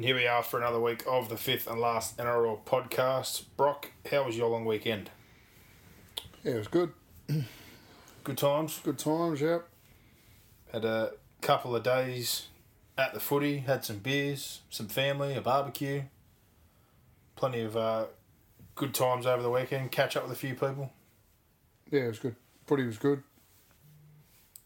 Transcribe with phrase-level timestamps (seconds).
[0.00, 3.42] And here we are for another week of the fifth and last NRL podcast.
[3.58, 5.10] Brock, how was your long weekend?
[6.42, 6.94] Yeah, it was good.
[8.24, 8.80] Good times.
[8.82, 9.68] Good times, yep.
[10.72, 11.12] Had a
[11.42, 12.46] couple of days
[12.96, 16.04] at the footy, had some beers, some family, a barbecue.
[17.36, 18.06] Plenty of uh,
[18.76, 19.92] good times over the weekend.
[19.92, 20.90] Catch up with a few people.
[21.90, 22.36] Yeah, it was good.
[22.66, 23.22] Footy was good.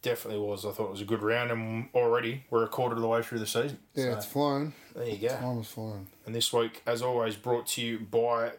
[0.00, 0.64] Definitely was.
[0.64, 3.20] I thought it was a good round, and already we're a quarter of the way
[3.20, 3.80] through the season.
[3.94, 4.74] Yeah, So, it's flown.
[4.94, 5.34] There you go.
[5.36, 6.06] Time was flying.
[6.26, 8.52] And this week, as always, brought to you by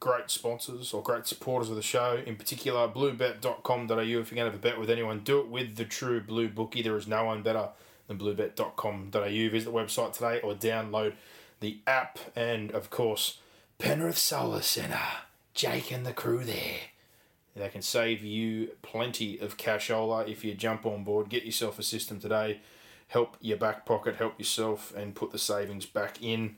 [0.00, 3.98] great sponsors or great supporters of the show, in particular, bluebet.com.au.
[3.98, 6.48] If you're going to have a bet with anyone, do it with the true blue
[6.48, 6.82] bookie.
[6.82, 7.70] There is no one better
[8.06, 9.50] than bluebet.com.au.
[9.50, 11.14] Visit the website today or download
[11.60, 12.18] the app.
[12.36, 13.38] And, of course,
[13.78, 14.98] Penrith Solar Centre.
[15.54, 16.78] Jake and the crew there.
[17.56, 21.28] They can save you plenty of cashola if you jump on board.
[21.28, 22.60] Get yourself a system today.
[23.08, 26.56] Help your back pocket, help yourself, and put the savings back in.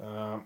[0.00, 0.44] Um,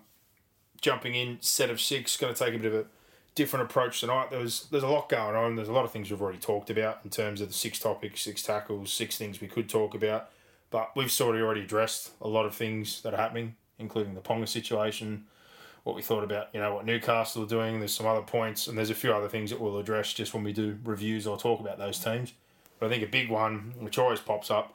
[0.81, 2.86] jumping in, set of six, going to take a bit of a
[3.34, 4.30] different approach tonight.
[4.30, 5.56] There was there's a lot going on.
[5.56, 8.23] There's a lot of things we've already talked about in terms of the six topics,
[8.23, 10.30] six tackles, six things we could talk about.
[10.70, 14.20] But we've sort of already addressed a lot of things that are happening, including the
[14.20, 15.24] Ponga situation,
[15.85, 17.79] what we thought about, you know, what Newcastle are doing.
[17.79, 20.45] There's some other points, and there's a few other things that we'll address just when
[20.45, 22.33] we do reviews or talk about those teams.
[22.79, 24.74] But I think a big one, which always pops up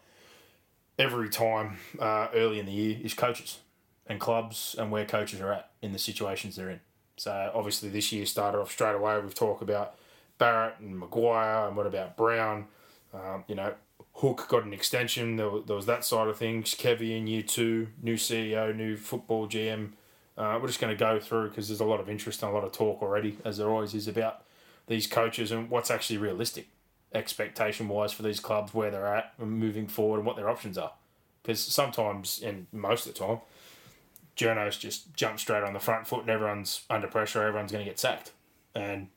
[0.98, 3.60] every time uh, early in the year, is coaches
[4.08, 6.80] and clubs and where coaches are at in the situations they're in.
[7.18, 9.20] So obviously this year started off straight away.
[9.20, 9.96] We've talked about
[10.38, 12.68] Barrett and Maguire, and what about Brown?
[13.14, 13.74] Um, you know,
[14.14, 15.36] Hook got an extension.
[15.36, 16.76] There was, there was that side of things.
[16.76, 19.92] Kevy in year two, new CEO, new football GM.
[20.38, 22.54] Uh, we're just going to go through because there's a lot of interest and a
[22.54, 24.44] lot of talk already, as there always is about
[24.88, 26.68] these coaches and what's actually realistic
[27.14, 30.78] expectation wise for these clubs, where they're at and moving forward, and what their options
[30.78, 30.94] are.
[31.44, 33.40] Because sometimes, and most of the time,
[34.36, 37.90] journos just jump straight on the front foot and everyone's under pressure, everyone's going to
[37.90, 38.32] get sacked.
[38.76, 39.08] And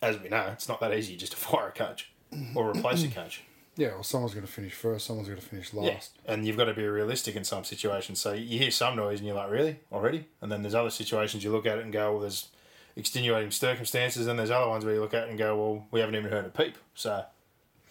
[0.00, 2.10] as we know, it's not that easy just to fire a coach
[2.54, 3.42] or replace a coach.
[3.76, 6.10] Yeah, well, someone's going to finish first, someone's going to finish last.
[6.24, 6.32] Yeah.
[6.34, 8.20] And you've got to be realistic in some situations.
[8.20, 9.80] So you hear some noise and you're like, really?
[9.90, 10.26] Already?
[10.42, 12.48] And then there's other situations you look at it and go, well, there's
[12.96, 14.26] extenuating circumstances.
[14.26, 16.44] And there's other ones where you look at and go, well, we haven't even heard
[16.44, 16.76] a peep.
[16.94, 17.24] So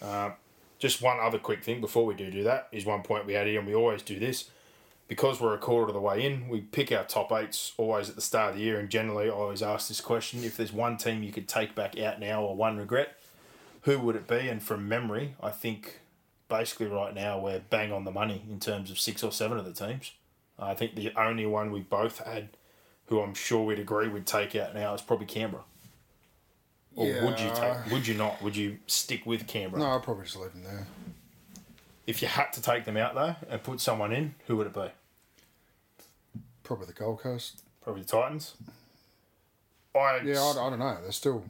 [0.02, 0.32] uh,
[0.80, 3.48] just one other quick thing before we do do that is one point we had
[3.48, 4.50] here, and we always do this.
[5.08, 8.16] Because we're a quarter of the way in, we pick our top eights always at
[8.16, 8.80] the start of the year.
[8.80, 12.00] And generally, I always ask this question if there's one team you could take back
[12.00, 13.18] out now or one regret,
[13.82, 14.48] who would it be?
[14.48, 16.00] And from memory, I think
[16.48, 19.66] basically right now we're bang on the money in terms of six or seven of
[19.66, 20.12] the teams.
[20.58, 22.50] I think the only one we both had,
[23.12, 25.64] who I'm sure we'd agree would take out now, is probably Canberra.
[26.96, 27.92] Or would you take?
[27.92, 28.42] Would you not?
[28.42, 29.82] Would you stick with Canberra?
[29.82, 30.88] No, I'd probably just leave them there.
[32.08, 34.74] If you had to take them out though and put someone in, who would it
[34.74, 34.88] be?
[36.64, 37.64] Probably the Gold Coast.
[37.82, 38.56] Probably the Titans.
[39.94, 40.98] I Yeah, I, I don't know.
[41.02, 41.44] There's still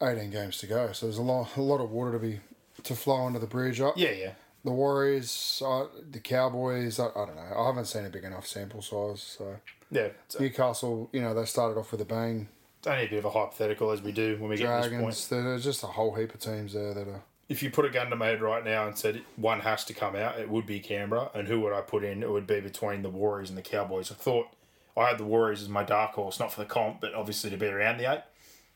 [0.00, 2.38] 18 games to go, so there's a lot, a lot of water to be
[2.84, 3.80] to flow under the bridge.
[3.80, 4.32] I, yeah, yeah.
[4.66, 6.98] The Warriors, uh, the Cowboys.
[6.98, 7.54] I, I don't know.
[7.56, 9.22] I haven't seen a big enough sample size.
[9.22, 9.56] So
[9.92, 12.48] Yeah, so Newcastle, you know, they started off with a bang.
[12.80, 14.80] it's only a bit of a hypothetical as we do when we get to this
[14.88, 14.90] point.
[14.90, 15.28] Dragons.
[15.28, 17.22] There's just a whole heap of teams there that are.
[17.48, 19.94] If you put a gun to my head right now and said one has to
[19.94, 21.30] come out, it would be Canberra.
[21.32, 22.24] And who would I put in?
[22.24, 24.10] It would be between the Warriors and the Cowboys.
[24.10, 24.48] I thought
[24.96, 27.56] I had the Warriors as my dark horse, not for the comp, but obviously to
[27.56, 28.22] be around the eight.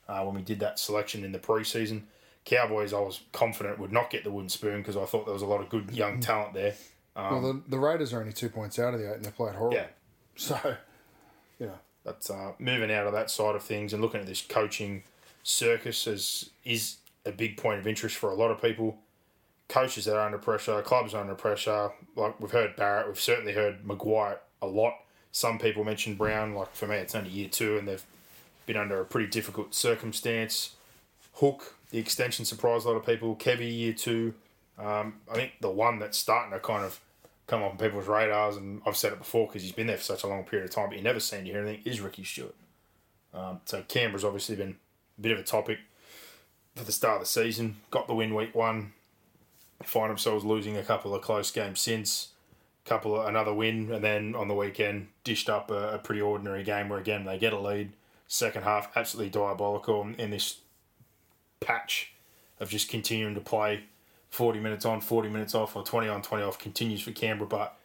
[0.09, 2.03] Uh, when we did that selection in the preseason,
[2.45, 5.43] Cowboys, I was confident would not get the wooden spoon because I thought there was
[5.43, 6.75] a lot of good young talent there.
[7.15, 9.55] well, the, the Raiders are only two points out of the eight, and they played
[9.55, 9.77] horrible.
[9.77, 9.87] Yeah,
[10.37, 10.77] So,
[11.59, 11.69] yeah.
[12.03, 15.03] But uh, moving out of that side of things and looking at this coaching
[15.43, 16.97] circus is is
[17.27, 18.99] a big point of interest for a lot of people.
[19.69, 21.91] Coaches that are under pressure, clubs are under pressure.
[22.17, 24.95] Like we've heard Barrett, we've certainly heard Maguire a lot
[25.31, 26.55] Some people mention Brown.
[26.55, 28.05] Like for me, it's only year two, and they've
[28.67, 30.75] been under a pretty difficult circumstance.
[31.35, 33.37] Hook, the extension surprised a lot of people.
[33.37, 34.35] Kevy, year two.
[34.79, 37.01] Um, I think the one that's starting to kind of
[37.47, 40.23] come on people's radars, and I've said it before because he's been there for such
[40.23, 42.55] a long period of time, but you never seem to hear anything, is Ricky Stewart.
[43.35, 44.77] Um, so Canberra's obviously been
[45.19, 45.79] a bit of a topic
[46.77, 47.77] for the start of the season.
[47.91, 48.93] Got the win week one.
[49.83, 52.29] Find themselves losing a couple of close games since.
[52.85, 56.63] Couple of, another win, and then on the weekend dished up a, a pretty ordinary
[56.65, 57.93] game where again they get a lead.
[58.27, 60.57] Second half absolutely diabolical in this
[61.61, 62.13] patch
[62.59, 63.85] of just continuing to play
[64.31, 67.49] 40 minutes on, 40 minutes off, or 20 on, 20 off continues for Canberra.
[67.49, 67.77] But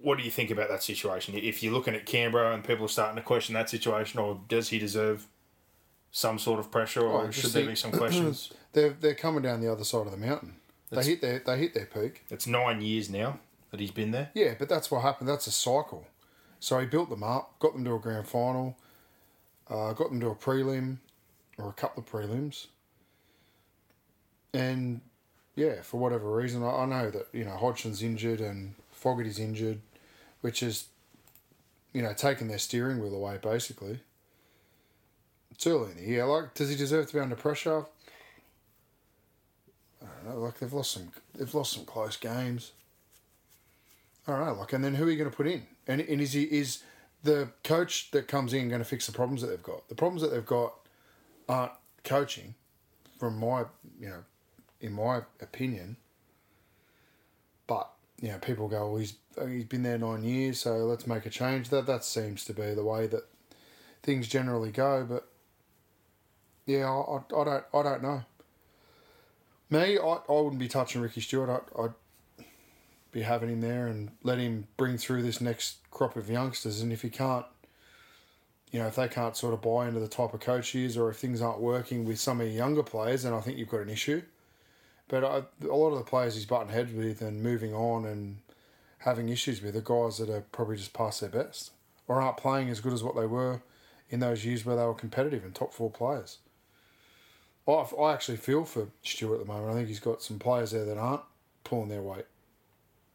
[0.00, 1.34] what do you think about that situation?
[1.36, 4.68] If you're looking at Canberra and people are starting to question that situation, or does
[4.70, 5.26] he deserve
[6.10, 8.52] some sort of pressure, or Oh, should there the- be some questions?
[8.72, 10.56] They're they're coming down the other side of the mountain.
[10.90, 12.24] They hit their they hit their peak.
[12.30, 13.38] it's nine years now
[13.70, 14.30] that he's been there.
[14.34, 15.28] Yeah, but that's what happened.
[15.28, 16.06] That's a cycle.
[16.60, 18.76] So he built them up, got them to a grand final,
[19.68, 20.98] uh, got them to a prelim,
[21.58, 22.66] or a couple of prelims.
[24.54, 25.00] And
[25.56, 29.80] yeah, for whatever reason, I, I know that you know Hodgson's injured and Fogarty's injured,
[30.40, 30.86] which is,
[31.92, 34.00] you know, taking their steering wheel away basically.
[35.50, 36.26] It's early in the year.
[36.26, 37.84] Like, does he deserve to be under pressure?
[40.02, 40.40] I don't know.
[40.40, 42.72] Like they've lost some, they've lost some close games.
[44.26, 44.54] I don't know.
[44.54, 45.66] Like, and then who are you going to put in?
[45.86, 46.82] And, and is he is
[47.22, 49.88] the coach that comes in going to fix the problems that they've got?
[49.88, 50.74] The problems that they've got
[51.48, 51.72] aren't
[52.04, 52.54] coaching,
[53.18, 53.64] from my
[53.98, 54.24] you know,
[54.80, 55.96] in my opinion.
[57.66, 57.90] But
[58.20, 59.14] you know, people go, well, he's
[59.46, 61.68] he's been there nine years, so let's make a change.
[61.70, 63.24] That that seems to be the way that
[64.02, 65.06] things generally go.
[65.08, 65.28] But
[66.66, 68.24] yeah, I, I, I don't I don't know.
[69.70, 71.48] Me, I, I wouldn't be touching Ricky Stewart.
[71.48, 71.94] I, I'd
[73.10, 76.80] be having him there and let him bring through this next crop of youngsters.
[76.80, 77.46] And if he can't,
[78.72, 80.96] you know, if they can't sort of buy into the type of coach he is,
[80.96, 83.68] or if things aren't working with some of your younger players, then I think you've
[83.68, 84.22] got an issue.
[85.08, 88.38] But I, a lot of the players he's butting heads with and moving on and
[88.98, 91.72] having issues with are guys that are probably just past their best
[92.08, 93.60] or aren't playing as good as what they were
[94.08, 96.38] in those years where they were competitive and top four players.
[97.68, 99.70] I, I actually feel for Stewart at the moment.
[99.70, 101.22] I think he's got some players there that aren't
[101.62, 102.26] pulling their weight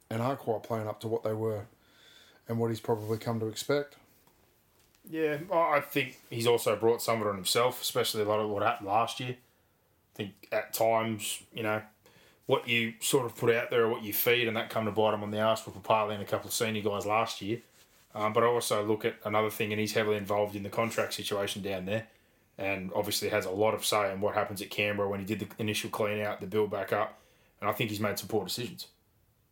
[0.10, 1.66] and aren't quite playing up to what they were
[2.48, 3.97] and what he's probably come to expect.
[5.10, 8.50] Yeah, I think he's also brought some of it on himself, especially a lot of
[8.50, 9.36] what happened last year.
[9.36, 11.82] I think at times, you know,
[12.46, 14.92] what you sort of put out there or what you feed, and that come to
[14.92, 17.60] bite him on the arse with Papalii and a couple of senior guys last year.
[18.16, 21.14] Um, but I also look at another thing, and he's heavily involved in the contract
[21.14, 22.08] situation down there,
[22.58, 25.40] and obviously has a lot of say in what happens at Canberra when he did
[25.40, 27.20] the initial clean out, the build back up,
[27.62, 28.88] and I think he's made some poor decisions.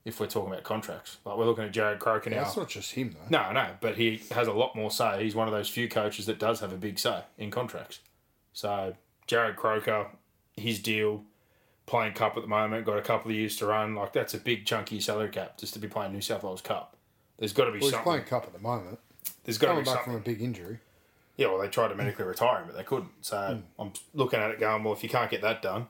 [0.06, 2.44] If we're talking about contracts, like we're looking at Jarrod Croker now.
[2.44, 3.42] That's not just him, though.
[3.42, 5.24] No, no, but he has a lot more say.
[5.24, 8.00] He's one of those few coaches that does have a big say in contracts.
[8.54, 8.96] So
[9.28, 10.08] Jarrod Croker,
[10.56, 11.24] his deal,
[11.88, 13.96] playing cup at the moment, got a couple of years to run.
[13.96, 16.96] Like that's a big chunky salary cap just to be playing New South Wales Cup.
[17.40, 19.00] There's got to be Well, he's playing cup at the moment.
[19.44, 20.14] There's got to Coming be back something.
[20.14, 20.80] from a big injury.
[21.36, 23.12] Yeah, well, they tried to medically retire him, but they couldn't.
[23.22, 23.82] So Hmm.
[23.82, 25.88] I'm looking at it going, well, if you can't get that done,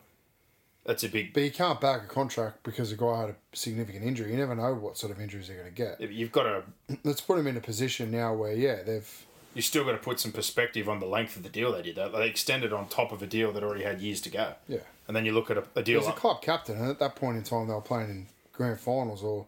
[0.85, 1.33] that's a big.
[1.33, 4.31] But you can't back a contract because a guy had a significant injury.
[4.31, 6.11] You never know what sort of injuries they're going to get.
[6.11, 6.63] You've got to.
[7.03, 9.25] Let's put him in a position now where, yeah, they've.
[9.55, 11.95] You still got to put some perspective on the length of the deal they did.
[11.95, 14.53] That they extended on top of a deal that already had years to go.
[14.67, 14.79] Yeah.
[15.07, 16.01] And then you look at a, a deal.
[16.01, 18.79] He's a club captain, and at that point in time, they were playing in grand
[18.79, 19.45] finals or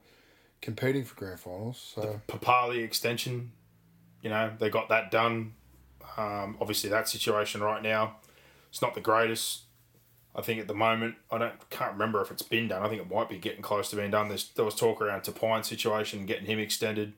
[0.62, 1.94] competing for grand finals.
[1.96, 3.52] So, the Papalii extension,
[4.22, 5.54] you know, they got that done.
[6.16, 8.16] Um, obviously, that situation right now,
[8.70, 9.62] it's not the greatest.
[10.38, 12.84] I think at the moment, I don't can't remember if it's been done.
[12.84, 14.28] I think it might be getting close to being done.
[14.28, 17.14] There's, there was talk around Tapine situation, getting him extended.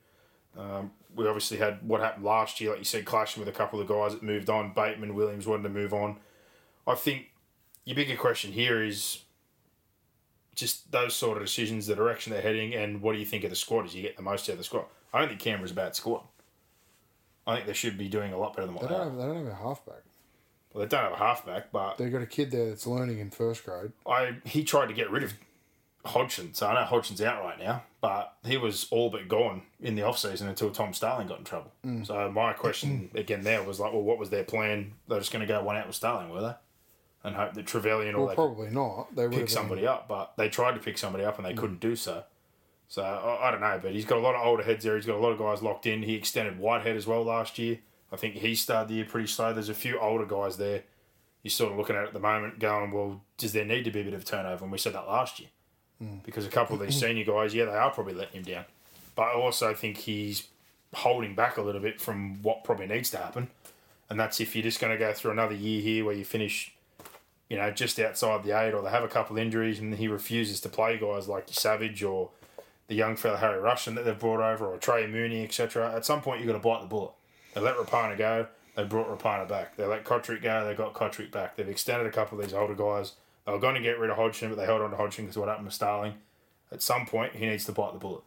[0.58, 3.82] Um, we obviously had what happened last year, like you said, clashing with a couple
[3.82, 4.74] of guys that moved on.
[4.74, 6.18] Bateman, Williams wanted to move on.
[6.88, 7.28] I think
[7.84, 9.24] your bigger question here is
[10.56, 13.50] just those sort of decisions, the direction they're heading, and what do you think of
[13.50, 14.86] the squad as you get the most out of the squad?
[15.14, 16.24] I don't think Canberra's a bad squad.
[17.46, 19.10] I think they should be doing a lot better than what they they, don't are.
[19.10, 20.04] have, they don't have a halfback.
[20.74, 23.32] Well, they don't have a halfback, but They've got a kid there that's learning in
[23.32, 23.92] first grade.
[24.08, 25.34] I he tried to get rid of
[26.06, 29.96] Hodgson, so I know Hodgson's out right now, but he was all but gone in
[29.96, 31.72] the off season until Tom Starling got in trouble.
[31.86, 32.06] Mm.
[32.06, 34.94] So my question again there was like, well, what was their plan?
[35.08, 36.54] They're just going to go one out with Starling, were they?
[37.22, 39.14] And hope that Trevelyan or Well, they could probably not.
[39.14, 41.54] They would pick have somebody up, but they tried to pick somebody up and they
[41.54, 42.24] couldn't do so.
[42.88, 44.96] So I, I don't know, but he's got a lot of older heads there.
[44.96, 46.02] He's got a lot of guys locked in.
[46.04, 47.80] He extended Whitehead as well last year.
[48.12, 49.54] I think he started the year pretty slow.
[49.54, 50.84] There's a few older guys there.
[51.44, 54.01] You're sort of looking at at the moment, going, well, does there need to be
[54.01, 54.66] a bit of turnover?
[54.66, 55.50] And we said that last year
[56.00, 56.18] hmm.
[56.24, 58.66] because a couple of these senior guys, yeah, they are probably letting him down.
[59.16, 60.48] But I also think he's
[60.94, 63.50] holding back a little bit from what probably needs to happen.
[64.10, 66.74] And that's if you're just going to go through another year here where you finish,
[67.48, 70.08] you know, just outside the eight, or they have a couple of injuries and he
[70.08, 72.32] refuses to play guys like Savage or
[72.88, 75.94] the young fella Harry Rushton that they've brought over, or Trey Mooney, etc.
[75.96, 77.12] At some point, you've got to bite the bullet.
[77.60, 79.75] They let Rapana go, they brought Rapana back.
[79.75, 81.56] They let Kotrick go, they got Kotrick back.
[81.56, 83.13] They've extended a couple of these older guys.
[83.46, 85.38] They were going to get rid of Hodgson, but they held on to Hodgson because
[85.38, 86.16] what happened with Starling.
[86.72, 88.24] At some point, he needs to bite the bullet.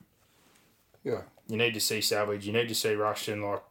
[1.04, 1.22] Yeah.
[1.48, 2.46] You need to see Savage.
[2.46, 3.42] You need to see Rushton.
[3.42, 3.62] Like,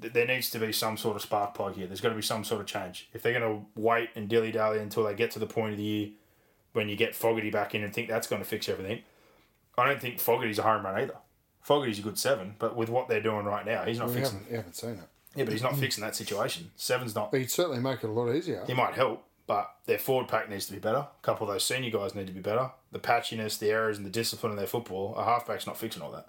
[0.00, 1.86] th- there needs to be some sort of spark plug here.
[1.86, 3.08] There's got to be some sort of change.
[3.12, 5.78] If they're going to wait and dilly dally until they get to the point of
[5.78, 6.08] the year
[6.72, 9.02] when you get Fogarty back in and think that's going to fix everything,
[9.78, 11.16] I don't think Fogarty's a home run either.
[11.64, 14.36] Fogarty's a good seven, but with what they're doing right now, he's not We fixing.
[14.38, 14.98] haven't, you haven't seen it.
[15.34, 16.70] Yeah, but he's not fixing that situation.
[16.76, 17.32] Seven's not.
[17.32, 18.62] But he'd certainly make it a lot easier.
[18.66, 20.98] He might help, but their forward pack needs to be better.
[20.98, 22.70] A couple of those senior guys need to be better.
[22.92, 26.12] The patchiness, the errors, and the discipline in their football, a halfback's not fixing all
[26.12, 26.28] that.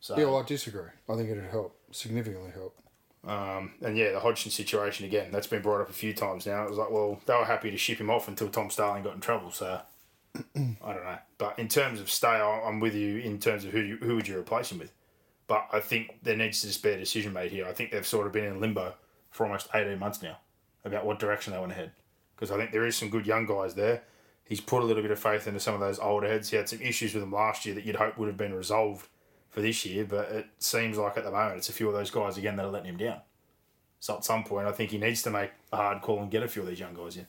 [0.00, 0.88] So, Yeah, well, I disagree.
[1.08, 2.78] I think it'd help, significantly help.
[3.26, 6.62] um, and yeah, the Hodgson situation again, that's been brought up a few times now.
[6.64, 9.14] It was like, well, they were happy to ship him off until Tom Starling got
[9.16, 9.50] in trouble.
[9.50, 9.80] So
[10.56, 11.18] I don't know.
[11.38, 14.28] But in terms of stay, I'm with you in terms of who you, who would
[14.28, 14.92] you replace him with.
[15.46, 17.66] But I think there needs to just be a decision made here.
[17.66, 18.94] I think they've sort of been in limbo
[19.30, 20.38] for almost 18 months now
[20.84, 21.92] about what direction they want to head.
[22.34, 24.02] Because I think there is some good young guys there.
[24.44, 26.50] He's put a little bit of faith into some of those older heads.
[26.50, 29.08] He had some issues with them last year that you'd hope would have been resolved
[29.50, 32.10] for this year, but it seems like at the moment it's a few of those
[32.10, 33.20] guys again that are letting him down.
[34.00, 36.42] So at some point, I think he needs to make a hard call and get
[36.42, 37.26] a few of these young guys in.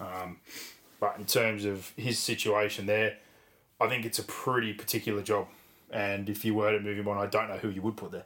[0.00, 0.24] Um, Yeah.
[1.04, 3.18] But in terms of his situation there,
[3.78, 5.48] I think it's a pretty particular job.
[5.90, 8.10] And if you were to move him on, I don't know who you would put
[8.10, 8.24] there.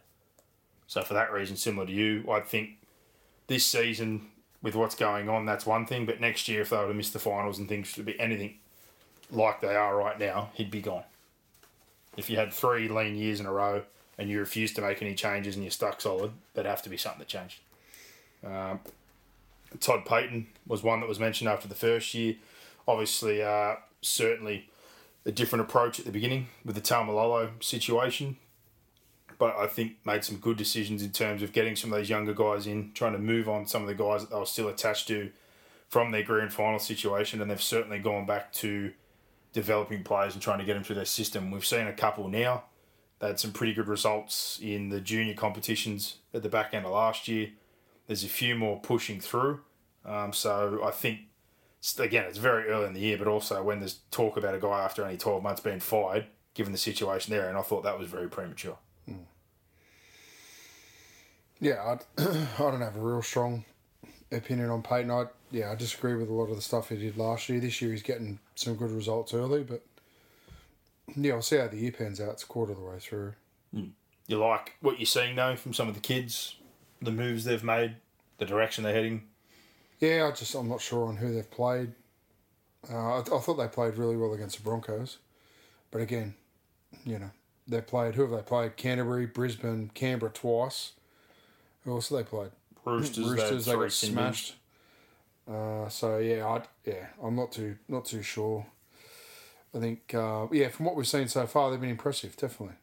[0.87, 2.77] So for that reason, similar to you, I think
[3.49, 4.29] this season
[4.63, 6.07] with what's going on, that's one thing.
[6.07, 8.59] But next year, if they were to miss the finals and things to be anything
[9.29, 11.03] like they are right now, he'd be gone.
[12.17, 13.83] If you had three lean years in a row
[14.19, 16.97] and you refused to make any changes and you're stuck solid, there'd have to be
[16.97, 17.59] something that changed.
[18.47, 18.79] Um,
[19.81, 22.37] Todd Payten was one that was mentioned after the first year.
[22.89, 24.69] Obviously, uh, certainly
[25.27, 28.39] a different approach at the beginning with the Taumalolo situation,
[29.39, 32.33] but I think made some good decisions in terms of getting some of those younger
[32.33, 35.07] guys in, trying to move on some of the guys that they were still attached
[35.09, 35.31] to
[35.89, 38.93] from their grand final situation, and they've certainly gone back to
[39.53, 41.51] developing players and trying to get them through their system.
[41.51, 42.65] We've seen a couple now.
[43.19, 46.93] They had some pretty good results in the junior competitions at the back end of
[46.93, 47.51] last year.
[48.07, 49.61] There's a few more pushing through.
[50.05, 51.21] Um, so I think,
[51.99, 54.83] again, it's very early in the year, but also when there's talk about a guy
[54.83, 58.09] after only 12 months being fired, given the situation there, and I thought that was
[58.09, 58.79] very premature.
[59.07, 59.15] Hmm.
[61.61, 63.65] Yeah, I, I don't have a real strong
[64.33, 65.11] opinion on Payten.
[65.11, 67.61] I yeah, I disagree with a lot of the stuff he did last year.
[67.61, 69.83] This year he's getting some good results early, but
[71.17, 72.33] yeah, I'll see how the year pans out.
[72.33, 73.35] It's a quarter of the way through.
[73.73, 73.91] Hmm.
[74.27, 76.57] You like what you're seeing, though, from some of the kids,
[77.01, 77.97] the moves they've made,
[78.37, 79.28] the direction they're heading?
[80.01, 81.93] Yeah, I just I'm not sure on who they've played.
[82.91, 85.19] Uh, I, I thought they played really well against the Broncos,
[85.91, 86.35] but again,
[87.05, 87.31] you know
[87.67, 88.15] they played.
[88.15, 88.77] Who have they played?
[88.77, 90.93] Canterbury, Brisbane, Canberra twice.
[91.85, 92.51] Who else have they played?
[92.85, 94.55] Roosters, Roosters they got smashed.
[95.51, 98.67] Uh, so yeah, I yeah, I'm not too not too sure.
[99.75, 102.37] I think uh, yeah, from what we've seen so far, they've been impressive.
[102.37, 102.77] Definitely,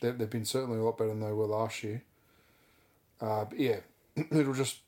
[0.00, 2.02] they, they've been certainly a lot better than they were last year.
[3.20, 3.76] Uh, but yeah,
[4.16, 4.78] it'll just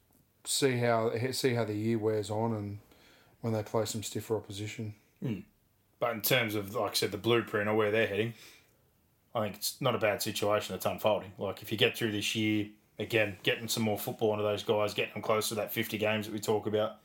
[0.49, 2.79] see how see how the year wears on and
[3.43, 4.95] when they play some stiffer opposition.
[5.23, 5.41] Hmm.
[6.01, 8.35] But in terms of, like I said, the blueprint or where they're heading,
[9.35, 11.33] I think it's not a bad situation that's unfolding.
[11.39, 14.95] Like if you get through this year, again, getting some more football into those guys,
[14.95, 16.97] getting them close to that 50 games that we talk about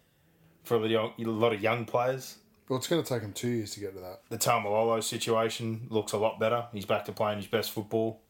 [0.63, 2.37] for a a lot of young players.
[2.69, 4.21] Well, it's going to take them two years to get to that.
[4.29, 6.65] The Taumalolo situation looks a lot better.
[6.71, 8.21] He's back to playing his best football.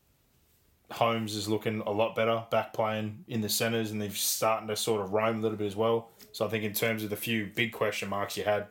[0.94, 4.76] Holmes is looking a lot better, back playing in the centres, and they're starting to
[4.76, 6.10] sort of roam a little bit as well.
[6.32, 8.68] So I think in terms of the few big question marks you had,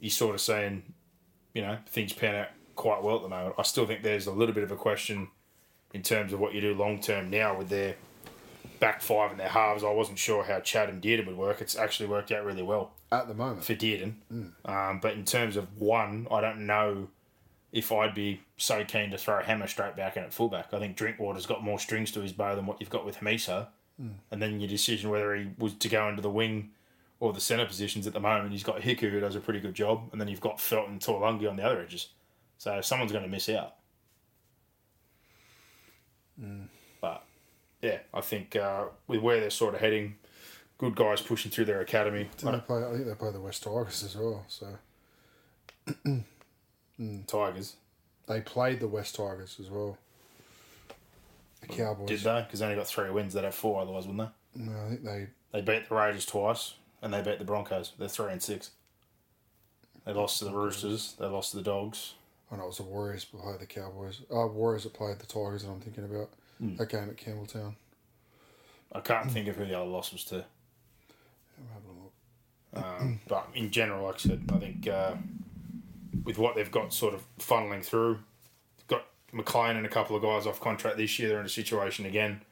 [0.00, 0.82] you're sort of saying,
[1.54, 3.54] you know, things pan out quite well at the moment.
[3.58, 5.28] I still think there's a little bit of a question
[5.94, 7.96] in terms of what you do long term now with their
[8.80, 9.82] back five and their halves.
[9.82, 11.60] I wasn't sure how Chad and Dearden would work.
[11.60, 14.16] It's actually worked out really well At the moment, for Dearden.
[14.64, 17.08] Um, but in terms of one, I don't know
[17.76, 20.72] if I'd be so keen to throw a Hammer straight back in at fullback.
[20.72, 23.66] I think Drinkwater's got more strings to his bow than what you've got with Hamiso.
[24.30, 26.70] And then your decision whether he was to go into the wing
[27.20, 29.74] or the centre positions at the moment, he's got Hiku who does a pretty good
[29.74, 32.08] job, and then you've got Felton and Taulagi on the other edges.
[32.56, 33.74] So someone's going to miss out.
[37.02, 37.24] But
[37.82, 40.16] yeah, I think uh, with where they're sort of heading,
[40.78, 42.30] good guys pushing through their academy.
[42.38, 44.44] They play, I think they play the West Tigers as well.
[44.48, 44.78] So
[47.26, 47.76] Tigers.
[48.26, 49.98] they played the West Tigers as well.
[51.60, 52.08] The Cowboys.
[52.08, 52.42] Did they?
[52.42, 53.34] Because they only got three wins.
[53.34, 54.62] They'd have four otherwise, wouldn't they?
[54.64, 55.26] No, I think they.
[55.52, 57.92] They beat the Raiders twice, and they beat the Broncos.
[57.98, 58.70] They're three and six.
[60.04, 61.14] They lost to the Roosters.
[61.18, 62.14] They lost to the Dogs.
[62.50, 64.20] I know it was the Warriors that played the Cowboys.
[64.30, 65.62] Oh, Warriors that played the Tigers.
[65.64, 66.76] That I'm thinking about Hmm.
[66.76, 67.74] that game at Campbelltown.
[68.92, 70.36] I can't think of who the other loss was to.
[71.58, 73.00] I'm having a look.
[73.00, 75.14] Um, but in general, like I said, I think uh,
[76.24, 78.18] with what they've got sort of funneling through,
[78.88, 81.28] got McLean and a couple of guys off contract this year.
[81.28, 82.42] They're in a situation again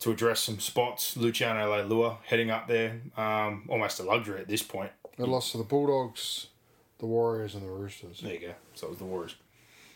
[0.00, 1.16] to address some spots.
[1.16, 4.90] Luciano Leilua heading up there, um, almost a luxury at this point.
[5.16, 6.46] They lost to the Bulldogs,
[6.98, 8.20] the Warriors, and the Roosters.
[8.20, 8.54] There you go.
[8.74, 9.34] So it was the Warriors.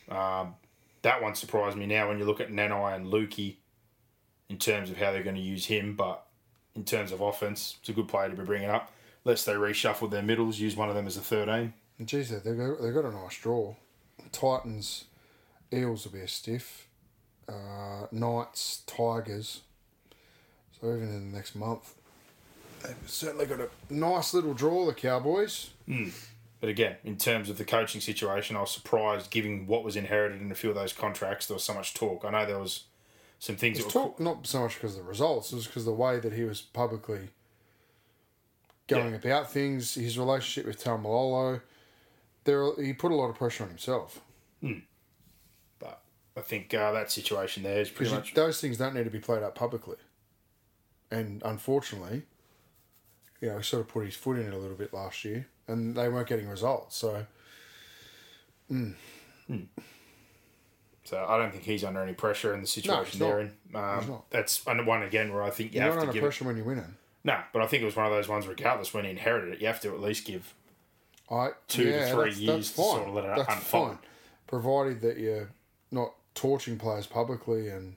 [0.08, 0.56] Um,
[1.02, 3.56] that one surprised me now when you look at Nanai and Luki
[4.48, 6.26] in terms of how they're going to use him, but
[6.74, 8.92] in terms of offense, it's a good player to be bringing up.
[9.24, 11.72] Unless they reshuffle their middles, use one of them as a 13.
[12.06, 13.74] Geez, they they got, they got a nice draw.
[14.30, 15.04] Titans,
[15.72, 16.86] Eels will be a stiff.
[17.48, 19.60] Uh, Knights, Tigers.
[20.80, 21.94] So even in the next month,
[22.82, 24.86] they've certainly got a nice little draw.
[24.86, 25.70] The Cowboys.
[26.60, 30.40] But again, in terms of the coaching situation, I was surprised, given what was inherited
[30.40, 32.24] in a few of those contracts, there was so much talk.
[32.24, 32.84] I know there was
[33.40, 35.84] some things It's that were talk not so much because of the results, it's because
[35.84, 37.30] the way that he was publicly
[38.86, 39.16] going Yeah.
[39.16, 41.60] about things, his relationship with Taumalolo.
[42.44, 44.20] There, he put a lot of pressure on himself.
[45.78, 46.02] but
[46.36, 49.20] I think uh, that situation there is pretty much those things don't need to be
[49.20, 49.96] played out publicly.
[51.10, 52.22] And unfortunately,
[53.40, 55.46] you know, he sort of put his foot in it a little bit last year,
[55.68, 56.96] and they weren't getting results.
[56.96, 57.26] So
[61.04, 63.52] So I don't think he's under any pressure in the situation he's they're in.
[63.74, 64.22] Um.
[64.30, 66.22] That's and one again where I think you you're have not to under give.
[66.22, 66.94] pressure when you're winning.
[67.24, 68.46] No, but I think it was one of those ones.
[68.46, 70.54] Regardless, when he inherited it, you have to at least give.
[71.32, 72.90] I Two to three that's, years that's to fine.
[72.90, 73.88] sort of let it that's unfold.
[73.88, 73.98] fine,
[74.46, 75.50] provided that you're
[75.90, 77.94] not torching players publicly and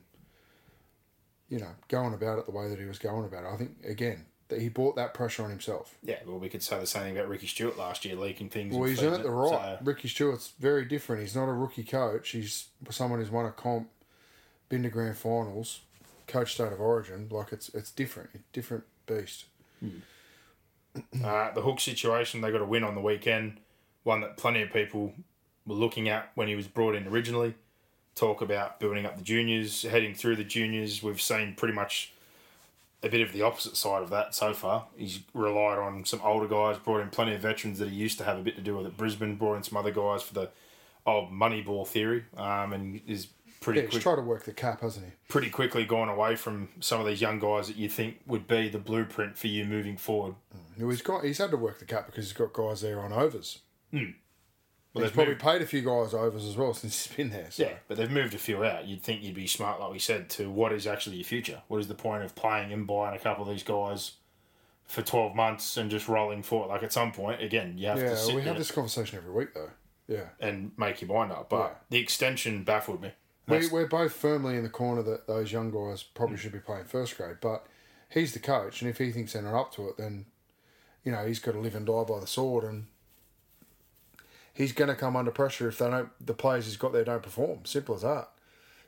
[1.50, 3.54] you know going about it the way that he was going about it.
[3.54, 5.96] I think again that he brought that pressure on himself.
[6.04, 8.76] Yeah, well, we could say the same thing about Ricky Stewart last year, leaking things.
[8.76, 9.50] Well, he's earned the right.
[9.50, 11.24] So, Ricky Stewart's very different.
[11.24, 12.30] He's not a rookie coach.
[12.30, 13.90] He's someone who's won a comp,
[14.70, 15.82] been to grand finals,
[16.28, 17.28] coach state of origin.
[17.32, 19.46] Like it's it's different, different beast.
[19.80, 20.00] Hmm.
[21.24, 23.60] Uh, the Hook situation, they got a win on the weekend.
[24.04, 25.14] One that plenty of people
[25.66, 27.56] were looking at when he was brought in originally.
[28.14, 31.04] Talk about building up the juniors, heading through the juniors.
[31.04, 32.14] We've seen pretty much
[33.04, 34.86] a bit of the opposite side of that so far.
[34.96, 38.24] He's relied on some older guys, brought in plenty of veterans that he used to
[38.24, 40.50] have a bit to do with at Brisbane, brought in some other guys for the
[41.06, 43.28] old money ball theory, um, and is
[43.60, 45.12] pretty Yeah, he's quick tried to work the cap, hasn't he?
[45.28, 48.70] pretty quickly gone away from some of these young guys that you think would be
[48.70, 50.36] the blueprint for you moving forward.
[50.78, 53.14] No, He's got he's had to work the cap because he's got guys there on
[53.14, 53.60] overs.
[53.92, 53.98] Hmm.
[54.94, 57.30] Well, he's they've probably moved, paid a few guys overs as well since he's been
[57.30, 57.48] there.
[57.52, 57.64] So.
[57.64, 58.86] yeah, but they've moved a few out.
[58.88, 61.62] You'd think you'd be smart, like we said, to what is actually your future.
[61.68, 64.14] What is the point of playing and buying a couple of these guys
[64.86, 66.70] for twelve months and just rolling forward?
[66.70, 69.32] Like at some point, again, you have Yeah, to sit we have this conversation every
[69.32, 69.72] week though.
[70.08, 70.28] Yeah.
[70.40, 71.50] and make your mind up.
[71.50, 71.74] But Yeah.
[71.90, 73.12] the extension baffled me.
[73.48, 76.42] We, we're both firmly in the corner that those young guys probably hmm.
[76.42, 77.66] should be playing first grade, but
[78.10, 80.26] he's the coach, and if he thinks they're not up to it, then
[81.06, 82.88] you know he's got to live and die by the sword, and
[84.54, 86.10] he's going to come under pressure if they don't.
[86.20, 87.60] The players he's got there don't perform.
[87.64, 88.30] Simple as that.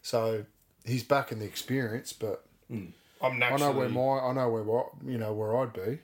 [0.02, 0.46] So
[0.84, 2.88] he's back in the experience, but hmm.
[3.22, 3.64] I'm naturally...
[3.64, 6.00] I know where my I know where what you know where I'd be,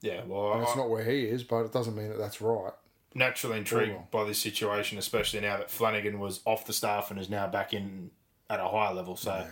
[0.00, 2.40] yeah, well, and I, it's not where he is, but it doesn't mean that that's
[2.40, 2.72] right.
[3.14, 4.08] naturally intrigued well.
[4.10, 7.72] by this situation, especially now that Flanagan was off the staff and is now back
[7.72, 8.10] in
[8.48, 9.16] at a higher level.
[9.16, 9.46] So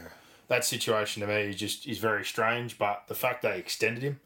[0.48, 2.79] that situation to me is just is very strange.
[2.79, 4.20] But the fact they extended him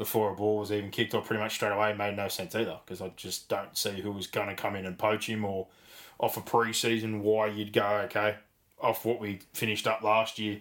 [0.00, 2.78] before a ball was even kicked off pretty much straight away made no sense either
[2.86, 5.66] because I just don't see who was going to come in and poach him or
[6.18, 8.36] off a pre-season why you'd go okay
[8.80, 10.60] off what we finished up last year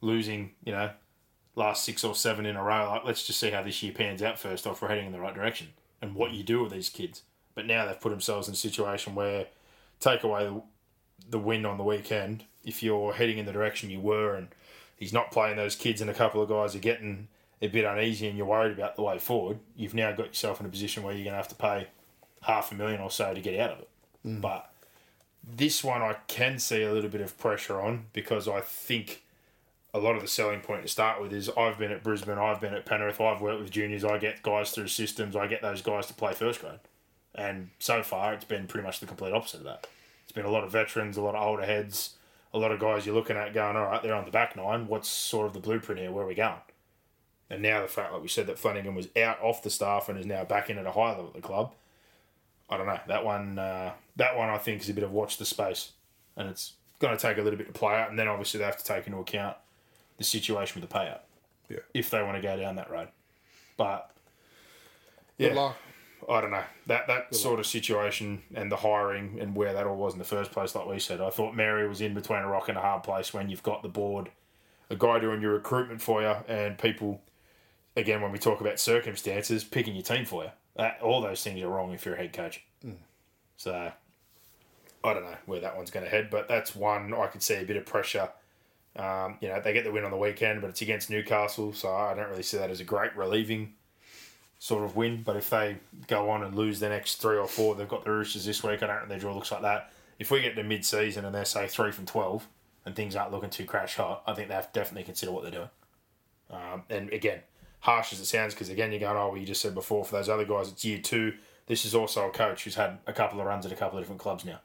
[0.00, 0.90] losing you know
[1.54, 2.90] last six or seven in a row.
[2.90, 5.20] Like let's just see how this year pans out first off we're heading in the
[5.20, 5.68] right direction
[6.02, 7.22] and what you do with these kids.
[7.54, 9.46] But now they've put themselves in a situation where
[10.00, 10.62] take away the,
[11.28, 14.48] the win on the weekend if you're heading in the direction you were and
[14.96, 17.28] he's not playing those kids and a couple of guys are getting
[17.62, 20.66] a bit uneasy and you're worried about the way forward, you've now got yourself in
[20.66, 21.88] a position where you're going to have to pay
[22.42, 23.88] half a million or so to get out of it.
[24.26, 24.40] Mm.
[24.40, 24.72] But
[25.44, 29.22] this one I can see a little bit of pressure on because I think
[29.92, 32.60] a lot of the selling point to start with is I've been at Brisbane, I've
[32.60, 35.82] been at Penrith, I've worked with juniors, I get guys through systems, I get those
[35.82, 36.78] guys to play first grade.
[37.34, 39.86] And so far, it's been pretty much the complete opposite of that.
[40.22, 42.14] It's been a lot of veterans, a lot of older heads,
[42.52, 44.86] a lot of guys you're looking at going, all right, they're on the back nine.
[44.86, 46.10] What's sort of the blueprint here?
[46.10, 46.54] Where are we going?
[47.50, 50.18] And now the fact, like we said, that Flanagan was out off the staff and
[50.18, 51.72] is now back in at a high level at the club.
[52.68, 53.58] I don't know that one.
[53.58, 55.90] Uh, that one I think is a bit of watch the space,
[56.36, 58.64] and it's going to take a little bit to play out, and then obviously they
[58.64, 59.56] have to take into account
[60.18, 61.20] the situation with the payout
[61.68, 61.78] Yeah.
[61.94, 63.08] if they want to go down that road.
[63.76, 64.10] But
[65.38, 65.76] Good yeah, luck.
[66.28, 69.96] I don't know that that sort of situation and the hiring and where that all
[69.96, 70.74] was in the first place.
[70.74, 73.32] Like we said, I thought Mary was in between a rock and a hard place
[73.34, 74.30] when you've got the board,
[74.90, 77.20] a guy doing your recruitment for you, and people.
[78.00, 81.60] Again, when we talk about circumstances, picking your team for you, that, all those things
[81.62, 82.64] are wrong if you're a head coach.
[83.56, 83.92] So,
[85.04, 87.56] I don't know where that one's going to head, but that's one I could see
[87.56, 88.30] a bit of pressure.
[88.96, 91.94] Um, you know, they get the win on the weekend, but it's against Newcastle, so
[91.94, 93.74] I don't really see that as a great relieving
[94.58, 95.22] sort of win.
[95.22, 98.10] But if they go on and lose the next three or four, they've got the
[98.10, 98.82] Roosters this week.
[98.82, 99.92] I don't think their draw looks like that.
[100.18, 102.46] If we get to mid season and they're say three from twelve
[102.86, 105.42] and things aren't looking too crash hot, I think they have to definitely consider what
[105.42, 105.70] they're doing.
[106.50, 107.40] Um, and again,
[107.80, 110.16] harsh as it sounds, because again you're going, oh, well, you just said before for
[110.16, 111.34] those other guys, it's year two.
[111.66, 114.02] This is also a coach who's had a couple of runs at a couple of
[114.02, 114.60] different clubs now,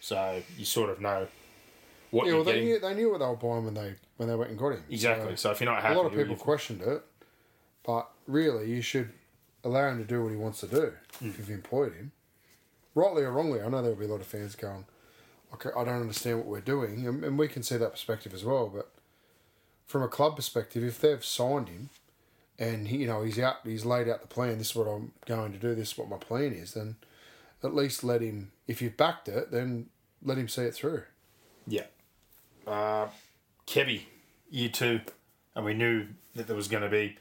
[0.00, 1.26] so you sort of know
[2.10, 2.68] what Yeah, you're well, they getting.
[2.68, 4.84] knew, they knew what they were buying when they when they went and got him.
[4.90, 5.30] Exactly.
[5.32, 7.02] So So, if you're not happy, a lot of people questioned it,
[7.84, 9.10] but really, you should
[9.64, 11.28] allow him to do what he wants to do Hmm.
[11.28, 12.12] if you've employed him.
[12.94, 14.84] Rightly or wrongly, I know there'll be a lot of fans going,
[15.54, 18.44] okay, I don't understand what we're doing, and, and we can see that perspective as
[18.44, 18.68] well.
[18.68, 18.90] But
[19.86, 21.88] from a club perspective, if they've signed him
[22.58, 24.58] and you know he's out, he's laid out the plan.
[24.58, 25.74] This is what I'm going to do.
[25.74, 26.74] This is what my plan is.
[26.74, 26.96] Then
[27.62, 28.52] at least let him.
[28.66, 29.86] If you've backed it, then
[30.22, 31.02] let him see it through.
[31.66, 31.86] Yeah.
[32.66, 33.08] Uh,
[33.66, 34.02] Kevy,
[34.50, 35.00] year two,
[35.54, 37.16] and we knew that there was going to be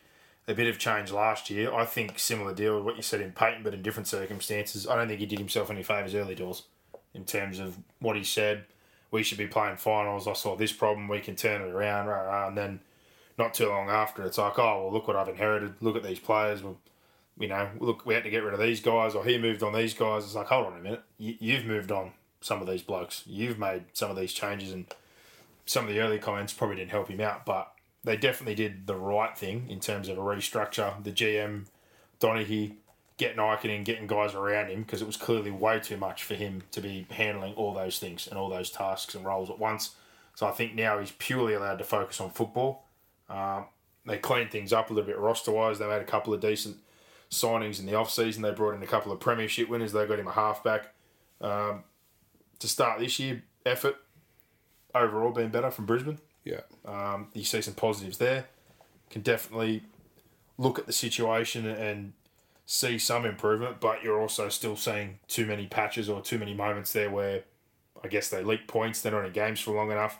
[0.48, 1.74] a bit of change last year.
[1.74, 4.88] I think similar deal with what you said in Payten, but in different circumstances.
[4.88, 6.64] I don't think he did himself any favours early doors
[7.14, 8.66] in terms of what he said.
[9.12, 10.28] We should be playing finals.
[10.28, 11.08] I saw this problem.
[11.08, 12.08] We can turn it around.
[12.08, 12.80] Rah, rah, and then
[13.42, 15.76] not too long after, it's like, oh, well, look what I've inherited.
[15.82, 16.64] Look at these players.
[16.64, 16.78] Well,
[17.40, 19.74] you know, look, we had to get rid of these guys, or he moved on
[19.74, 20.24] these guys.
[20.24, 21.02] It's like, hold on a minute.
[21.18, 23.24] You, you've moved on some of these blokes.
[23.26, 24.86] You've made some of these changes, and
[25.66, 27.74] some of the early comments probably didn't help him out, but
[28.04, 31.04] they definitely did the right thing in terms of a restructure.
[31.04, 31.66] The GM,
[32.20, 32.76] Donaghy,
[33.18, 36.36] getting Ikin in, getting guys around him, because it was clearly way too much for
[36.36, 39.96] him to be handling all those things and all those tasks and roles at once.
[40.36, 42.86] So I think now he's purely allowed to focus on football.
[43.32, 43.66] Um,
[44.06, 45.80] they cleaned things up a little bit roster wise.
[45.80, 46.78] They made a couple of decent
[47.30, 48.42] signings in the off season.
[48.42, 49.94] They brought in a couple of premiership winners.
[49.94, 50.94] They got him a halfback.
[51.40, 51.84] Um,
[52.60, 53.96] to start this year, effort
[54.94, 56.20] overall been better from Brisbane.
[56.44, 56.62] Yeah.
[56.86, 58.48] Um, you see some positives there.
[59.10, 59.84] Can definitely
[60.58, 62.14] look at the situation and
[62.66, 66.94] see some improvement, but you're also still seeing too many patches or too many moments
[66.94, 67.44] there where
[68.04, 69.02] I guess they leak points.
[69.02, 70.20] They're not in games for long enough.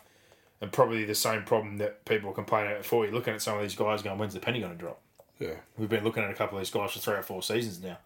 [0.62, 3.04] And probably the same problem that people were complaining about before.
[3.04, 5.00] You're looking at some of these guys going, when's the penny going to drop?
[5.40, 5.56] Yeah.
[5.76, 7.98] We've been looking at a couple of these guys for three or four seasons now.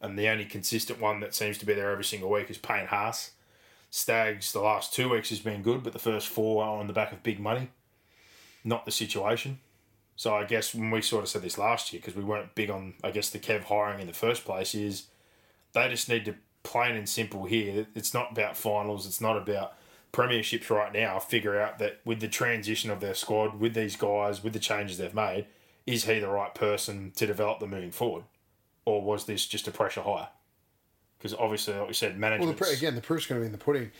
[0.00, 2.86] And the only consistent one that seems to be there every single week is Payne
[2.86, 3.32] Haas.
[3.90, 6.94] Staggs, the last two weeks has been good, but the first four are on the
[6.94, 7.68] back of big money.
[8.64, 9.60] Not the situation.
[10.16, 12.70] So I guess when we sort of said this last year, because we weren't big
[12.70, 15.08] on, I guess, the Kev hiring in the first place, is
[15.74, 19.74] they just need to, plain and simple here, it's not about finals, it's not about
[20.14, 24.44] premierships right now, figure out that with the transition of their squad, with these guys,
[24.44, 25.46] with the changes they've made,
[25.86, 28.24] is he the right person to develop them moving forward?
[28.84, 30.28] Or was this just a pressure hire?
[31.18, 33.52] Because obviously, like we said, Well, management the, again, the proof's going to be in
[33.52, 33.90] the pudding.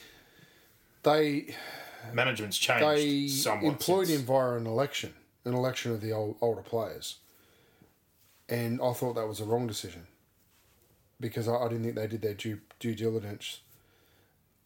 [1.02, 1.54] They
[2.12, 3.68] management's changed they somewhat.
[3.72, 7.18] employed since- him via an election, an election of the old, older players,
[8.48, 10.06] and I thought that was a wrong decision
[11.18, 13.60] because I, I didn't think they did their due due diligence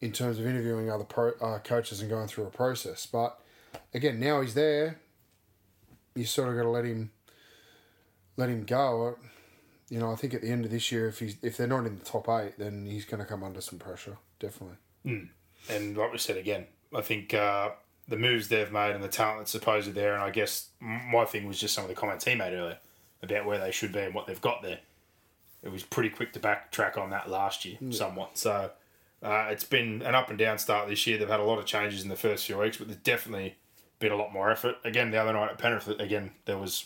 [0.01, 3.05] in terms of interviewing other pro, uh, coaches and going through a process.
[3.05, 3.39] But
[3.93, 4.99] again, now he's there.
[6.15, 7.11] You sort of got to let him
[8.37, 9.17] let him go.
[9.89, 11.85] You know, I think at the end of this year, if he's if they're not
[11.85, 14.17] in the top eight, then he's going to come under some pressure.
[14.39, 14.77] Definitely.
[15.69, 17.71] and like we said again, I think uh,
[18.07, 21.47] the moves they've made and the talent that's supposedly there, and I guess my thing
[21.47, 22.77] was just some of the comments he made earlier
[23.21, 24.79] about where they should be and what they've got there.
[25.61, 28.37] It was pretty quick to backtrack on that last year, somewhat.
[28.37, 28.71] So
[29.21, 31.17] uh, it's been an up and down start this year.
[31.17, 33.55] They've had a lot of changes in the first few weeks, but there's definitely
[33.99, 34.77] been a lot more effort.
[34.83, 36.85] Again, the other night at Penrith, again there was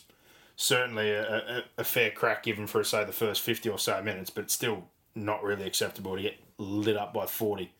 [0.55, 4.29] certainly a, a, a fair crack given for say the first fifty or so minutes,
[4.29, 7.71] but still not really acceptable to get lit up by forty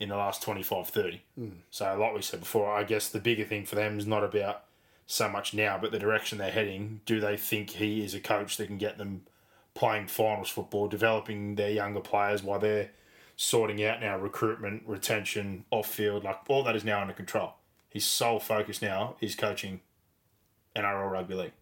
[0.00, 1.20] in the last 25, 30.
[1.70, 4.64] So, like we said before, I guess the bigger thing for them is not about
[5.06, 7.02] so much now, but the direction they're heading.
[7.04, 9.22] Do they think he is a coach that can get them
[9.74, 12.90] playing finals football, developing their younger players while they're
[13.40, 16.24] sorting out now recruitment, retention, off field?
[16.24, 17.54] Like, all that is now under control.
[17.88, 19.80] His sole focus now is coaching
[20.76, 21.52] NRL rugby league.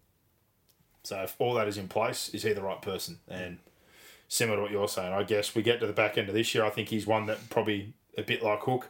[1.03, 3.19] So, if all that is in place, is he the right person?
[3.29, 3.59] And
[4.27, 6.53] similar to what you're saying, I guess we get to the back end of this
[6.53, 6.65] year.
[6.65, 8.89] I think he's one that probably a bit like Hook.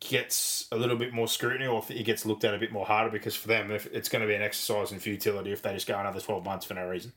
[0.00, 3.10] gets a little bit more scrutiny or it gets looked at a bit more harder
[3.10, 5.86] because for them if it's going to be an exercise in futility if they just
[5.86, 7.12] go another 12 months for no reason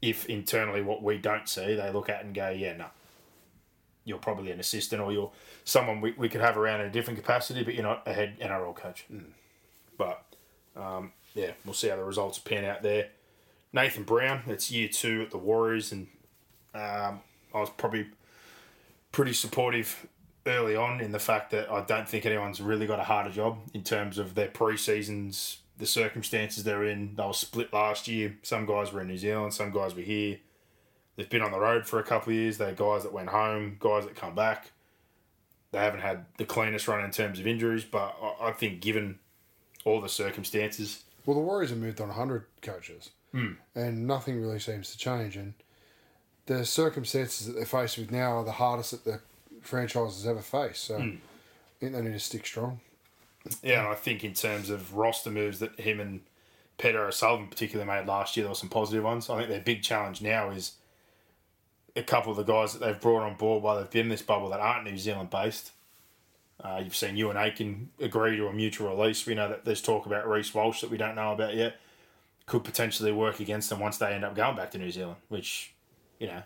[0.00, 2.86] if internally what we don't see they look at and go yeah no
[4.04, 5.30] you're probably an assistant or you're
[5.64, 8.38] someone we, we could have around in a different capacity but you're not a head
[8.40, 9.06] NRL coach
[9.96, 10.24] but
[10.76, 13.08] um, yeah we'll see how the results pan out there
[13.72, 16.06] Nathan Brown it's year two at the Warriors and
[16.74, 17.20] um,
[17.54, 18.06] I was probably
[19.12, 20.06] pretty supportive
[20.46, 23.58] early on in the fact that I don't think anyone's really got a harder job
[23.72, 27.14] in terms of their pre seasons, the circumstances they're in.
[27.16, 28.36] They were split last year.
[28.42, 30.38] Some guys were in New Zealand, some guys were here.
[31.16, 32.58] They've been on the road for a couple of years.
[32.58, 34.72] They're guys that went home, guys that come back.
[35.70, 39.18] They haven't had the cleanest run in terms of injuries, but I, I think given
[39.84, 43.52] all the circumstances, Well, the Warriors have moved on 100 coaches, hmm.
[43.74, 45.36] and nothing really seems to change.
[45.36, 45.54] And
[46.46, 49.20] the circumstances that they're faced with now are the hardest that the
[49.62, 50.84] franchise has ever faced.
[50.84, 51.02] So hmm.
[51.02, 52.80] I think they need to stick strong.
[53.62, 56.20] Yeah, and I think in terms of roster moves that him and
[56.78, 59.28] Peter O'Sullivan particularly made last year, there were some positive ones.
[59.28, 60.72] I think their big challenge now is
[61.96, 64.22] a couple of the guys that they've brought on board while they've been in this
[64.22, 65.72] bubble that aren't New Zealand based.
[66.62, 69.26] Uh, you've seen Euan Aitken agree to a mutual release.
[69.26, 71.76] We know that there's talk about Reece Walsh that we don't know about yet.
[72.46, 75.74] Could potentially work against them once they end up going back to New Zealand, which,
[76.18, 76.42] you know,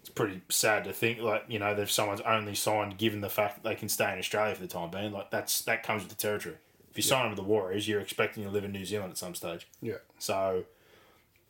[0.00, 3.62] it's pretty sad to think like you know, if someone's only signed given the fact
[3.62, 6.10] that they can stay in Australia for the time being, like that's that comes with
[6.10, 6.56] the territory.
[6.90, 9.34] If you sign with the Warriors, you're expecting to live in New Zealand at some
[9.34, 9.68] stage.
[9.80, 9.98] Yeah.
[10.18, 10.64] So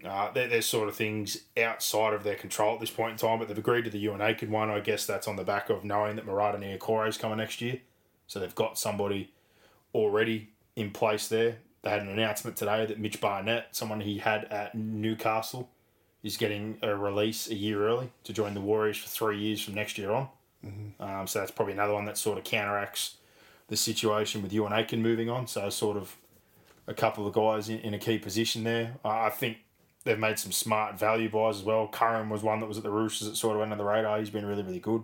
[0.04, 3.38] uh, there, there's sort of things outside of their control at this point in time,
[3.38, 4.70] but they've agreed to the Euan Aitken one.
[4.70, 7.80] I guess that's on the back of knowing that Marata Niukore is coming next year.
[8.26, 9.30] So they've got somebody
[9.94, 11.58] already in place there.
[11.82, 15.68] They had an announcement today that Mitch Barnett, someone he had at Newcastle,
[16.22, 19.74] is getting a release a year early to join the Warriors for three years from
[19.74, 20.28] next year on.
[21.00, 23.16] Um, so that's probably another one that sort of counteracts
[23.68, 25.46] the situation with Euan Aitken moving on.
[25.46, 26.16] So sort of
[26.86, 28.94] a couple of guys in, in a key position there.
[29.04, 29.58] I I think
[30.04, 31.88] they've made some smart value buys as well.
[31.88, 34.18] Curran was one that was at the Roosters that sort of went under the radar.
[34.18, 35.02] He's been really, really good.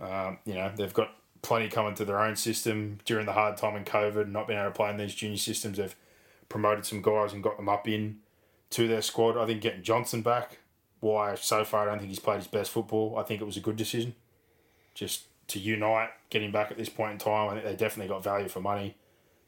[0.00, 3.76] Um, you know, they've got plenty coming to their own system during the hard time
[3.76, 5.78] in COVID, not being able to play in these junior systems.
[5.78, 5.94] They've
[6.48, 8.18] promoted some guys and got them up in
[8.70, 9.36] to their squad.
[9.36, 10.58] I think getting Johnson back,
[11.00, 13.16] why so far I don't think he's played his best football.
[13.18, 14.14] I think it was a good decision.
[14.94, 18.22] Just to unite, getting back at this point in time, I think they definitely got
[18.22, 18.96] value for money.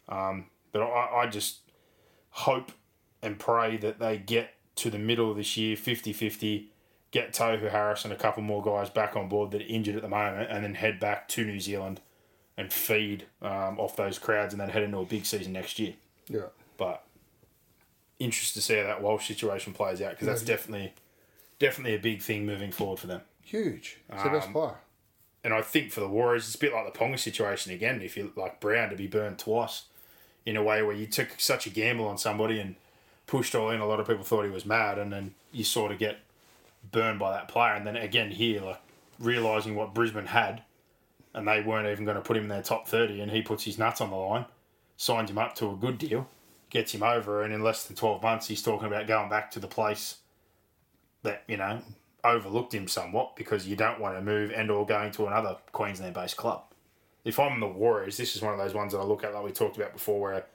[0.09, 1.59] Um, but I, I just
[2.31, 2.73] hope
[3.25, 6.71] and pray that they get to the middle of this year 50 50,
[7.11, 10.03] get Tohu Harris and a couple more guys back on board that are injured at
[10.03, 12.01] the moment, and then head back to New Zealand
[12.57, 15.95] and feed um, off those crowds and then head into a big season next year.
[16.29, 16.47] Yeah.
[16.77, 17.05] But
[18.19, 20.93] interested to see how that Walsh situation plays out because that's definitely
[21.59, 23.23] definitely a big thing moving forward for them.
[23.43, 23.99] Huge.
[24.13, 24.77] It's the best player.
[25.43, 28.01] And I think for the Warriors, it's a bit like the Ponga situation again.
[28.01, 29.85] If you like Brown to be burned twice,
[30.47, 32.77] in a way where you took such a gamble on somebody and
[33.27, 35.93] pushed all in, a lot of people thought he was mad, and then you sort
[35.93, 36.19] of get
[36.93, 37.75] burned by that player.
[37.75, 38.81] And then again here, like
[39.19, 40.63] realizing what Brisbane had,
[41.33, 43.65] and they weren't even going to put him in their top thirty, and he puts
[43.65, 44.47] his nuts on the line,
[44.97, 46.29] signs him up to a good deal,
[46.71, 49.61] gets him over, and in less than twelve months, he's talking about going back to
[49.61, 50.19] the place
[51.23, 51.81] that you know
[52.23, 56.15] overlooked him somewhat because you don't want to move and or going to another Queensland
[56.15, 56.63] based club.
[57.25, 59.45] If I'm the Warriors, this is one of those ones that I look at like
[59.45, 60.47] we talked about before where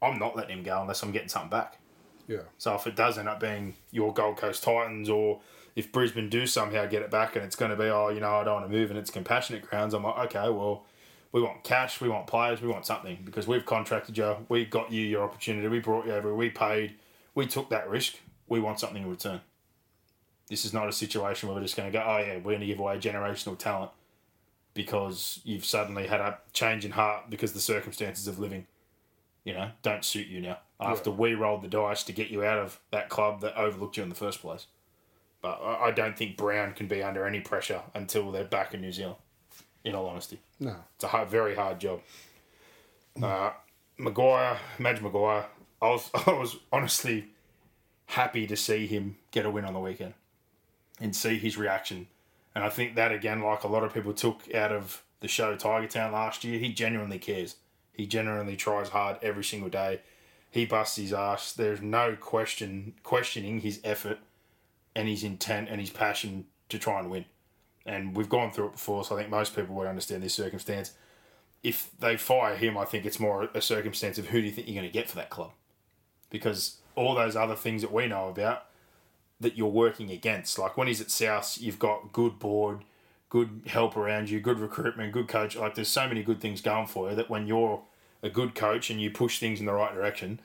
[0.00, 1.78] I'm not letting him go unless I'm getting something back.
[2.26, 2.42] Yeah.
[2.58, 5.40] So if it does end up being your Gold Coast Titans or
[5.74, 8.36] if Brisbane do somehow get it back and it's going to be, oh, you know,
[8.36, 10.84] I don't want to move and it's compassionate grounds, I'm like, okay, well,
[11.32, 14.92] we want cash, we want players, we want something because we've contracted you, we got
[14.92, 16.94] you your opportunity, we brought you over, we paid,
[17.34, 18.16] we took that risk,
[18.48, 19.40] we want something in return.
[20.48, 22.60] This is not a situation where we're just going to go, oh, yeah, we're going
[22.60, 23.90] to give away generational talent
[24.74, 28.66] because you've suddenly had a change in heart because the circumstances of living,
[29.44, 30.58] you know, don't suit you now.
[30.80, 34.02] After we rolled the dice to get you out of that club that overlooked you
[34.02, 34.66] in the first place.
[35.40, 38.80] But I I don't think Brown can be under any pressure until they're back in
[38.80, 39.16] New Zealand,
[39.84, 40.40] in all honesty.
[40.58, 40.76] No.
[40.96, 42.00] It's a hard, very hard job.
[43.20, 43.50] Uh,
[43.98, 45.46] Maguire, Madge Maguire,
[45.80, 47.26] I was, I was honestly
[48.06, 50.14] happy to see him get a win on the weekend
[51.00, 52.06] and see his reaction.
[52.54, 55.56] And I think that, again, like a lot of people took out of the show
[55.56, 57.56] Tiger Town last year, he genuinely cares.
[57.92, 60.00] He genuinely tries hard every single day.
[60.50, 61.52] He busts his ass.
[61.52, 64.18] There's no question questioning his effort
[64.94, 67.24] and his intent and his passion to try and win.
[67.84, 70.92] And we've gone through it before, so I think most people would understand this circumstance.
[71.62, 74.68] If they fire him, I think it's more a circumstance of who do you think
[74.68, 75.52] you're going to get for that club?
[76.30, 78.66] Because all those other things that we know about
[79.40, 82.84] that you're working against, like when he's at South, you've got good board,
[83.32, 85.56] good help around you, good recruitment, good coach.
[85.56, 87.80] Like there's so many good things going for you that when you're
[88.22, 90.38] a good coach and you push things in the right direction,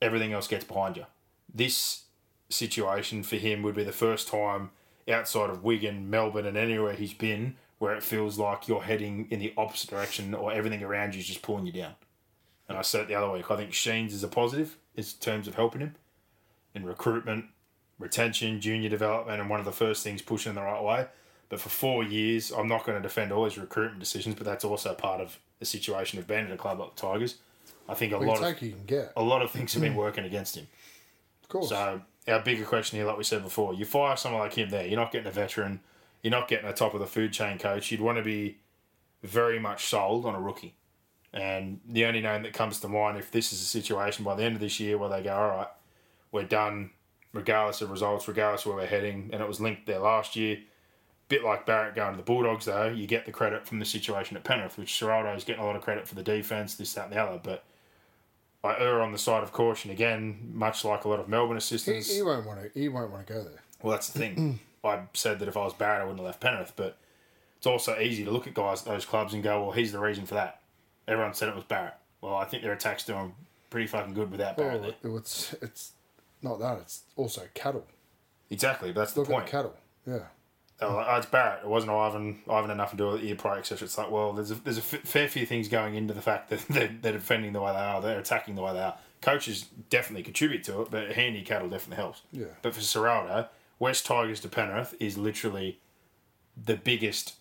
[0.00, 1.06] everything else gets behind you.
[1.52, 2.04] This
[2.48, 4.70] situation for him would be the first time
[5.08, 9.40] outside of Wigan, Melbourne, and anywhere he's been where it feels like you're heading in
[9.40, 11.94] the opposite direction or everything around you is just pulling you down.
[12.68, 15.48] And I said it the other week, I think Sheens is a positive in terms
[15.48, 15.96] of helping him
[16.76, 17.46] in recruitment,
[17.98, 21.08] retention, junior development, and one of the first things pushing in the right way.
[21.50, 24.64] But for four years, I'm not going to defend all his recruitment decisions, but that's
[24.64, 27.36] also part of the situation of being at a club like the Tigers.
[27.88, 29.12] I think a We lot of you can get.
[29.16, 30.68] a lot of things have been working against him.
[31.42, 31.68] Of course.
[31.68, 34.86] So our bigger question here, like we said before, you fire someone like him there,
[34.86, 35.80] you're not getting a veteran,
[36.22, 37.90] you're not getting a top of the food chain coach.
[37.90, 38.58] You'd want to be
[39.22, 40.74] very much sold on a rookie.
[41.32, 44.44] And the only name that comes to mind, if this is a situation by the
[44.44, 45.68] end of this year where they go, all right,
[46.32, 46.90] we're done,
[47.32, 50.58] regardless of results, regardless of where we're heading, and it was linked there last year.
[51.30, 54.36] Bit like Barrett going to the Bulldogs, though, you get the credit from the situation
[54.36, 57.04] at Penrith, which Ciraldo is getting a lot of credit for the defence, this, that,
[57.06, 57.40] and the other.
[57.42, 57.64] But
[58.62, 62.12] I err on the side of caution again, much like a lot of Melbourne assistants.
[62.14, 62.78] he won't want to.
[62.78, 63.62] He won't want to go there.
[63.80, 64.58] Well, that's the thing.
[64.84, 66.98] I said that if I was Barrett, I wouldn't have left Penrith, but
[67.58, 70.00] it's also easy to look at guys at those clubs and go, well, he's the
[70.00, 70.60] reason for that.
[71.06, 71.94] Everyone said it was Barrett.
[72.20, 73.34] Well, I think their attack's doing
[73.70, 75.16] pretty fucking good without Barrett Well, there.
[75.18, 75.92] it's it's
[76.42, 76.78] not that.
[76.78, 77.86] It's also cattle.
[78.50, 79.44] Exactly, but that's the Look point.
[79.44, 79.76] at cattle.
[80.06, 80.18] Yeah.
[80.82, 81.60] Oh, like, oh, it's Barrett.
[81.62, 82.40] It wasn't Ivan.
[82.48, 83.84] Ivan had nothing to do with it, ear pro, etc.
[83.84, 86.48] It's like, well, there's a, there's a f- fair few things going into the fact
[86.50, 88.96] that they're, they're defending the way they are, they're attacking the way they are.
[89.20, 92.22] Coaches definitely contribute to it, but handy cattle definitely helps.
[92.32, 92.46] Yeah.
[92.62, 95.78] But for Ciraldo, West Tigers to Penrith is literally
[96.62, 97.34] the biggest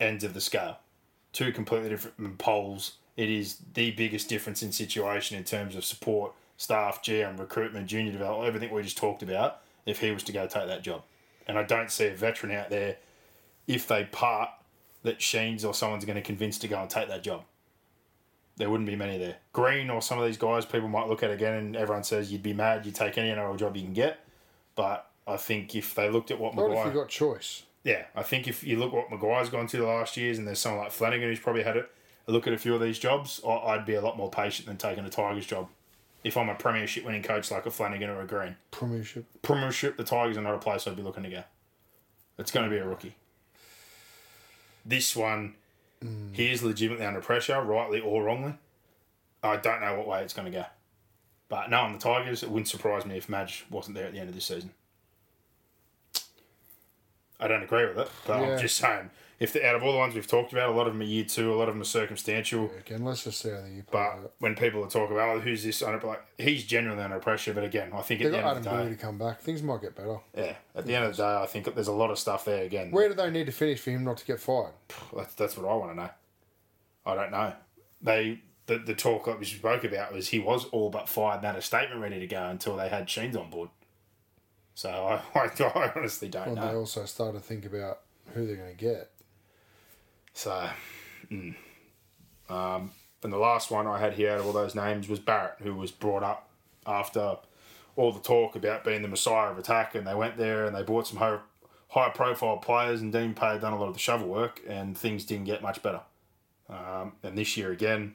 [0.00, 0.78] ends of the scale.
[1.32, 2.92] Two completely different poles.
[3.16, 8.12] It is the biggest difference in situation in terms of support, staff, GM, recruitment, junior
[8.12, 9.60] development, everything we just talked about.
[9.84, 11.02] If he was to go take that job,
[11.46, 12.96] and I don't see a veteran out there,
[13.66, 14.50] if they part,
[15.02, 17.44] that Sheens or someone's going to convince to go and take that job.
[18.56, 19.36] There wouldn't be many there.
[19.52, 22.42] Green or some of these guys, people might look at again, and everyone says you'd
[22.42, 22.86] be mad.
[22.86, 24.18] You'd take any NRL job you can get,
[24.74, 27.64] but I think if they looked at what Not if Maguire, you got choice.
[27.84, 30.58] yeah, I think if you look what Maguire's gone to the last years, and there's
[30.58, 31.86] someone like Flanagan who's probably had a
[32.26, 34.78] look at a few of these jobs, I- I'd be a lot more patient than
[34.78, 35.68] taking a Tigers job.
[36.26, 39.26] If I'm a premiership winning coach like a Flanagan or a Green, Premiership.
[39.42, 41.44] premiership, the Tigers are not a place I'd be looking to go.
[42.36, 43.14] It's going to be a rookie.
[44.84, 45.54] This one,
[46.32, 48.54] he is legitimately under pressure, rightly or wrongly.
[49.44, 50.64] I don't know what way it's going to go.
[51.48, 54.28] But knowing the Tigers, it wouldn't surprise me if Madge wasn't there at the end
[54.28, 54.72] of this season.
[57.38, 58.52] I don't agree with it, but Yeah.
[58.52, 60.86] I'm just saying, if the, out of all the ones we've talked about, a lot
[60.86, 62.70] of them are year two, a lot of them are circumstantial.
[62.78, 65.62] Again, let's just see how the year But when people are talking about, oh, who's
[65.62, 65.82] this?
[65.82, 66.22] I don't like.
[66.38, 68.64] He's generally under pressure, but again, I think They at the got end Adam of
[68.64, 69.40] the Bowie day, to come back.
[69.40, 70.18] Things might get better.
[70.34, 72.64] yeah, at the end of the day, I think there's a lot of stuff there
[72.64, 72.90] again.
[72.90, 74.72] Where do they need to finish for him not to get fired?
[75.14, 76.10] That's, that's what I want to know.
[77.04, 77.52] I don't know.
[78.00, 81.46] They the, the talk that we spoke about was he was all but fired and
[81.46, 83.68] had a statement ready to go until they had Sheens on board.
[84.76, 84.90] So
[85.34, 88.00] I, I, I honestly don't When they also start to think about
[88.34, 89.10] who they're going to get.
[90.34, 90.68] So,
[91.32, 91.54] mm.
[92.48, 92.90] um,
[93.22, 95.74] and the last one I had here out of all those names was Barrett, who
[95.74, 96.50] was brought up
[96.86, 97.38] after
[97.96, 100.82] all the talk about being the messiah of attack, and they went there and they
[100.82, 101.38] bought some high,
[101.88, 104.96] high profile players, and Dean Pay had done a lot of the shovel work, and
[104.96, 106.02] things didn't get much better.
[106.68, 108.14] Um, and this year again,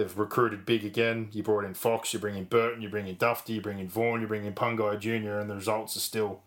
[0.00, 1.28] they've recruited big again.
[1.32, 3.88] You brought in Fox, you bring in Burton, you bring in Dufty, you bring in
[3.88, 6.40] Vaughan, you bring in Pangai Jr., and the results are still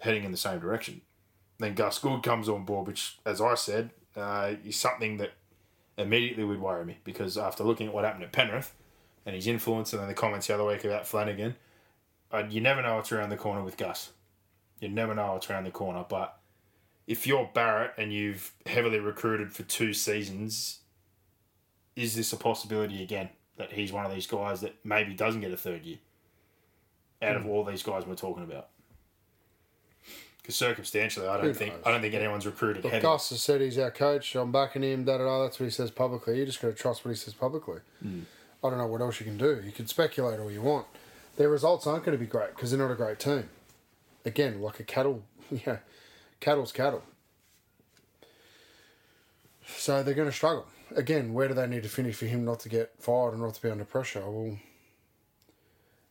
[0.00, 1.00] heading in the same direction.
[1.58, 5.32] Then Gus Gould comes on board, which, as I said, uh, is something that
[5.98, 8.72] immediately would worry me because after looking at what happened at Penrith
[9.26, 11.56] and his influence, and then the comments the other week about Flanagan,
[12.32, 14.10] uh, you never know what's around the corner with Gus.
[14.80, 16.04] You never know what's around the corner.
[16.08, 16.38] But
[17.06, 20.80] if you're Barrett and you've heavily recruited for two seasons,
[21.96, 25.52] is this a possibility again that he's one of these guys that maybe doesn't get
[25.52, 25.98] a third year
[27.22, 27.48] out of hmm.
[27.48, 28.68] all these guys we're talking about?
[30.42, 31.72] Because circumstantially, I don't think?
[31.86, 33.00] I don't think anyone's recruited Look.
[33.00, 34.34] Gus has said he's our coach.
[34.34, 35.04] I'm backing him.
[35.04, 35.42] Da da da.
[35.44, 36.38] That's what he says publicly.
[36.38, 37.78] You just got to trust what he says publicly.
[38.02, 38.20] Hmm.
[38.62, 39.62] I don't know what else you can do.
[39.64, 40.86] You can speculate all you want.
[41.36, 43.48] Their results aren't going to be great because they're not a great team.
[44.26, 45.78] Again, like a cattle, yeah,
[46.40, 47.02] cattle's cattle.
[49.66, 50.66] So they're going to struggle.
[50.94, 53.54] Again, where do they need to finish for him not to get fired and not
[53.54, 54.28] to be under pressure?
[54.28, 54.58] Well,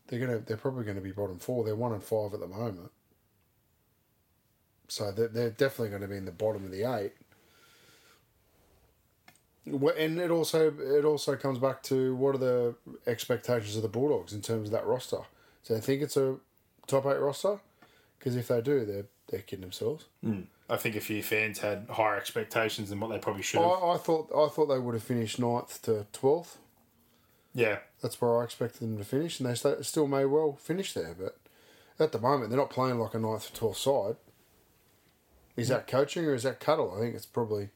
[0.08, 0.40] they're gonna.
[0.40, 1.64] They're probably going to be bottom four.
[1.64, 2.92] They're one and five at the moment.
[4.88, 7.14] So they're, they're definitely going to be in the bottom of the eight.
[9.66, 12.76] And it also it also comes back to what are the
[13.08, 15.20] expectations of the Bulldogs in terms of that roster.
[15.64, 16.36] So they think it's a
[16.86, 17.60] top eight roster,
[18.20, 20.06] because if they do, they're they're kidding themselves.
[20.22, 20.42] Hmm.
[20.70, 23.70] I think a few fans had higher expectations than what they probably should have.
[23.70, 26.58] I, I thought I thought they would have finished ninth to twelfth.
[27.54, 30.94] yeah, That's where I expected them to finish, and they sta still may well finish
[30.94, 31.16] there.
[31.20, 31.38] But
[32.00, 34.16] at the moment, they're not playing like a ninth to twelfth side.
[35.56, 36.94] Is that coaching or is that cattle?
[36.96, 37.70] I think it's probably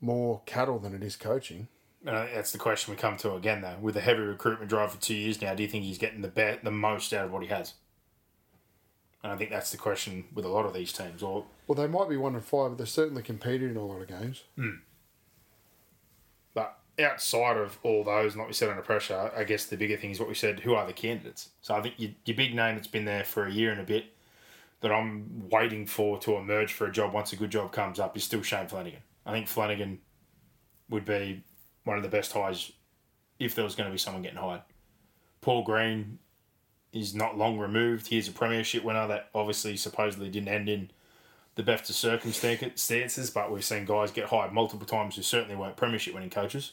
[0.00, 1.68] more cattle than it is coaching.
[2.04, 3.76] and that's the question we come to again though.
[3.80, 6.28] With a heavy recruitment drive for two years now, do you think he's getting the
[6.28, 7.74] be- the most out of what he has?
[9.24, 11.22] And I think that's the question with a lot of these teams.
[11.22, 14.02] Or Well, they might be one and five, but they're certainly competed in a lot
[14.02, 14.44] of games.
[14.54, 14.76] Hmm.
[16.52, 20.10] But outside of all those, not we said under pressure, I guess the bigger thing
[20.10, 20.60] is what we said.
[20.60, 21.48] Who are the candidates?
[21.62, 23.84] So I think your, your big name that's been there for a year and a
[23.84, 24.12] bit,
[24.82, 28.14] that I'm waiting for to emerge for a job once a good job comes up,
[28.18, 29.00] is still Shane Flanagan.
[29.24, 30.00] I think Flanagan
[30.90, 31.42] would be
[31.84, 32.72] one of the best hires
[33.38, 34.60] if there was going to be someone getting hired.
[35.40, 36.18] Paul Green
[36.94, 38.06] is not long removed.
[38.06, 40.90] He's a premiership winner that obviously supposedly didn't end in
[41.56, 45.76] the best of circumstances, but we've seen guys get hired multiple times who certainly weren't
[45.76, 46.72] premiership winning coaches.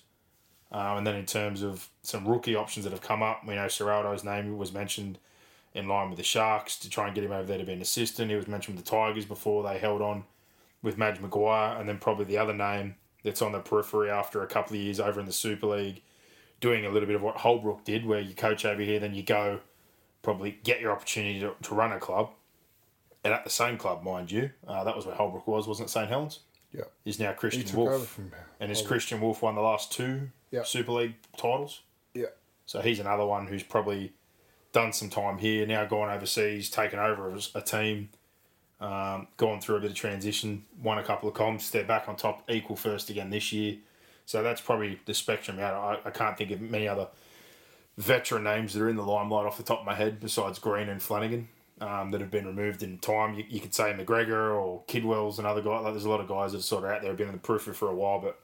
[0.71, 3.65] Uh, and then in terms of some rookie options that have come up, we know
[3.65, 5.17] Ciraldo's name was mentioned
[5.73, 7.81] in line with the Sharks to try and get him over there to be an
[7.81, 8.29] assistant.
[8.29, 10.23] He was mentioned with the Tigers before they held on
[10.81, 14.47] with Madge Maguire, and then probably the other name that's on the periphery after a
[14.47, 16.01] couple of years over in the Super League,
[16.59, 19.23] doing a little bit of what Holbrook did, where you coach over here, then you
[19.23, 19.59] go
[20.21, 22.29] probably get your opportunity to, to run a club.
[23.23, 25.91] And at the same club, mind you, uh, that was where Holbrook was, wasn't it?
[25.91, 26.39] St Helens
[26.73, 26.85] Yeah.
[27.05, 28.19] is now Kristian Woolf.
[28.59, 30.63] And has Kristian Woolf won the last two Yeah.
[30.63, 31.81] Super League titles?
[32.13, 32.27] Yeah.
[32.65, 34.13] So he's another one who's probably
[34.71, 38.09] done some time here, now gone overseas, taken over as a team,
[38.79, 41.69] um, gone through a bit of transition, won a couple of comps.
[41.69, 43.77] They're back on top, equal first again this year.
[44.25, 45.73] So that's probably the spectrum out.
[46.05, 47.07] I, I can't think of many other
[48.01, 50.89] veteran names that are in the limelight off the top of my head besides Green
[50.89, 51.47] and Flanagan
[51.79, 53.35] um, that have been removed in time.
[53.35, 55.79] You, you could say McGregor or Kidwell's another guy.
[55.79, 57.39] Like, there's a lot of guys that sort of out there have been in the
[57.39, 58.39] periphery for a while, but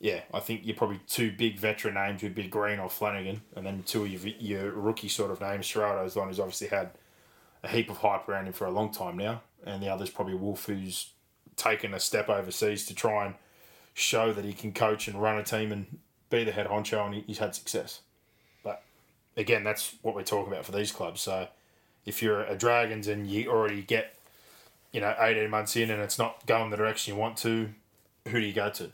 [0.00, 3.66] yeah, I think you're probably two big veteran names would be Green or Flanagan, and
[3.66, 5.66] then two of your, your rookie sort of names.
[5.66, 6.90] Ciraldo's the one who's obviously had
[7.64, 10.34] a heap of hype around him for a long time now, and the other's probably
[10.34, 11.10] Woolf, who's
[11.56, 13.34] taken a step overseas to try and
[13.92, 15.98] show that he can coach and run a team and
[16.30, 18.02] be the head honcho, and he, he's had success.
[19.38, 21.22] Again, that's what we're talking about for these clubs.
[21.22, 21.48] So
[22.04, 24.14] if you're a Dragons and you already get,
[24.92, 27.70] you know, 18 months in and it's not going the direction you want to,
[28.26, 28.90] who do you go to?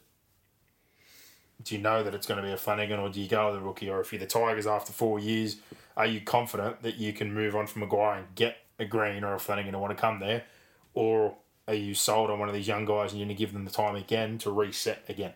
[1.62, 3.56] Do you know that it's going to be a Flanagan or do you go with
[3.56, 3.88] a rookie?
[3.88, 5.56] Or if you're the Tigers after four years,
[5.96, 9.34] are you confident that you can move on from Maguire and get a Green or
[9.34, 10.44] a Flanagan to want to come there?
[10.92, 11.36] Or
[11.66, 13.64] are you sold on one of these young guys and you're going to give them
[13.64, 15.32] the time again to reset again?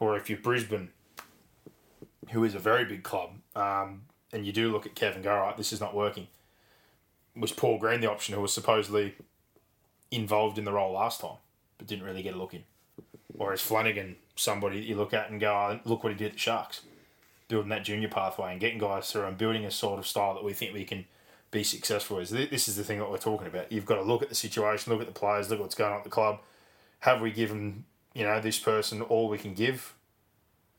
[0.00, 0.90] Or if you're Brisbane,
[2.30, 4.02] who is a very big club, um,
[4.32, 6.28] and you do look at Kevin go, right, this is not working.
[7.36, 9.14] Was Paul Green the option who was supposedly
[10.10, 11.36] involved in the role last time,
[11.76, 12.64] but didn't really get a look in?
[13.38, 16.28] Or is Flanagan somebody that you look at and go, oh, look what he did
[16.28, 16.82] at the Sharks?
[17.48, 20.44] Building that junior pathway and getting guys through and building a sort of style that
[20.44, 21.06] we think we can
[21.50, 22.28] be successful with.
[22.30, 23.72] This is the thing that we're talking about.
[23.72, 25.92] You've got to look at the situation, look at the players, look at what's going
[25.92, 26.40] on at the club.
[27.00, 27.84] Have we given,
[28.14, 29.94] you know, this person all we can give?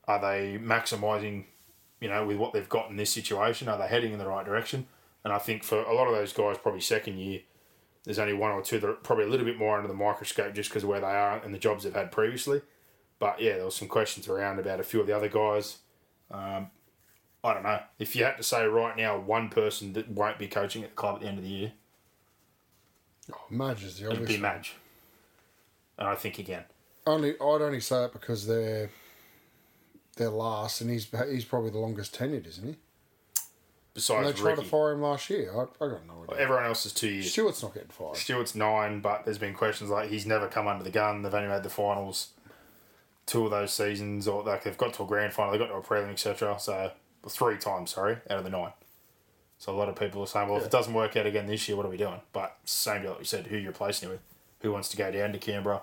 [0.08, 1.46] Are they maximising,
[2.00, 3.68] you know, with what they've got in this situation?
[3.68, 4.88] Are they heading in the right direction?
[5.24, 7.42] And I think for a lot of those guys, probably second year,
[8.06, 10.54] there's only one or two that are probably a little bit more under the microscope
[10.54, 12.62] just because of where they are and the jobs they've had previously.
[13.20, 15.80] But yeah, there was some questions around about a few of the other guys.
[16.32, 16.72] Um,
[17.44, 17.80] I don't know.
[18.00, 20.96] If you had to say right now one person that won't be coaching at the
[20.96, 21.72] club at the end of the year,
[23.32, 24.38] Oh, Madge is the it'd obvious.
[24.38, 24.74] be Madge.
[25.98, 26.64] And I think again,
[27.06, 28.90] Only I'd only say it because they're
[30.20, 32.70] they're last, and he's he's probably the longest tenured, isn't he?
[32.70, 32.78] And
[33.96, 35.52] besides they tried Ricky, to fire him last year.
[35.52, 36.38] I, I got no idea.
[36.38, 37.32] everyone else is two years.
[37.32, 38.16] Stuart's not getting fired.
[38.16, 41.24] Stuart's nine, but there's been questions like he's never come under the gun.
[41.24, 42.30] They've only made the finals
[43.26, 45.76] two of those seasons, or like they've got to a grand final, they got to
[45.76, 46.58] a prelim, etc.
[46.60, 46.92] So
[47.28, 48.74] three times, sorry, out of the nine.
[49.58, 51.68] So a lot of people are saying, well, if it doesn't work out again this
[51.68, 52.22] year, what are we doing?
[52.32, 54.22] But same deal like we said, who you're replacing it with?
[54.62, 55.82] Who wants to go down to Canberra?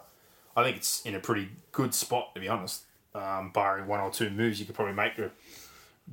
[0.57, 2.85] I think it's in a pretty good spot to be honest.
[3.17, 5.31] Um, barring one or two moves, you could probably make to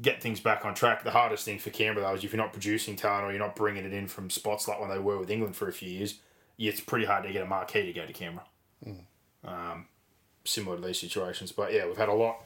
[0.01, 1.03] get things back on track.
[1.03, 3.55] The hardest thing for Canberra though is if you're not producing talent or you're not
[3.55, 6.19] bringing it in from spots like when they were with England for a few years,
[6.57, 8.45] it's pretty hard to get a marquee to go to Canberra.
[9.43, 9.87] Um,
[10.45, 12.37] similar to these situations, but yeah, we've had a lot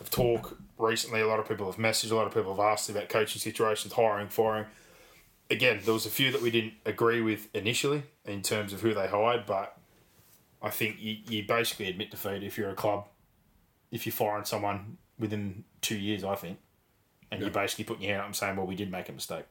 [0.00, 1.20] of talk recently.
[1.20, 3.92] A lot of people have messaged, a lot of people have asked about coaching situations,
[3.92, 4.66] hiring, firing.
[5.50, 8.94] Again, there was a few that we didn't agree with initially in terms of who
[8.94, 9.76] they hired, but
[10.62, 13.06] I think you, you basically admit defeat if you're a club,
[13.96, 16.58] if you're firing someone within two years, I think,
[17.30, 19.46] and you're basically putting your hand up and saying, well, we did make a mistake.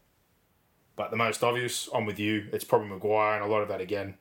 [0.96, 3.82] But the most obvious, I'm with you, it's probably Maguire, and a lot of that,
[3.82, 4.16] again,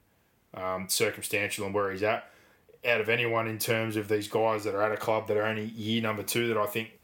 [0.55, 2.29] um, circumstantial and where he's at.
[2.85, 5.47] Out of anyone in terms of these guys that are at a club that are
[5.47, 6.99] only year number two, that I think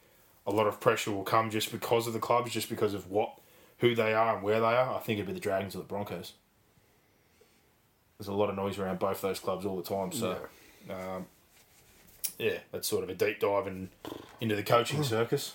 [0.45, 3.39] a lot of pressure will come just because of the clubs, just because of what
[3.77, 4.95] who they are and where they are.
[4.95, 6.33] I think it'd be the Dragons or the Broncos.
[8.19, 10.37] There's a lot of noise around both those clubs all the time, so
[10.89, 11.25] um,
[12.41, 13.89] yeah, that's sort of a deep dive in,
[14.41, 15.03] into the coaching hmm.
[15.03, 15.53] circus.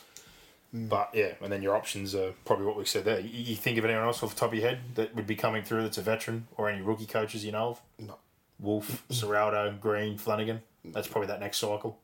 [0.71, 0.87] Hmm.
[0.87, 3.19] But yeah, and then your options are probably what we said there.
[3.19, 5.35] You, you think of anyone else off the top of your head that would be
[5.35, 7.83] coming through that's a veteran or any rookie coaches you know of?
[7.99, 8.17] No.
[8.61, 10.63] Woolf, Ciraldo, Green, Flanagan.
[10.85, 11.99] That's probably that next cycle.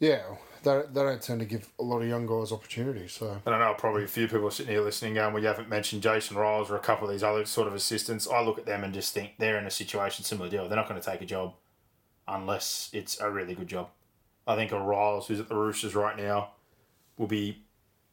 [0.00, 0.22] Yeah,
[0.64, 3.12] they, they don't tend to give a lot of young guys opportunities.
[3.12, 5.48] So And I know probably a few people are sitting here listening going, well, you
[5.48, 8.26] haven't mentioned Jason Ryles or a couple of these other sort of assistants.
[8.26, 10.66] I look at them and just think they're in a situation similar deal.
[10.66, 11.52] They're not going to take a job
[12.26, 13.88] unless it's a really good job.
[14.46, 16.50] I think a Ryles, who's at the Roosters right now,
[17.16, 17.62] will be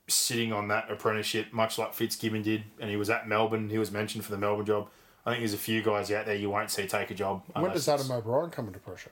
[0.07, 3.69] sitting on that apprenticeship, much like Fitzgibbon did, and he was at Melbourne.
[3.69, 4.89] He was mentioned for the Melbourne job.
[5.25, 7.43] I think there's a few guys out there you won't see take a job.
[7.53, 9.11] when does Adam O'Brien come into pressure?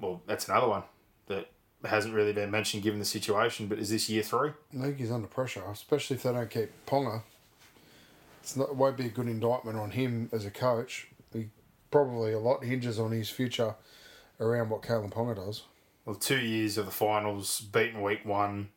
[0.00, 0.82] Well, that's another one
[1.28, 1.48] that
[1.84, 3.66] hasn't really been mentioned given the situation.
[3.66, 4.50] But is this year three?
[4.76, 7.22] I think he's under pressure, especially if they don't keep Ponga.
[8.42, 11.08] It's not, it won't be a good indictment on him as a coach.
[11.94, 13.76] Probably a lot hinges on his future
[14.40, 15.62] around what Kalyn Ponga does.
[16.04, 18.70] well, two years of the finals, beaten week one.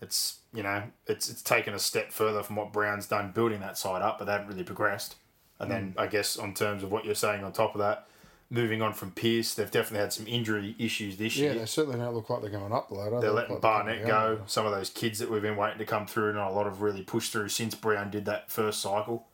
[0.00, 3.76] It's you know it's it's taken a step further from what Brown's done building that
[3.76, 5.16] side up, but they haven't really progressed.
[5.58, 6.00] And then mm.
[6.00, 8.06] I guess on terms of what you're saying on top of that,
[8.50, 11.52] moving on from Pearce, they've definitely had some injury issues this Yeah, year.
[11.54, 13.20] Yeah, they certainly don't look like they're going up the ladder.
[13.20, 14.42] They're They letting like Barnett go.
[14.46, 16.82] Some of those kids that we've been waiting to come through, and a lot of
[16.82, 19.26] really pushed through since Brown did that first cycle.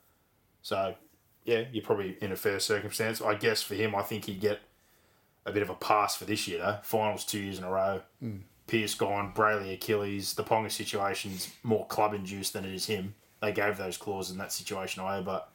[0.61, 0.95] So,
[1.43, 3.21] yeah, you're probably in a fair circumstance.
[3.21, 4.59] I guess for him, I think he'd get
[5.45, 6.77] a bit of a pass for this year, though.
[6.83, 8.01] Finals two years in a row.
[8.67, 10.33] Pearce gone, Brailey Achilles.
[10.33, 13.15] The Ponga situation's more club induced than it is him.
[13.41, 15.51] They gave those clauses in that situation away, but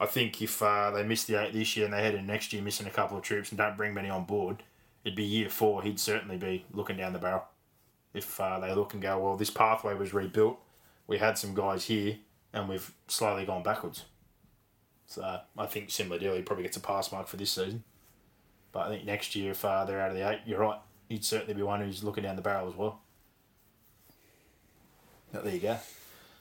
[0.00, 2.52] I think if uh, they miss the eight this year and they head in next
[2.52, 4.62] year missing a couple of troops and don't bring many on board,
[5.04, 5.82] it'd be year four.
[5.82, 7.44] He'd certainly be looking down the barrel
[8.12, 10.58] if uh, they look and go, well, this pathway was rebuilt.
[11.06, 12.16] We had some guys here,
[12.52, 14.04] and we've slowly gone backwards.
[15.10, 16.34] So I think similar deal.
[16.34, 17.82] He probably gets a pass mark for this season.
[18.70, 20.78] But I think next year, if uh, they're out of the eight, you're right.
[21.08, 23.00] He'd certainly be one who's looking down the barrel as well.
[25.32, 25.78] But there you go.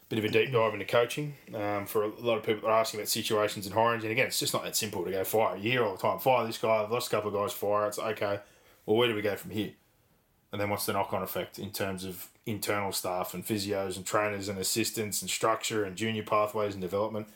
[0.09, 2.79] Bit of a deep dive into coaching um, for a lot of people that are
[2.79, 4.03] asking about situations and hirings.
[4.03, 6.19] And again, it's just not that simple to go fire a year all the time.
[6.19, 7.87] Fire this guy, I've lost a couple of guys, fire.
[7.87, 8.39] It's okay.
[8.85, 9.71] Well, where do we go from here?
[10.51, 14.05] And then what's the knock on effect in terms of internal staff and physios and
[14.05, 17.27] trainers and assistants and structure and junior pathways and development?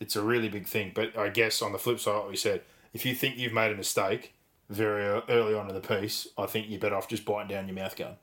[0.00, 0.92] It's a really big thing.
[0.94, 3.76] But I guess on the flip side, we said, if you think you've made a
[3.76, 4.34] mistake
[4.70, 7.76] very early on in the piece, I think you're better off just biting down your
[7.76, 8.16] mouth gun.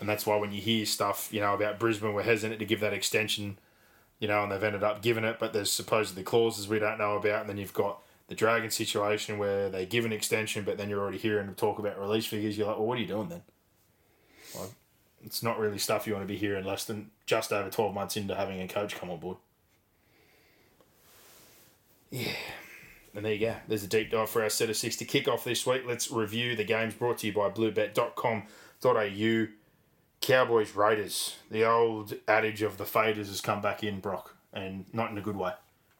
[0.00, 2.80] And that's why when you hear stuff, you know, about Brisbane, were hesitant to give
[2.80, 3.58] that extension,
[4.18, 7.16] you know, and they've ended up giving it, but there's supposedly clauses we don't know
[7.16, 7.42] about.
[7.42, 11.00] And then you've got the Dragon situation where they give an extension, but then you're
[11.00, 12.58] already hearing them talk about release figures.
[12.58, 13.42] You're like, well, what are you doing then?
[15.24, 18.16] It's not really stuff you want to be hearing less than just over 12 months
[18.16, 19.38] into having a coach come on board.
[22.14, 22.30] Yeah.
[23.12, 23.56] And there you go.
[23.66, 25.82] There's a deep dive for our set of six to kick off this week.
[25.84, 29.46] Let's review the games brought to you by bluebet.com.au.
[30.20, 31.36] Cowboys Raiders.
[31.50, 35.22] The old adage of the faders has come back in, Brock, and not in a
[35.22, 35.54] good way.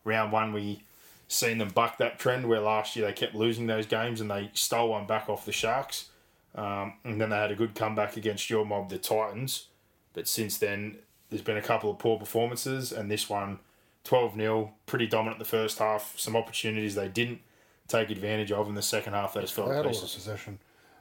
[0.05, 0.85] Round one, we
[1.27, 4.51] seen them buck that trend where last year they kept losing those games and they
[4.55, 6.11] stole one back off the Sharks.
[6.55, 9.67] Um, and then they had a good comeback against your mob, the Titans.
[10.13, 10.99] But since then,
[11.29, 13.59] there's been a couple of poor performances, and this one,
[14.05, 16.15] 12 0, pretty dominant the first half.
[16.19, 17.41] Some opportunities they didn't
[17.89, 19.35] take advantage of in the second half.
[19.35, 20.59] They just fell They had a lot of possession.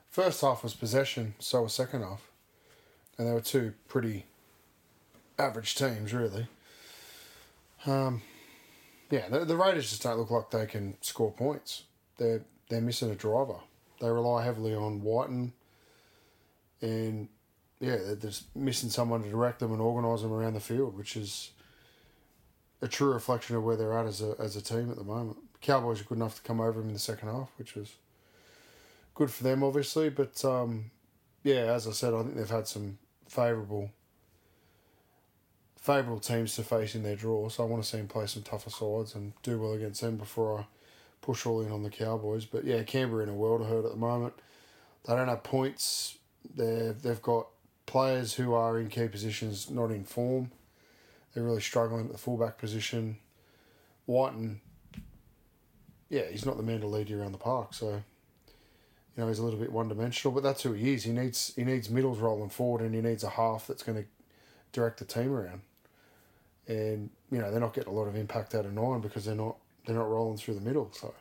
[0.10, 2.30] First half was possession, so was second half.
[3.18, 4.26] And they were two pretty
[5.38, 6.48] average teams, really.
[7.86, 8.22] Um,
[9.10, 11.84] yeah, the, the Raiders just don't look like they can score points.
[12.18, 13.58] They're they're missing a driver.
[14.00, 15.54] They rely heavily on Wighton,
[16.82, 17.28] and
[17.80, 21.18] yeah, they're just missing someone to direct them and organise them around the field, which
[21.18, 21.52] is
[22.84, 25.38] a true reflection of where they're at as a as a team at the moment.
[25.62, 27.96] Cowboys are good enough to come over them in the second half, which was
[29.16, 30.10] good for them, obviously.
[30.10, 30.92] But um,
[31.44, 33.90] yeah, as I said, I think they've had some favourable
[35.78, 37.50] favourable teams to face in their draw.
[37.50, 40.18] So I want to see them play some tougher sides and do well against them
[40.18, 40.66] before I
[41.22, 42.46] push all in on the Cowboys.
[42.46, 44.34] But yeah, Canberra in a world of hurt at the moment.
[45.06, 46.18] They don't have points.
[46.56, 47.48] They've they've got
[47.86, 50.52] players who are in key positions not in form.
[51.34, 53.18] They're really struggling at the fullback position.
[54.06, 54.62] Wighton,
[56.10, 57.74] yeah, he's not the man to lead you around the park.
[57.74, 58.04] So, you
[59.18, 61.04] know, he's a little bit one dimensional, but that's who he is.
[61.04, 64.08] He needs he needs middles rolling forward, and he needs a half that's going to
[64.72, 65.62] direct the team around.
[66.68, 69.36] And you know they're not getting a lot of impact out of nine because they're
[69.36, 70.90] not they're not rolling through the middle.
[70.94, 71.14] So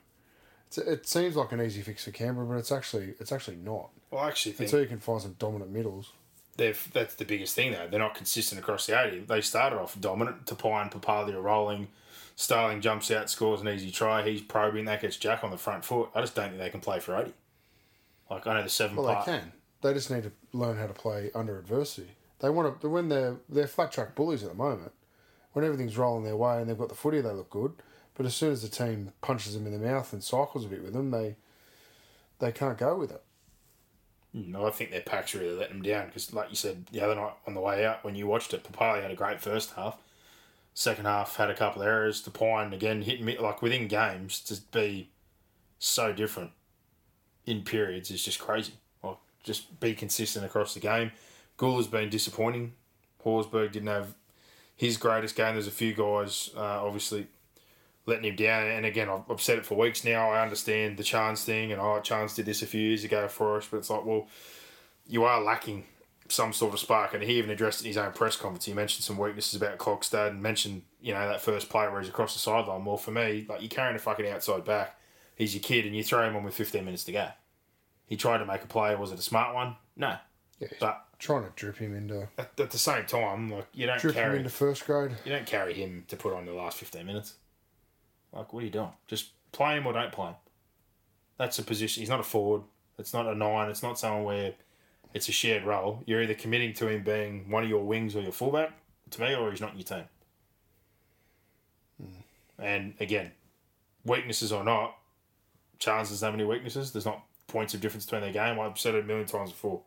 [0.69, 3.91] it's, it seems like an easy fix for Canberra, but it's actually it's actually not.
[4.11, 6.13] Well, I actually think Until you can find some dominant middles.
[6.57, 7.87] They've that's the biggest thing though.
[7.89, 9.21] They're not consistent across the eighty.
[9.21, 10.45] They started off dominant.
[10.47, 11.89] Tapine and Papalii are rolling.
[12.37, 14.23] Starling jumps out, scores an easy try.
[14.23, 16.11] He's probing that gets Jack on the front foot.
[16.15, 17.33] I just don't think they can play for eighty.
[18.31, 19.27] Like I know the seven Well, part.
[19.27, 19.53] they can.
[19.83, 22.13] They just need to learn how to play under adversity.
[22.41, 24.93] They want to when they're they're flat track bullies at the moment.
[25.53, 27.73] When everything's rolling their way and they've got the footy, they look good.
[28.15, 30.83] But as soon as the team punches them in the mouth and cycles a bit
[30.83, 31.37] with them, they
[32.39, 33.23] they can't go with it.
[34.35, 37.15] No, I think their packs really let them down because, like you said the other
[37.15, 39.99] night on the way out when you watched it, Papalii had a great first half.
[40.75, 42.23] Second half had a couple of errors.
[42.23, 45.11] Tapine again hitting me like within games to be
[45.79, 46.53] so different
[47.45, 48.73] in periods is just crazy.
[49.03, 51.13] Like just be consistent across the game.
[51.59, 52.73] Gould has been disappointing.
[53.23, 54.15] Horsburgh didn't have
[54.77, 55.55] his greatest game.
[55.55, 57.27] There's a few guys uh, obviously
[58.07, 58.67] letting him down.
[58.67, 60.31] And again, I've, I've said it for weeks now.
[60.31, 63.57] I understand the Chance thing, and oh, Chance did this a few years ago for
[63.57, 64.29] us, but it's like, well,
[65.07, 65.85] you are lacking
[66.29, 67.15] some sort of spark.
[67.15, 68.65] And he even addressed it in his own press conference.
[68.65, 72.09] He mentioned some weaknesses about Clogstad and mentioned, you know, that first play where he's
[72.09, 72.85] across the sideline.
[72.85, 74.99] Well, for me, like you're carrying a fucking outside back.
[75.37, 77.29] He's your kid, and you throw him on with 15 minutes to go.
[78.07, 78.95] He tried to make a play.
[78.95, 79.77] Was it a smart one?
[79.97, 80.17] No.
[80.59, 83.99] Yeah, But trying to drip him into at, at the same time, like you don't
[84.01, 85.13] drip him carry into first grade.
[85.25, 87.35] you don't carry him to put on the last 15 minutes.
[88.33, 88.93] Like, what are you doing?
[89.07, 90.35] Just play him or don't play him.
[91.39, 92.01] That's a position.
[92.01, 92.63] He's not a forward.
[92.99, 93.71] It's not a nine.
[93.71, 94.55] It's not someone where
[95.15, 96.03] it's a shared role.
[96.07, 98.73] You're either committing to him being one of your wings or your fullback,
[99.11, 100.05] to me, or he's not in your team.
[102.01, 102.63] Hmm.
[102.63, 103.33] And again,
[104.05, 104.97] weaknesses or not,
[105.79, 106.93] Chance doesn't have any weaknesses.
[106.93, 108.61] There's not points of difference between their game.
[108.61, 109.83] I've said it a million times before.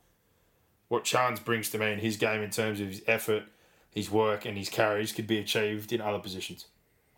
[0.90, 3.44] What Chance brings to me in his game in terms of his effort,
[3.90, 6.66] his work, and his carries could be achieved in other positions.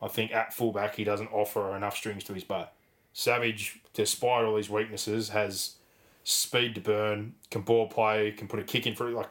[0.01, 2.67] I think at fullback he doesn't offer enough strings to his bow.
[3.13, 5.75] Savage, despite all his weaknesses, has
[6.23, 9.15] speed to burn, can ball play, can put a kick in for it.
[9.15, 9.29] Like,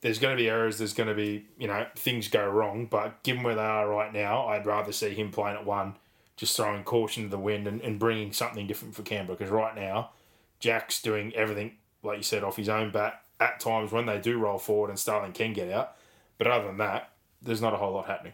[0.00, 3.22] there's going to be errors, there's going to be, you know, things go wrong, but
[3.22, 5.96] given where they are right now, I'd rather see him playing at one,
[6.36, 9.36] just throwing caution to the wind and, and bringing something different for Canberra.
[9.36, 10.10] Because right now,
[10.58, 14.38] Jack's doing everything, like you said, off his own bat at times when they do
[14.38, 15.96] roll forward and Starling can get out.
[16.38, 17.10] But other than that,
[17.42, 18.32] there's not a whole lot happening.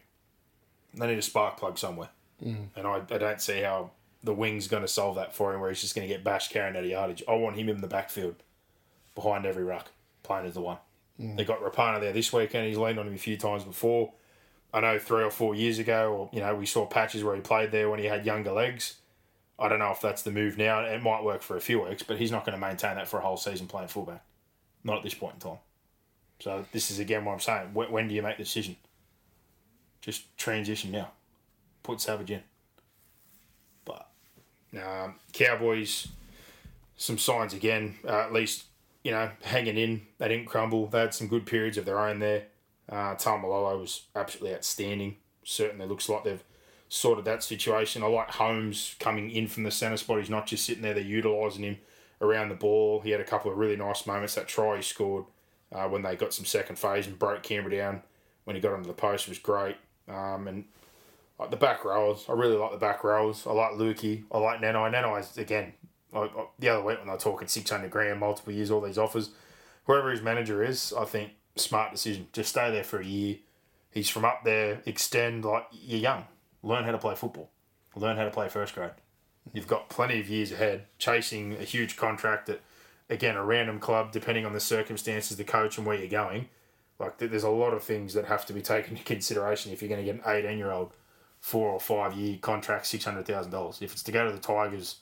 [0.97, 2.09] They need a spark plug somewhere.
[2.45, 2.69] Mm.
[2.75, 3.91] And I, I don't see how
[4.23, 6.51] the wing's going to solve that for him where he's just going to get bashed
[6.51, 7.23] carrying out of yardage.
[7.29, 8.37] I want him in the backfield
[9.15, 9.91] behind every ruck,
[10.23, 10.79] playing as the one.
[11.19, 12.67] They got Rapana there this weekend.
[12.67, 14.13] He's leaned on him a few times before.
[14.75, 17.41] I know three or four years ago, or you know, we saw patches where he
[17.41, 18.97] played there when he had younger legs.
[19.59, 20.81] I don't know if that's the move now.
[20.81, 23.19] It might work for a few weeks, but he's not going to maintain that for
[23.19, 24.23] a whole season playing fullback.
[24.85, 25.59] Not at this point in time.
[26.41, 27.73] So this is again what I'm saying.
[27.73, 28.77] When do you make the decision?
[30.07, 31.11] Just transition now.
[31.83, 32.43] Put Savage in.
[33.85, 34.09] But
[34.81, 36.07] um, Cowboys,
[36.97, 37.97] some signs again.
[38.07, 38.67] Uh, at least
[39.03, 40.03] you know hanging in.
[40.19, 40.87] They didn't crumble.
[40.87, 42.45] They had some good periods of their own there.
[42.89, 45.17] Uh, Taumalolo was absolutely outstanding.
[45.43, 46.45] Certainly looks like they've
[46.89, 48.05] sorted that situation.
[48.05, 50.21] I like Holmes coming in from the centre spot.
[50.21, 50.95] He's not just sitting there.
[50.95, 51.79] They're utilising him
[52.21, 53.01] around the ball.
[53.01, 54.37] He had a couple of really nice moments.
[54.37, 55.25] That try he scored
[55.73, 58.03] uh, when they got some second phase and broke Canberra down
[58.45, 59.77] when he got onto the post was great.
[60.09, 60.65] Um, and
[61.39, 63.47] like the back rows, I really like the back rows.
[63.47, 64.25] I like Luki.
[64.33, 64.93] I like Nanai.
[64.93, 65.73] Nanai's, again,
[66.13, 68.99] I, I, the other week when they were talking 600 grand, multiple years, all these
[68.99, 69.31] offers,
[69.85, 72.29] whoever his manager is, I think smart decision.
[72.33, 73.37] Just stay there for a year.
[73.91, 76.25] He's from up there, extend, like, you're young.
[76.63, 77.51] Learn how to play football.
[77.95, 78.91] Learn how to play first grade.
[79.53, 82.61] You've got plenty of years ahead, chasing a huge contract at,
[83.09, 86.49] again, a random club, depending on the circumstances, the coach, and where you're going.
[86.99, 89.89] Like, there's a lot of things that have to be taken into consideration if you're
[89.89, 90.93] going to get an 18 year old
[91.41, 93.83] four or five year contract, $600,000.
[93.83, 94.97] If it's to go to the Tigers,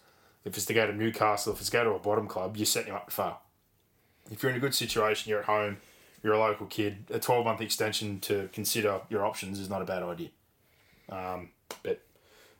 [0.44, 2.66] if it's to go to Newcastle, if it's to go to a bottom club, you're
[2.66, 3.36] setting him up to.
[4.30, 5.78] If you're in a good situation, you're at home,
[6.22, 9.84] you're a local kid, a 12 month extension to consider your options is not a
[9.84, 10.28] bad idea.
[11.10, 11.50] Um,
[11.82, 12.00] but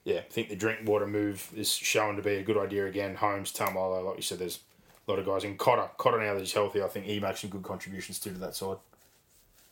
[0.04, 3.14] yeah, I think the Drinkwater move is shown to be a good idea again.
[3.16, 4.60] Holmes, Tamalo, like you said, there's
[5.06, 5.44] a lot of guys.
[5.44, 8.32] in Cotter, Cotter now that he's healthy, I think he makes some good contributions too
[8.32, 8.76] to that side.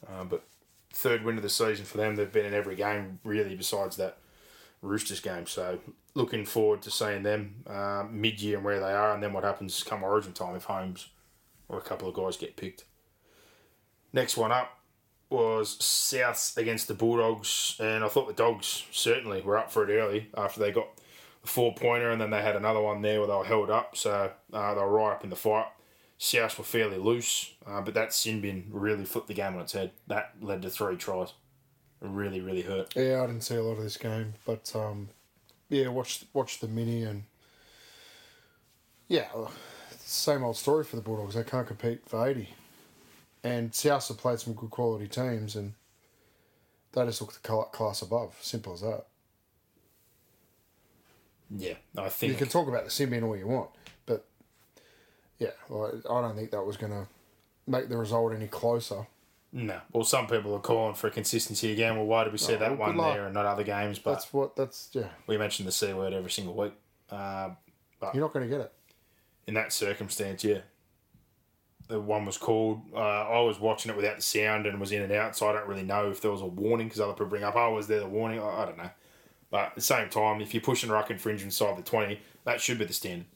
[0.08, 0.44] Um, but
[0.92, 2.16] third win of the season for them.
[2.16, 4.18] They've been in every game really, besides that
[4.82, 5.46] Roosters game.
[5.46, 5.78] So
[6.14, 9.44] looking forward to seeing them uh, mid year and where they are, and then what
[9.44, 11.08] happens come Origin time if Holmes
[11.68, 12.84] or a couple of guys get picked.
[14.12, 14.78] Next one up
[15.30, 19.94] was South against the Bulldogs, and I thought the Dogs certainly were up for it
[19.94, 20.88] early after they got
[21.40, 23.96] the four pointer, and then they had another one there where they were held up,
[23.96, 25.66] so uh, they were right up in the fight.
[26.22, 29.72] South were fairly loose, uh, but that sin bin really flipped the game on its
[29.72, 29.90] head.
[30.06, 31.30] That led to three tries.
[32.00, 32.94] It really, really hurt.
[32.94, 35.08] Yeah, I didn't see a lot of this game, but um,
[35.68, 37.24] yeah, watch watch the mini and
[39.08, 39.30] yeah,
[39.98, 41.34] same old story for the Bulldogs.
[41.34, 42.50] They can't compete for eighty,
[43.42, 45.74] and South have played some good quality teams, and
[46.92, 48.36] they just look the class above.
[48.40, 49.06] Simple as that.
[51.50, 53.70] Yeah, I think you can talk about the sin bin all you want,
[55.38, 57.06] yeah, well, I don't think that was going to
[57.66, 59.06] make the result any closer.
[59.52, 59.80] No.
[59.92, 61.96] Well, some people are calling for consistency again.
[61.96, 63.98] Well, why did we see oh, that one there and not other games?
[63.98, 65.08] But that's what that's yeah.
[65.26, 66.72] We mentioned the c word every single week.
[67.10, 67.50] Uh,
[68.00, 68.72] but You're not going to get it
[69.46, 70.42] in that circumstance.
[70.42, 70.60] Yeah.
[71.88, 72.80] The one was called.
[72.94, 75.52] Uh, I was watching it without the sound and was in and out, so I
[75.52, 77.88] don't really know if there was a warning because other people bring up, "Oh, was
[77.88, 78.90] there the warning?" I, I don't know.
[79.50, 82.78] But at the same time, if you're pushing ruck infringement side the twenty, that should
[82.78, 83.26] be the standard.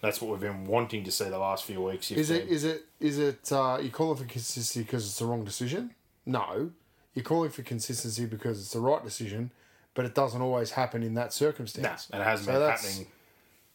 [0.00, 2.10] That's what we've been wanting to see the last few weeks.
[2.10, 2.48] Is it?
[2.48, 2.86] Is it?
[2.98, 3.52] Is it?
[3.52, 5.94] Uh, you calling for consistency because it's the wrong decision?
[6.26, 6.70] No,
[7.14, 9.52] you're calling for consistency because it's the right decision,
[9.94, 12.08] but it doesn't always happen in that circumstance.
[12.10, 13.06] No, and it hasn't so been happening.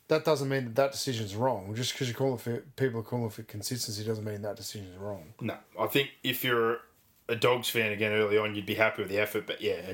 [0.07, 1.73] That doesn't mean that that decision's wrong.
[1.75, 5.33] Just because you're calling for people are calling for consistency doesn't mean that decision's wrong.
[5.41, 6.79] No, I think if you're
[7.27, 9.47] a dogs fan again early on, you'd be happy with the effort.
[9.47, 9.93] But yeah,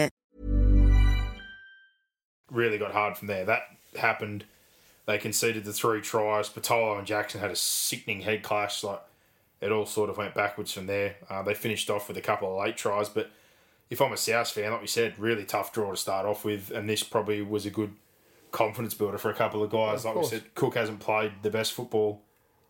[2.51, 3.45] really got hard from there.
[3.45, 3.63] That
[3.97, 4.45] happened.
[5.07, 6.49] They conceded the three tries.
[6.49, 8.83] Patolo and Jackson had a sickening head clash.
[8.83, 9.01] Like
[9.61, 11.15] it all sort of went backwards from there.
[11.29, 13.31] Uh, they finished off with a couple of late tries, but
[13.89, 16.71] if I'm a South fan, like we said, really tough draw to start off with,
[16.71, 17.93] and this probably was a good
[18.51, 19.99] confidence builder for a couple of guys.
[19.99, 20.31] Of like course.
[20.31, 22.21] we said, Cook hasn't played the best football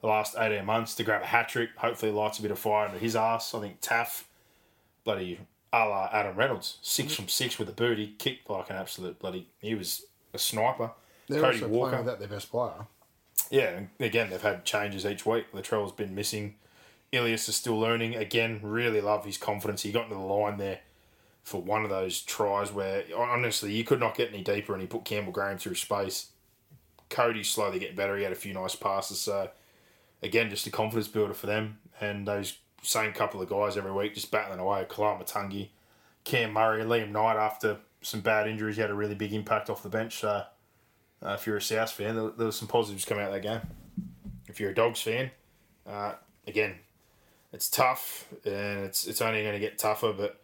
[0.01, 1.69] the last 18 months to grab a hat trick.
[1.77, 3.53] Hopefully, lights a bit of fire under his ass.
[3.53, 4.23] I think Taaffe,
[5.03, 5.39] bloody
[5.73, 7.15] a la Adam Reynolds, 6 mm.
[7.15, 7.97] from six with a boot.
[7.97, 9.47] He kicked like an absolute bloody.
[9.59, 10.91] He was a sniper.
[11.27, 11.89] They're Cody also Walker.
[11.91, 12.85] playing without their best player.
[13.49, 15.47] Yeah, and again, they've had changes each week.
[15.53, 16.55] Latrell's been missing.
[17.11, 18.15] Ilias is still learning.
[18.15, 19.81] Again, really love his confidence.
[19.81, 20.79] He got into the line there
[21.43, 24.87] for one of those tries where, honestly, you could not get any deeper, and he
[24.87, 26.27] put Campbell Graham through space.
[27.09, 28.15] Cody's slowly getting better.
[28.15, 29.19] He had a few nice passes.
[29.19, 29.49] So,
[30.23, 31.79] again, just a confidence builder for them.
[31.99, 34.85] And those same couple of guys every week, just battling away.
[34.89, 35.69] Koloamatangi,
[36.23, 39.83] Cam Murray, Liam Knight, after some bad injuries, he had a really big impact off
[39.83, 40.19] the bench.
[40.19, 40.43] So,
[41.23, 43.47] uh, if you're a South fan, there, there was some positives coming out of that
[43.47, 43.61] game.
[44.47, 45.31] If you're a Dogs fan,
[45.87, 46.13] uh,
[46.47, 46.75] again,
[47.53, 50.13] it's tough and it's it's only going to get tougher.
[50.13, 50.39] But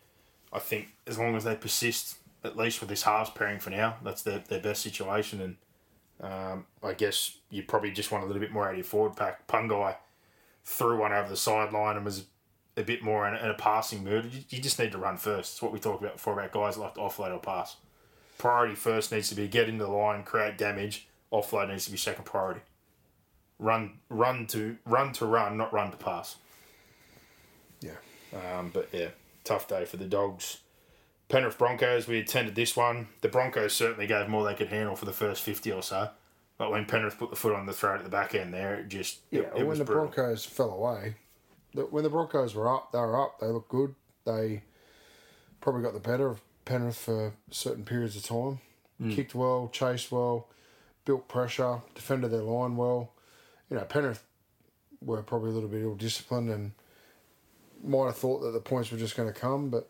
[0.53, 3.97] I think as long as they persist, at least with this halves pairing for now,
[4.03, 5.41] that's their, their best situation.
[6.21, 8.83] And um, I guess you probably just want a little bit more out of your
[8.83, 9.47] forward pack.
[9.47, 9.95] Pangai
[10.68, 12.26] threw one over the sideline and was
[12.76, 14.26] a bit more in, in a passing mood.
[14.26, 15.53] You, you, just need to run first.
[15.53, 17.78] It's what we talked about before about guys like to offload or pass.
[18.38, 21.07] Priority first needs to be get into the line, create damage.
[21.32, 22.59] Offload needs to be second priority.
[23.57, 26.36] Run, run to run to run, not run to pass.
[27.80, 27.95] Yeah.
[28.36, 29.09] Um, but yeah,
[29.45, 30.59] tough day for the dogs.
[31.30, 33.07] Penrith Broncos, we attended this one.
[33.22, 36.09] The Broncos certainly gave more they could handle for the first 50 or so.
[36.58, 38.89] But when Penrith put the foot on the throat at the back end there, it
[38.89, 39.41] just yeah.
[39.41, 40.08] It, it when the brutal.
[40.08, 41.16] Broncos fell away,
[41.74, 43.39] the, when the Broncos were up, they were up.
[43.39, 43.95] They looked good.
[44.26, 44.64] They
[45.62, 48.60] probably got the better of Penrith for certain periods of time.
[49.01, 49.16] Mm.
[49.16, 50.47] Kicked well, chased well,
[51.05, 53.14] built pressure, defended their line well.
[53.70, 54.24] You know, Penrith
[55.01, 56.72] were probably a little bit ill disciplined and
[57.84, 59.89] might have thought that the points were just going to come, but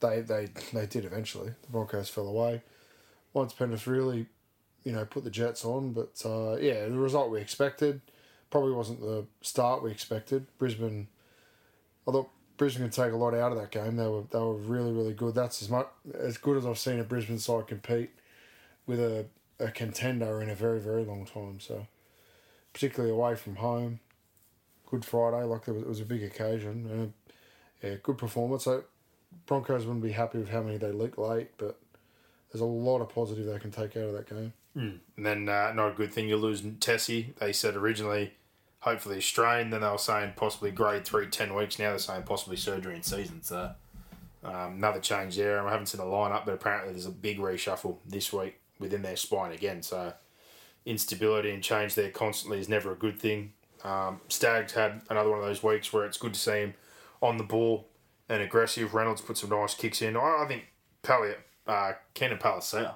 [0.00, 1.48] they they they did eventually.
[1.62, 2.62] The Broncos fell away.
[3.32, 4.26] Once Penrith really
[4.84, 5.92] you know, put the Jets on.
[5.92, 8.00] But uh, yeah, the result we expected
[8.50, 10.46] probably wasn't the start we expected.
[10.58, 11.08] Brisbane,
[12.06, 13.96] I thought Brisbane could take a lot out of that game.
[13.96, 15.34] They were they were really really good.
[15.34, 18.10] That's as much as good as I've seen a Brisbane side compete
[18.86, 19.26] with a,
[19.58, 21.58] a contender in a very very long time.
[21.60, 21.86] So
[22.72, 24.00] particularly away from home,
[24.90, 27.12] Good Friday, like was, it was a big occasion and
[27.82, 28.64] yeah, good performance.
[28.64, 28.84] So
[29.46, 31.78] Broncos wouldn't be happy with how many they leaked late, but
[32.52, 34.52] there's a lot of positive they can take out of that game.
[34.76, 34.98] Mm.
[35.16, 37.34] And then uh, not a good thing you lose Tesi.
[37.36, 38.34] They said originally,
[38.80, 39.72] hopefully strained.
[39.72, 41.78] Then they were saying possibly grade three, 10 weeks.
[41.78, 43.42] Now they're saying possibly surgery in season.
[43.42, 43.72] So
[44.42, 45.58] um, another change there.
[45.58, 49.02] And I haven't seen the lineup, but apparently there's a big reshuffle this week within
[49.02, 49.82] their spine again.
[49.82, 50.12] So
[50.84, 53.52] instability and change there constantly is never a good thing.
[53.84, 56.74] Um, Staggs had another one of those weeks where it's good to see him
[57.20, 57.86] on the ball
[58.28, 58.94] and aggressive.
[58.94, 60.16] Reynolds put some nice kicks in.
[60.16, 60.64] I, I think
[61.02, 62.94] Pelliot uh, Keenan Palasia,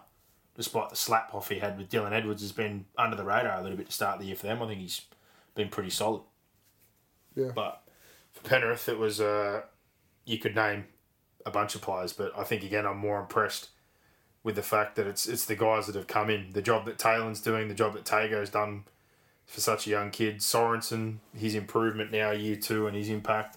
[0.59, 3.63] despite the slap off he had with Dylan Edwards, has been under the radar a
[3.63, 4.61] little bit to start the year for them.
[4.61, 5.03] I think he's
[5.55, 6.23] been pretty solid.
[7.35, 7.53] Yeah.
[7.55, 7.81] But
[8.33, 9.63] for Penrith, it was uh,
[10.27, 10.87] you could name
[11.47, 13.69] a bunch of players, but I think again I'm more impressed
[14.43, 16.99] with the fact that it's it's the guys that have come in, the job that
[16.99, 18.85] Taylor's doing, the job that Tago's done
[19.47, 20.39] for such a young kid.
[20.39, 23.57] Sorensen, his improvement now year two and his impact.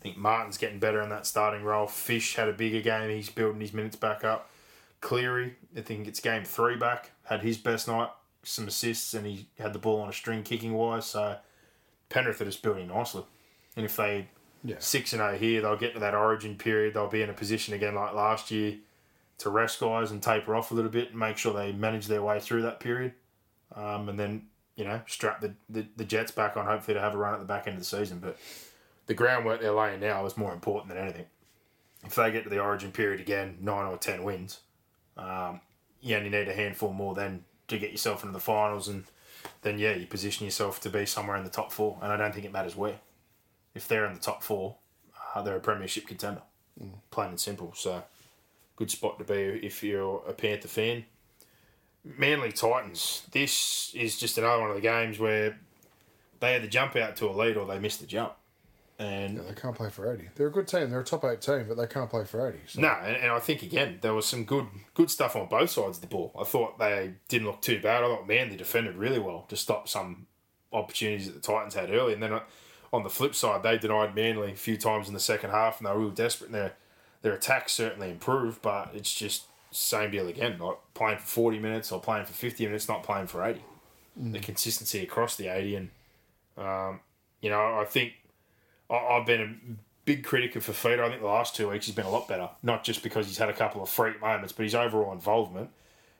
[0.00, 1.86] I think Martin's getting better in that starting role.
[1.86, 3.10] Fish had a bigger game.
[3.10, 4.50] He's building his minutes back up.
[5.00, 7.10] Cleary, I think it's game three back.
[7.24, 8.10] Had his best night,
[8.42, 11.06] some assists, and he had the ball on a string kicking wise.
[11.06, 11.36] So
[12.08, 13.24] Penrith are just building nicely.
[13.76, 14.28] And if they
[14.62, 14.76] Yeah.
[14.78, 16.92] six and zero here, they'll get to that Origin period.
[16.94, 18.76] They'll be in a position again like last year
[19.38, 22.22] to rest guys and taper off a little bit and make sure they manage their
[22.22, 23.14] way through that period.
[23.74, 27.14] Um, and then you know strap the, the the Jets back on, hopefully to have
[27.14, 28.18] a run at the back end of the season.
[28.18, 28.36] But
[29.06, 31.26] the groundwork they're laying now is more important than anything.
[32.04, 34.60] If they get to the Origin period again, nine or ten wins,
[35.16, 35.60] um,
[36.00, 39.04] you only need a handful more then to get yourself into the finals, and
[39.62, 41.98] then yeah, you position yourself to be somewhere in the top four.
[42.02, 43.00] And I don't think it matters where.
[43.74, 44.76] If they're in the top four,
[45.34, 46.42] uh, they're a premiership contender,
[47.10, 47.72] plain and simple.
[47.76, 48.02] So,
[48.74, 51.04] good spot to be if you're a Panther fan.
[52.04, 53.22] Manly Titans.
[53.30, 55.58] This is just another one of the games where
[56.40, 58.32] they had the jump out to a lead or they missed the jump.
[59.00, 60.28] And Yeah, they can't play for 80.
[60.34, 60.90] They're a good team.
[60.90, 62.58] They're a top eight team, but they can't play for 80.
[62.66, 62.80] So.
[62.82, 65.96] No, and, and I think again there was some good good stuff on both sides
[65.96, 66.32] of the ball.
[66.38, 68.04] I thought they didn't look too bad.
[68.04, 70.26] I thought man, they defended really well to stop some
[70.70, 72.40] opportunities that the Titans had early, and then
[72.92, 75.86] on the flip side, they denied Manly a few times in the second half, and
[75.86, 76.48] they were real desperate.
[76.48, 76.74] And their
[77.22, 80.58] their attack certainly improved, but it's just same deal again.
[80.58, 83.64] Like playing for forty minutes or playing for fifty minutes, not playing for eighty.
[84.14, 85.88] The consistency across the eighty, and
[86.58, 87.00] um,
[87.40, 88.12] you know, I think
[88.90, 89.54] I, I've been a
[90.04, 91.00] big critic of Fifita.
[91.00, 92.50] I think the last two weeks he's been a lot better.
[92.62, 95.70] Not just because he's had a couple of freak moments, but his overall involvement.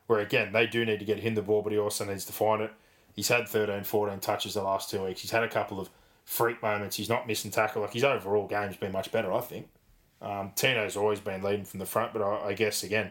[0.07, 2.33] Where again, they do need to get him the ball, but he also needs to
[2.33, 2.73] find it.
[3.15, 5.21] He's had 13, 14 touches the last two weeks.
[5.21, 5.89] He's had a couple of
[6.25, 6.97] freak moments.
[6.97, 7.83] He's not missing tackle.
[7.83, 9.69] Like his overall game's been much better, I think.
[10.23, 13.11] Um, Tino's always been leading from the front, but I, I guess again,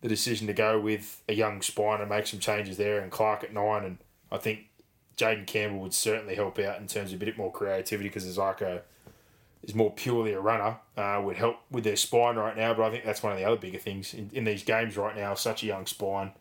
[0.00, 3.44] the decision to go with a young spine and make some changes there, and Clark
[3.44, 3.98] at nine, and
[4.32, 4.69] I think
[5.20, 8.38] Jayden Campbell would certainly help out in terms of a bit more creativity because there's
[8.38, 8.82] like a
[9.62, 12.72] is more purely a runner, uh, would help with their spine right now.
[12.72, 15.14] But I think that's one of the other bigger things in, in these games right
[15.14, 15.34] now.
[15.34, 16.32] Such a young spine,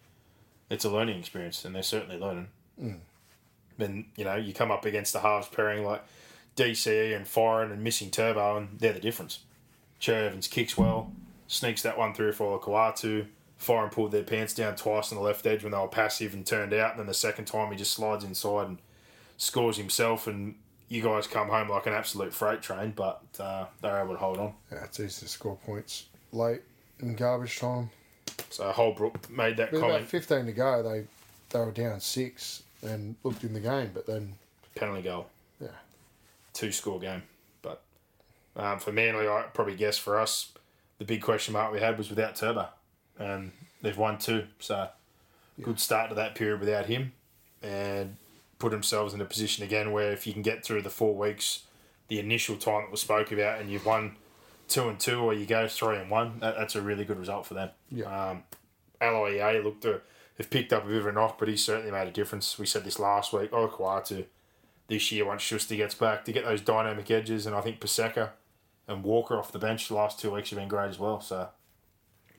[0.70, 2.48] it's a learning experience, and they're certainly learning.
[3.78, 6.04] Then you know you come up against the halves pairing like
[6.56, 9.40] DCE and Foran and missing Turbo, and they're the difference.
[10.00, 11.12] Cherry Evans kicks well,
[11.48, 13.28] sneaks that one through for Kawatu.
[13.60, 16.46] Foran pulled their pants down twice on the left edge when they were passive and
[16.46, 16.92] turned out.
[16.92, 18.78] And then the second time he just slides inside and
[19.38, 20.28] scores himself.
[20.28, 20.56] And
[20.88, 24.38] you guys come home like an absolute freight train, but uh, they're able to hold
[24.38, 24.54] on.
[24.72, 26.62] Yeah, it's easy to score points late
[27.00, 27.90] in garbage time.
[28.50, 30.10] So Holbrook made that With about comment.
[30.10, 31.06] 15 to go, they
[31.50, 34.34] they were down six and looked in the game, but then,
[34.76, 35.28] Penalty goal,
[35.60, 35.68] yeah.
[36.54, 37.24] two score game.
[37.62, 37.82] But
[38.56, 40.52] um, for Manly, I probably guess for us,
[41.00, 42.70] the big question mark we had was without Turbo.
[43.20, 43.52] And
[43.82, 44.46] they've won two.
[44.60, 44.90] So
[45.62, 47.12] good start to that period without him.
[47.62, 48.16] And
[48.58, 51.64] put themselves in a position again where if you can get through the four weeks,
[52.08, 54.16] the initial time that was spoke about, and you've won
[54.68, 57.46] two and two, or you go three and one, that, that's a really good result
[57.46, 57.70] for them.
[57.92, 58.32] Yeah.
[58.32, 58.44] Um,
[59.64, 60.02] looked to
[60.38, 62.58] have picked up a bit of a knock, but he's certainly made a difference.
[62.58, 63.50] We said this last week.
[63.52, 64.26] Oh, Kawatu
[64.88, 68.32] this year once Schuster gets back to get those dynamic edges, and I think Paseka
[68.88, 71.22] and Walker off the bench the last two weeks have been great as well.
[71.22, 71.50] So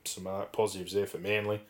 [0.05, 1.61] some uh, positives there for Manly.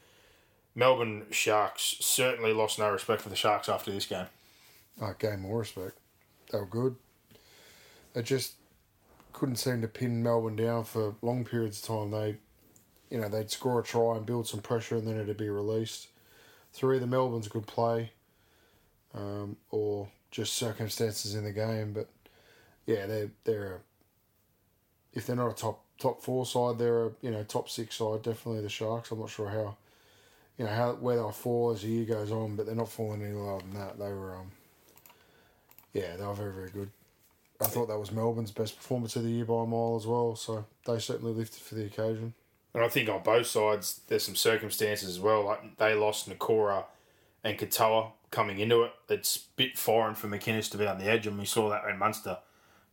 [0.74, 4.26] Melbourne Sharks certainly lost no respect for the Sharks after this game.
[5.00, 5.98] I gained more respect.
[6.50, 6.96] They were good.
[8.14, 8.54] They just
[9.32, 12.10] couldn't seem to pin Melbourne down for long periods of time.
[12.10, 12.36] They,
[13.10, 16.08] you know, they'd score a try and build some pressure, and then it'd be released.
[16.72, 18.12] Through either Melbourne's good play,
[19.14, 21.92] um, or just circumstances in the game.
[21.92, 22.08] But
[22.86, 23.80] yeah, they're they're
[25.12, 28.22] if they're not a top top four side, they're a you know top six side.
[28.22, 29.10] Definitely the Sharks.
[29.10, 29.76] I'm not sure how,
[30.58, 33.22] you know how where they'll fall as the year goes on, but they're not falling
[33.22, 33.98] any lower than that.
[33.98, 34.50] They were um.
[35.92, 36.90] Yeah, they were very very good.
[37.60, 40.34] I thought that was Melbourne's best performance of the year by a mile as well.
[40.34, 42.32] So they certainly lifted for the occasion.
[42.72, 45.44] And I think on both sides, there's some circumstances as well.
[45.44, 46.84] Like they lost Nikora
[47.44, 48.92] and Katoa coming into it.
[49.08, 51.84] It's a bit foreign for McInnes to be on the edge, and we saw that
[51.84, 52.38] when Munster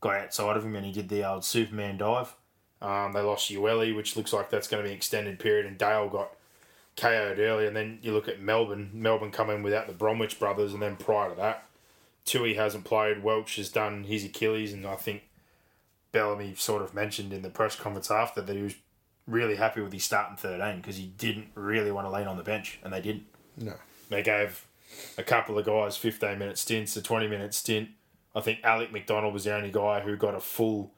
[0.02, 2.36] got outside of him and he did the old Superman dive.
[2.82, 5.78] Um, they lost Ueli, which looks like that's going to be an extended period, and
[5.78, 6.32] Dale got
[6.96, 7.68] KO'd early.
[7.68, 8.92] And then you look at Melbourne.
[8.94, 11.66] Melbourne come in without the Bromwich brothers, and then prior to that,
[12.26, 13.24] Tui hasn't played.
[13.24, 15.24] Welch has done his Achilles, and I think
[16.12, 18.76] Bellamy sort of mentioned in the press conference after that he was
[19.28, 22.44] really happy with his starting 13 because he didn't really want to lean on the
[22.44, 23.26] bench, and they didn't.
[23.58, 23.74] No.
[24.10, 24.66] They gave
[25.18, 27.90] a couple of guys 15 minute stints, a 20 minute stint.
[28.36, 30.92] I think Alec McDonald was the only guy who got a full,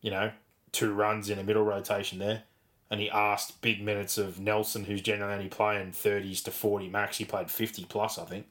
[0.00, 0.32] you know,
[0.72, 2.42] two runs in a middle rotation there.
[2.90, 7.18] And he asked big minutes of Nelson, who's generally only playing 30s to 40 max.
[7.18, 8.46] He played 50 plus, I think.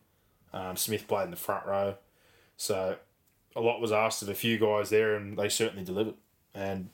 [0.53, 1.95] Um, Smith played in the front row.
[2.55, 2.97] So
[3.55, 6.15] a lot was asked of a few guys there, and they certainly delivered.
[6.53, 6.89] And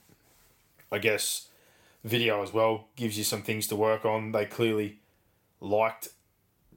[0.92, 1.50] I guess
[2.04, 4.32] video as well gives you some things to work on.
[4.32, 5.00] They clearly
[5.60, 6.10] liked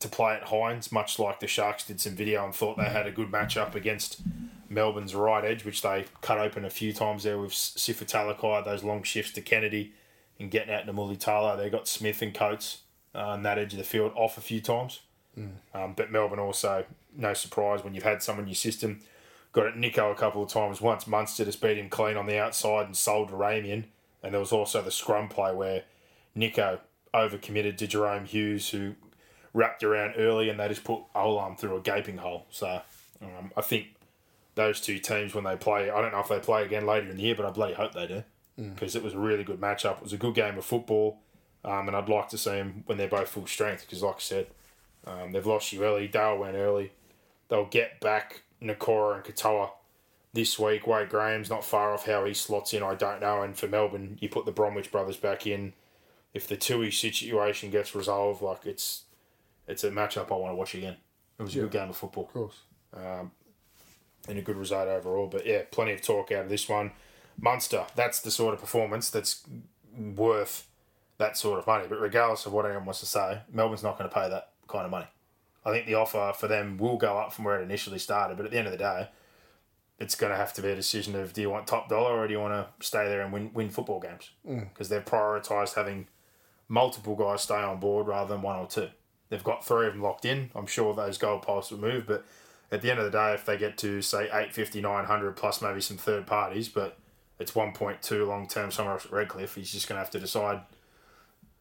[0.01, 3.07] to play at Hynes, much like the Sharks did some video and thought they had
[3.07, 4.21] a good matchup against
[4.69, 8.83] Melbourne's right edge, which they cut open a few times there with Sifa Talakai, those
[8.83, 9.93] long shifts to Kennedy
[10.39, 11.57] and getting out to Mulitalo.
[11.57, 12.79] They got Smith and Coates
[13.15, 15.01] uh, on that edge of the field off a few times.
[15.75, 19.01] Um, but Melbourne also, no surprise when you've had someone in your system,
[19.53, 20.81] got at Nicho a couple of times.
[20.81, 23.85] Once Munster just beat him clean on the outside and sold Ramien.
[24.23, 25.85] And there was also the scrum play where
[26.37, 26.81] Nicho
[27.15, 28.95] overcommitted to Jahrome Hughes, who
[29.55, 32.47] wrapped around early and they just put Olam through a gaping hole.
[32.51, 32.81] So
[33.23, 33.96] um, I think
[34.57, 37.17] those two teams, when they play, I don't know if they play again later in
[37.17, 38.25] the year, but I bloody hope they do
[38.75, 39.99] because it was a really good matchup.
[39.99, 41.19] It was a good game of football.
[41.65, 44.21] Um, and I'd like to see them when they're both full strength because, like I
[44.21, 44.47] said,
[45.07, 46.09] um, they've lost you early.
[46.09, 46.93] Dale went early.
[47.49, 49.71] They'll get back Nikora and Katoa
[50.33, 50.87] this week.
[50.87, 53.43] Wade Graham's not far off how he slots in, I don't know.
[53.43, 55.73] And for Melbourne, you put the Bromwich brothers back in.
[56.35, 59.05] If the Tui situation gets resolved, like it's
[59.67, 60.97] it's a matchup I want to watch again.
[61.39, 62.61] It was a good game of football Of course.
[64.29, 65.27] And a good result overall.
[65.27, 66.93] But yeah, plenty of talk out of this one.
[67.41, 69.47] Munster, that's the sort of performance that's
[69.97, 70.67] worth
[71.19, 71.87] that sort of money.
[71.89, 74.85] But regardless of what anyone wants to say, Melbourne's not going to pay that kind
[74.85, 75.07] of money.
[75.65, 78.37] I think the offer for them will go up from where it initially started.
[78.37, 79.09] But at the end of the day,
[79.99, 82.27] it's going to have to be a decision of do you want top dollar or
[82.27, 84.31] do you want to stay there and win, win football games?
[84.47, 84.69] Mm.
[84.69, 86.07] Because they've prioritised having
[86.69, 88.89] multiple guys stay on board rather than one or two.
[89.29, 90.51] They've got three of them locked in.
[90.55, 92.25] I'm sure those goalposts will move, but
[92.71, 95.81] at the end of the day, if they get to say 850, 900 plus maybe
[95.81, 96.99] some third parties, but
[97.39, 100.61] it's 1.2 long term somewhere else at Redcliffe, he's just going to have to decide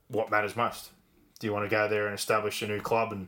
[0.08, 0.92] what matters most.
[1.40, 3.28] Do you want to go there and establish a new club and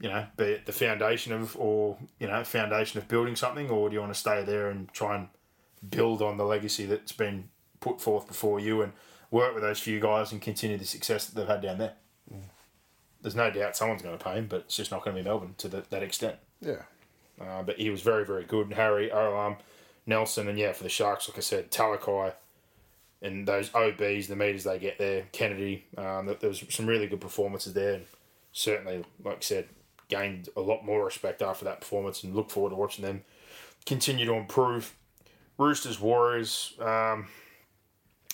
[0.00, 3.94] you know be the foundation of or you know foundation of building something, or do
[3.94, 5.28] you want to stay there and try and
[5.88, 7.48] build on the legacy that's been
[7.80, 8.92] put forth before you and
[9.30, 11.92] work with those few guys and continue the success that they've had down there?
[12.32, 12.42] Mm.
[13.20, 15.28] There's no doubt someone's going to pay him, but it's just not going to be
[15.28, 16.36] Melbourne to the, that extent.
[16.60, 16.82] Yeah.
[17.40, 18.72] Uh, but he was very, very good.
[18.72, 19.56] Harry, Olam,
[20.06, 22.32] Nelson, and yeah, for the Sharks, like I said, Talakai,
[23.22, 25.84] and those OBs, the meters they get there, Kennedy.
[25.96, 28.06] Um, there was some really good performances there, and
[28.52, 29.68] certainly, like I said,
[30.08, 33.22] gained a lot more respect after that performance, and look forward to watching them
[33.86, 34.94] continue to improve.
[35.58, 36.74] Roosters, Warriors.
[36.80, 37.26] Um,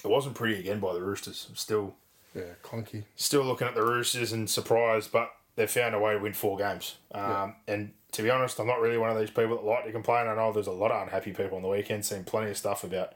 [0.04, 1.46] it wasn't pretty again by the Roosters.
[1.48, 1.94] I'm still
[2.34, 2.54] Yeah.
[2.62, 3.04] Clunky.
[3.16, 6.56] still looking at the Roosters and surprised, but they've found a way to win four
[6.58, 6.96] games.
[7.12, 9.92] Um, And to be honest, I'm not really one of these people that like to
[9.92, 10.28] complain.
[10.28, 12.84] I know there's a lot of unhappy people on the weekend, seen plenty of stuff
[12.84, 13.14] about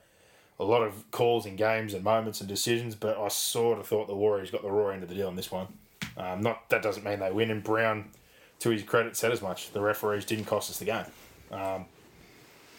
[0.58, 4.08] a lot of calls in games and moments and decisions, but I sort of thought
[4.08, 5.68] the Warriors got the raw end of the deal on this one.
[6.16, 8.10] Um, not That doesn't mean they win, and Brown,
[8.58, 9.70] to his credit, said as much.
[9.70, 11.04] The referees didn't cost us the game.
[11.52, 11.84] Um,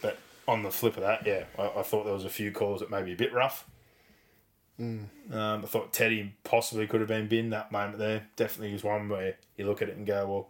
[0.02, 2.82] but on the flip of that, yeah, I, I thought there was a few calls
[2.82, 3.66] that may be a bit rough.
[4.78, 8.28] Um, I thought Teddy possibly could have been bin that moment there.
[8.36, 10.50] Definitely is one where you look at it and go, well,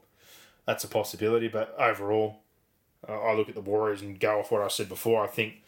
[0.69, 1.47] that's a possibility.
[1.47, 2.41] But overall,
[3.07, 5.23] uh, I look at the Warriors and go off what I said before.
[5.23, 5.63] I think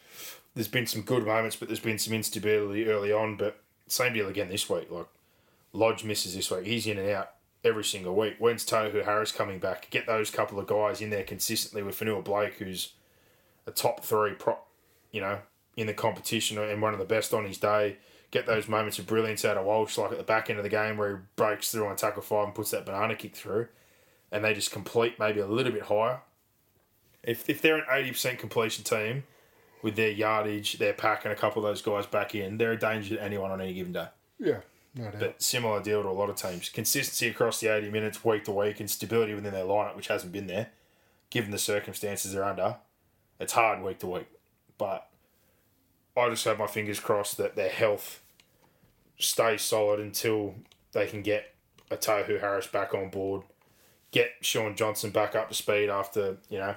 [0.54, 3.36] there's been some good moments, but there's been some instability early on.
[3.36, 4.92] But same deal again this week.
[4.92, 5.08] Like
[5.74, 6.68] Lodge misses this week.
[6.68, 7.32] He's in and out
[7.64, 8.36] every single week.
[8.38, 9.90] When's Tohu Harris coming back?
[9.90, 12.94] Get those couple of guys in there consistently with Fonua Blake, who's
[13.66, 14.68] a top three prop,
[15.12, 15.40] you know,
[15.76, 17.98] in the competition and one of the best on his day.
[18.30, 20.70] Get those moments of brilliance out of Walsh, like at the back end of the
[20.70, 23.68] game where he breaks through on tackle five and puts that banana kick through,
[24.32, 26.22] and they just complete maybe a little bit higher.
[27.24, 29.24] If if they're an eighty percent completion team
[29.82, 32.80] with their yardage, their pack, and a couple of those guys back in, they're a
[32.80, 34.08] danger to anyone on any given day.
[34.40, 34.60] Yeah.
[34.96, 35.20] No doubt.
[35.20, 36.70] But similar deal to a lot of teams.
[36.70, 40.34] Consistency across the 80 minutes, week to week, and stability within their lineup, which hasn't
[40.34, 40.70] been there,
[41.30, 42.78] given the circumstances they're under.
[43.40, 44.28] It's hard week to week.
[44.78, 45.08] But
[46.18, 48.22] I just have my fingers crossed that their health
[49.18, 50.56] stays solid until
[50.92, 51.56] they can get
[51.90, 53.44] a Tohu Harris back on board,
[54.12, 56.76] get Shaun Johnson back up to speed after, you know,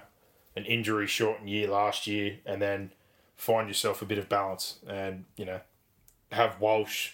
[0.56, 2.92] an injury shortened year last year, and then
[3.36, 5.60] find yourself a bit of balance and, you know,
[6.30, 7.12] have Walsh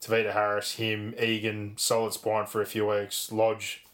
[0.00, 3.84] Tavita Harris, him, Egan, solid spine for a few weeks, Lodge,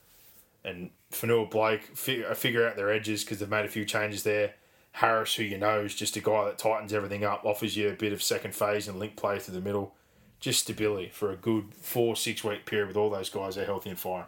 [0.65, 4.55] and Fonua Blake figure, figure out their edges because they've made a few changes there.
[4.93, 7.95] Harris, who you know is just a guy that tightens everything up, offers you a
[7.95, 9.95] bit of second phase and link play through the middle.
[10.43, 13.91] just stability for a good four six week period with all those guys are healthy
[13.91, 14.25] and fine.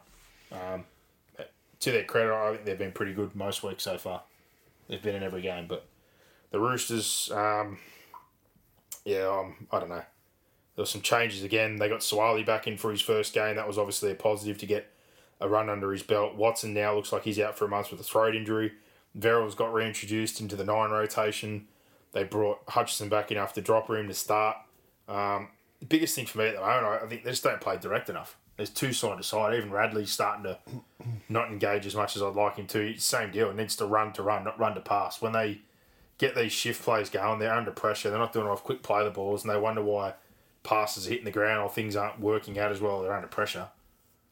[0.52, 0.84] Um,
[1.84, 4.22] to their credit, I think they've been pretty good most weeks so far.
[4.88, 5.86] They've been in every game, but
[6.50, 7.78] the Roosters, um,
[9.04, 10.04] yeah, um, I don't know.
[10.76, 11.76] There were some changes again.
[11.76, 13.56] They got Suaalii back in for his first game.
[13.56, 14.90] That was obviously a positive to get
[15.40, 16.36] a run under his belt.
[16.36, 18.72] Watson now looks like he's out for a month with a throat injury.
[19.16, 21.68] Verrills got reintroduced into the nine rotation.
[22.12, 24.56] They brought Hutchison back in after dropper him to start.
[25.06, 25.48] Um,
[25.80, 28.08] the biggest thing for me at the moment, I think they just don't play direct
[28.08, 28.36] enough.
[28.56, 29.54] There's two side to side.
[29.54, 30.58] Even Radley's starting to
[31.28, 32.96] not engage as much as I'd like him to.
[32.98, 33.50] Same deal.
[33.50, 35.20] It needs to run to run, not run to pass.
[35.20, 35.62] When they
[36.18, 38.10] get these shift plays going, they're under pressure.
[38.10, 40.14] They're not doing enough quick play the balls, and they wonder why
[40.62, 43.02] passes are hitting the ground or things aren't working out as well.
[43.02, 43.68] They're under pressure.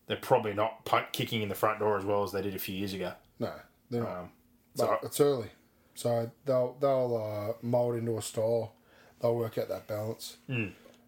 [0.06, 2.58] They're probably not punt kicking in the front door as well as they did a
[2.58, 3.12] few years ago.
[3.38, 3.52] No,
[3.90, 4.18] they're not.
[4.18, 4.30] Um,
[4.74, 5.50] so it's early,
[5.94, 8.74] so they'll they'll uh, mold into a style.
[9.20, 10.38] They'll work out that balance.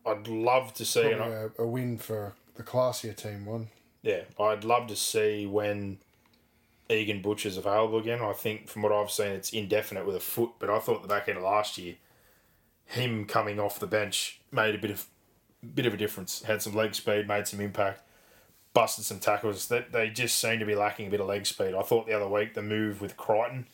[0.07, 3.69] I'd love to see, and Probably I, a, a win for the classier team won.
[4.03, 5.99] yeah, I'd love to see when
[6.89, 8.21] Egan Butcher's available again.
[8.21, 11.09] I think from what I've seen, it's indefinite with a foot, but I thought the
[11.09, 11.95] back end of last year,
[12.87, 15.07] him coming off the bench made a bit of
[15.75, 16.43] bit of a difference.
[16.43, 18.03] Had some leg speed, made some impact,
[18.75, 19.69] busted some tackles.
[19.69, 21.75] That they just seem to be lacking a bit of leg speed.
[21.75, 23.67] I thought the other week the move with Crichton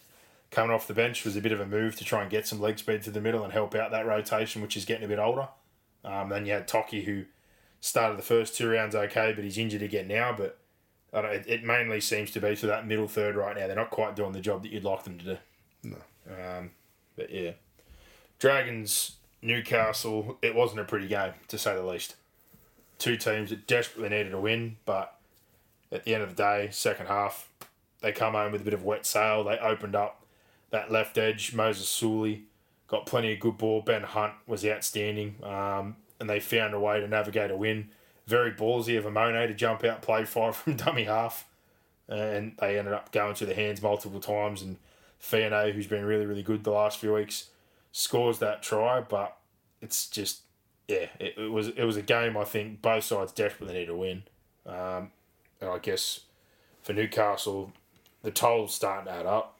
[0.51, 2.61] coming off the bench was a bit of a move to try and get some
[2.61, 5.19] leg speed to the middle and help out that rotation, which is getting a bit
[5.19, 5.49] older.
[6.05, 7.25] Um, then you had Toki who
[7.81, 10.35] started the first two rounds okay, but he's injured again now.
[10.37, 10.59] But
[11.13, 13.67] I don't, it, it mainly seems to be to that middle third right now.
[13.67, 15.39] They're not quite doing the job that you'd like them to do.
[15.83, 15.97] No.
[16.29, 16.71] Um,
[17.17, 17.53] but yeah,
[18.39, 20.39] Dragons Newcastle.
[20.43, 22.17] It wasn't a pretty game to say the least.
[22.99, 25.17] Two teams that desperately needed a win, but
[25.91, 27.49] at the end of the day, second half,
[28.03, 29.45] they come home with a bit of wet sail.
[29.45, 30.25] They opened up
[30.71, 31.55] that left edge.
[31.55, 32.45] Moses Suli
[32.89, 33.81] got plenty of good ball.
[33.81, 37.89] Ben Hunt was outstanding, um, and they found a way to navigate a win.
[38.27, 41.49] Very ballsy of Amone to jump out, play five from dummy half,
[42.09, 44.63] and they ended up going to the hands multiple times.
[44.63, 44.77] And
[45.19, 47.51] Fiona, who's been really really good the last few weeks,
[47.93, 49.01] scores that try.
[49.01, 49.37] But
[49.81, 50.43] it's just
[50.87, 53.97] yeah, it, it was it was a game I think both sides desperately need to
[53.97, 54.23] win.
[54.67, 55.11] Um,
[55.61, 56.21] and I guess
[56.83, 57.73] for Newcastle,
[58.23, 59.57] the toll's starting to add up.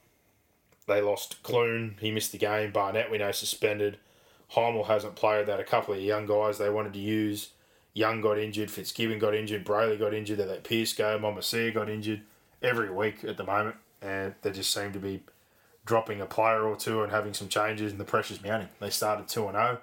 [0.87, 2.73] They lost Clune, he missed the game.
[2.73, 3.99] Barnett, we know, suspended.
[4.55, 5.47] Hymel hasn't played.
[5.47, 5.61] that.
[5.61, 7.51] a couple of young guys they wanted to use.
[7.93, 11.89] Young got injured, Fitzgibbon got injured, Brailey got injured, they let Pearce go, Momoisea got
[11.91, 12.23] injured
[12.63, 15.23] every week at the moment, and they just seem to be
[15.85, 18.69] dropping a player or two and having some changes, and the pressure's mounting.
[18.79, 19.79] They started 2 and 0.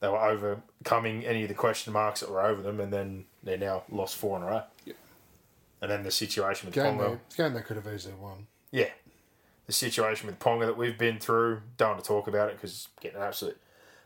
[0.00, 3.56] They were overcoming any of the question marks that were over them, and then they
[3.56, 4.62] now lost 4 in a row.
[4.84, 4.92] Yeah.
[5.80, 7.18] And then the situation with Game Ponga.
[7.30, 8.46] they, game they could have easily won.
[8.70, 8.90] Yeah.
[9.66, 12.72] The situation with Ponga that we've been through, don't want to talk about it because
[12.72, 13.58] it's getting an absolute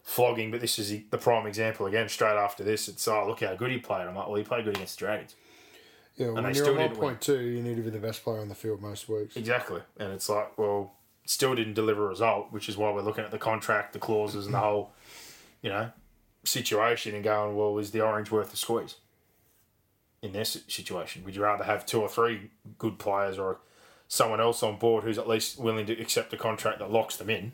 [0.02, 2.08] flogging, but this is the- the prime example again.
[2.08, 4.06] Straight after this, it's, oh, look how good he played.
[4.06, 5.34] I'm like, well, he played good against the Dragons.
[6.16, 8.40] Yeah, when they you're still on point two, you need to be the best player
[8.40, 9.36] on the field most weeks.
[9.36, 9.80] Exactly.
[9.98, 10.92] And it's like, well,
[11.24, 14.44] still didn't deliver a result, which is why we're looking at the contract, the clauses,
[14.44, 14.92] and the whole,
[15.62, 15.90] you know,
[16.44, 18.96] situation and going, well, is the orange worth the squeeze
[20.20, 21.24] in this situation?
[21.24, 23.60] Would you rather have two or three good players or
[24.08, 27.30] someone else on board who's at least willing to accept a contract that locks them
[27.30, 27.52] in?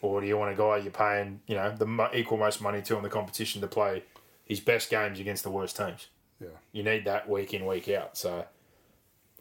[0.00, 2.96] Or do you want a guy you're paying, you know, the equal most money to
[2.96, 4.04] in the competition to play
[4.44, 6.08] his best games against the worst teams?
[6.40, 6.48] Yeah.
[6.72, 8.16] You need that week in, week out.
[8.16, 8.46] So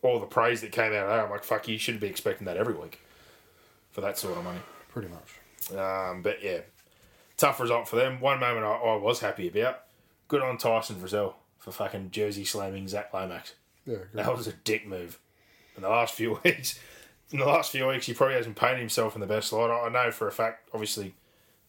[0.01, 2.07] all the praise that came out of that, I'm like, fuck, you you shouldn't be
[2.07, 2.99] expecting that every week
[3.91, 4.59] for that sort of money.
[4.91, 5.77] Pretty much.
[5.77, 6.59] Um, but yeah,
[7.37, 8.19] tough result for them.
[8.19, 9.83] One moment I, I was happy about.
[10.27, 13.53] Good on Tyson Frizell for fucking jersey slamming Zach Lomax.
[13.85, 13.97] Yeah.
[14.13, 15.19] That was a dick move.
[15.75, 16.79] In the last few weeks,
[17.31, 19.69] in the last few weeks, he probably hasn't painted himself in the best light.
[19.69, 21.13] I know for a fact, obviously,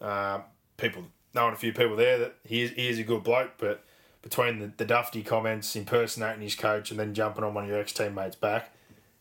[0.01, 0.41] uh,
[0.77, 1.05] people
[1.35, 3.85] knowing a few people there that he is, he is a good bloke, but
[4.23, 7.79] between the, the Dufty comments, impersonating his coach, and then jumping on one of your
[7.79, 8.73] ex teammates' back,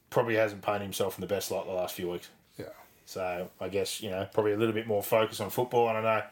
[0.09, 2.29] probably hasn't painted himself in the best light the last few weeks.
[2.57, 2.65] Yeah.
[3.05, 5.89] So I guess you know probably a little bit more focus on football.
[5.89, 6.25] And I don't know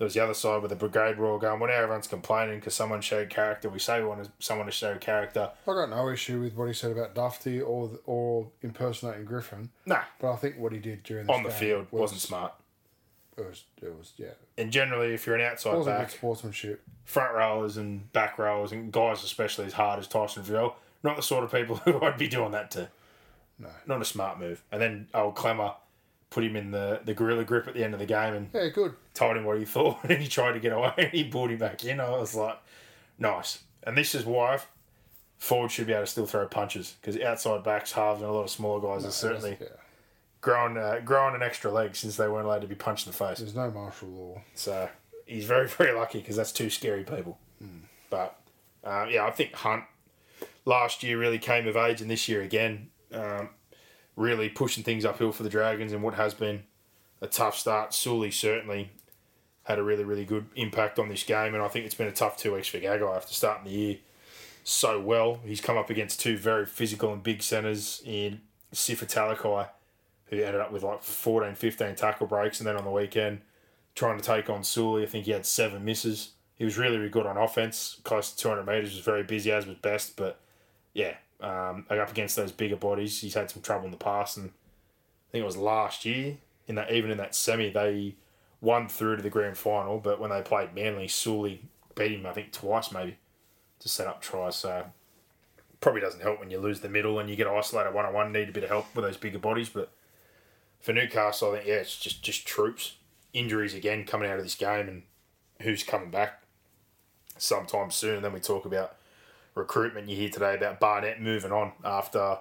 [0.00, 1.60] there was the other side with the brigade royal going.
[1.60, 3.68] Well, now everyone's complaining because someone showed character.
[3.68, 5.50] We say we want someone to show character.
[5.68, 10.00] I got no issue with what he said about Dufty or or impersonating Griffin, Nah,
[10.18, 12.54] but I think what he did during this on the field was, wasn't smart.
[13.36, 16.82] It was, it was yeah, And generally, if you're an outside wasn't back, sportsmanship.
[17.04, 20.72] front rowers and back rowers and guys especially as hard as Tyson Friel,
[21.02, 22.88] not the sort of people who I'd be doing that to.
[23.58, 23.68] No.
[23.86, 24.62] Not a smart move.
[24.72, 25.74] And then old Klemmer
[26.30, 28.68] put him in the, the gorilla grip at the end of the game and Yeah,
[28.68, 28.94] good.
[29.14, 31.58] told him what he thought, and he tried to get away, and he pulled him
[31.58, 32.00] back in.
[32.00, 32.58] I was like,
[33.18, 33.60] nice.
[33.82, 34.60] And this is why
[35.38, 38.42] forward should be able to still throw punches because outside backs, halves, and a lot
[38.42, 39.66] of smaller guys are certainly Yeah.
[40.42, 43.16] growing uh, growing an extra leg since they weren't allowed to be punched in the
[43.18, 43.38] face.
[43.38, 44.42] There's no martial law.
[44.54, 44.88] So
[45.26, 47.38] he's very very lucky because that's two scary people.
[48.10, 48.38] But
[48.84, 49.84] uh, yeah, I think Hunt
[50.64, 53.48] last year really came of age, and this year again, um,
[54.16, 56.62] really pushing things uphill for the Dragons and what has been
[57.20, 57.94] a tough start.
[57.94, 58.90] Suli certainly
[59.64, 62.12] had a really, really good impact on this game, and I think it's been a
[62.12, 63.96] tough two weeks for Gagai after starting the year
[64.64, 65.40] so well.
[65.44, 68.40] He's come up against two very physical and big centres in
[68.74, 69.68] Sifa Talakai,
[70.26, 73.40] who ended up with like 14, 15 tackle breaks, and then on the weekend,
[73.94, 76.30] trying to take on Suli, I think he had seven misses.
[76.56, 79.66] He was really, really good on offense, close to 200 metres, was very busy, as
[79.66, 80.40] was best, but
[80.92, 84.50] yeah, um, up against those bigger bodies, he's had some trouble in the past, and
[84.50, 86.36] I think it was last year,
[86.66, 88.14] in that even in that semi, they
[88.60, 91.62] won through to the grand final, but when they played Manly, Suli
[91.94, 93.16] beat him, I think, twice maybe
[93.80, 94.56] to set up tries.
[94.56, 94.84] So
[95.80, 98.32] probably doesn't help when you lose the middle and you get isolated one on one.
[98.32, 99.90] Need a bit of help with those bigger bodies, but
[100.80, 102.96] for Newcastle, I think yeah, it's just just troops
[103.32, 105.02] injuries again coming out of this game and
[105.62, 106.42] who's coming back
[107.36, 108.16] sometime soon.
[108.16, 108.96] And then we talk about
[109.54, 110.08] recruitment.
[110.08, 112.38] You hear today about Barnett moving on after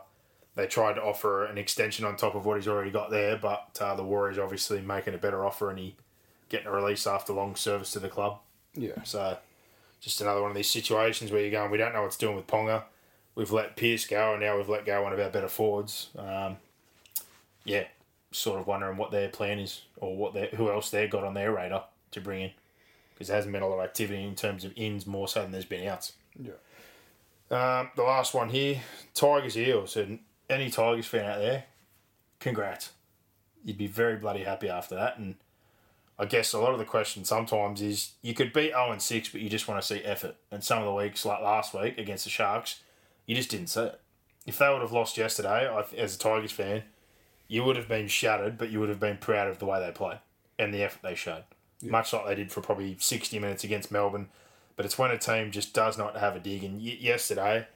[0.56, 3.78] they tried to offer an extension on top of what he's already got there, but
[3.80, 5.96] uh, the Warriors obviously making a better offer and he
[6.50, 8.40] getting a release after long service to the club.
[8.74, 9.04] Yeah.
[9.04, 9.38] So
[10.02, 12.48] just another one of these situations where you're going, we don't know what's doing with
[12.48, 12.84] Ponga.
[13.36, 16.10] We've let Pearce go, and now we've let go one of our better forwards.
[16.18, 16.58] Um,
[17.64, 17.86] yeah,
[18.32, 21.36] sort of wondering what their plan is, or what they who else they've got on
[21.36, 22.52] their radar to bring in,
[23.14, 25.52] because there hasn't been a lot of activity in terms of ins more so than
[25.52, 26.14] there's been outs.
[26.42, 26.52] Yeah.
[27.52, 28.82] Um, the last one here,
[29.14, 30.20] Tigers Eels, and
[30.50, 31.66] any Tigers fan out there,
[32.40, 32.92] congrats.
[33.64, 35.36] You'd be very bloody happy after that, and
[36.20, 39.30] I guess a lot of the question sometimes is you could beat 0 and 6,
[39.30, 40.36] but you just want to see effort.
[40.52, 42.82] And some of the weeks, like last week against the Sharks,
[43.26, 44.02] you just didn't see it.
[44.46, 46.84] If they would have lost yesterday, as a Tigers fan,
[47.48, 49.92] you would have been shattered, but you would have been proud of the way they
[49.92, 50.20] played
[50.58, 51.44] and the effort they showed.
[51.82, 51.92] Yeah.
[51.92, 54.28] Much like they did for probably 60 minutes against Melbourne.
[54.80, 56.64] But it's when a team just does not have a dig.
[56.64, 57.68] And yesterday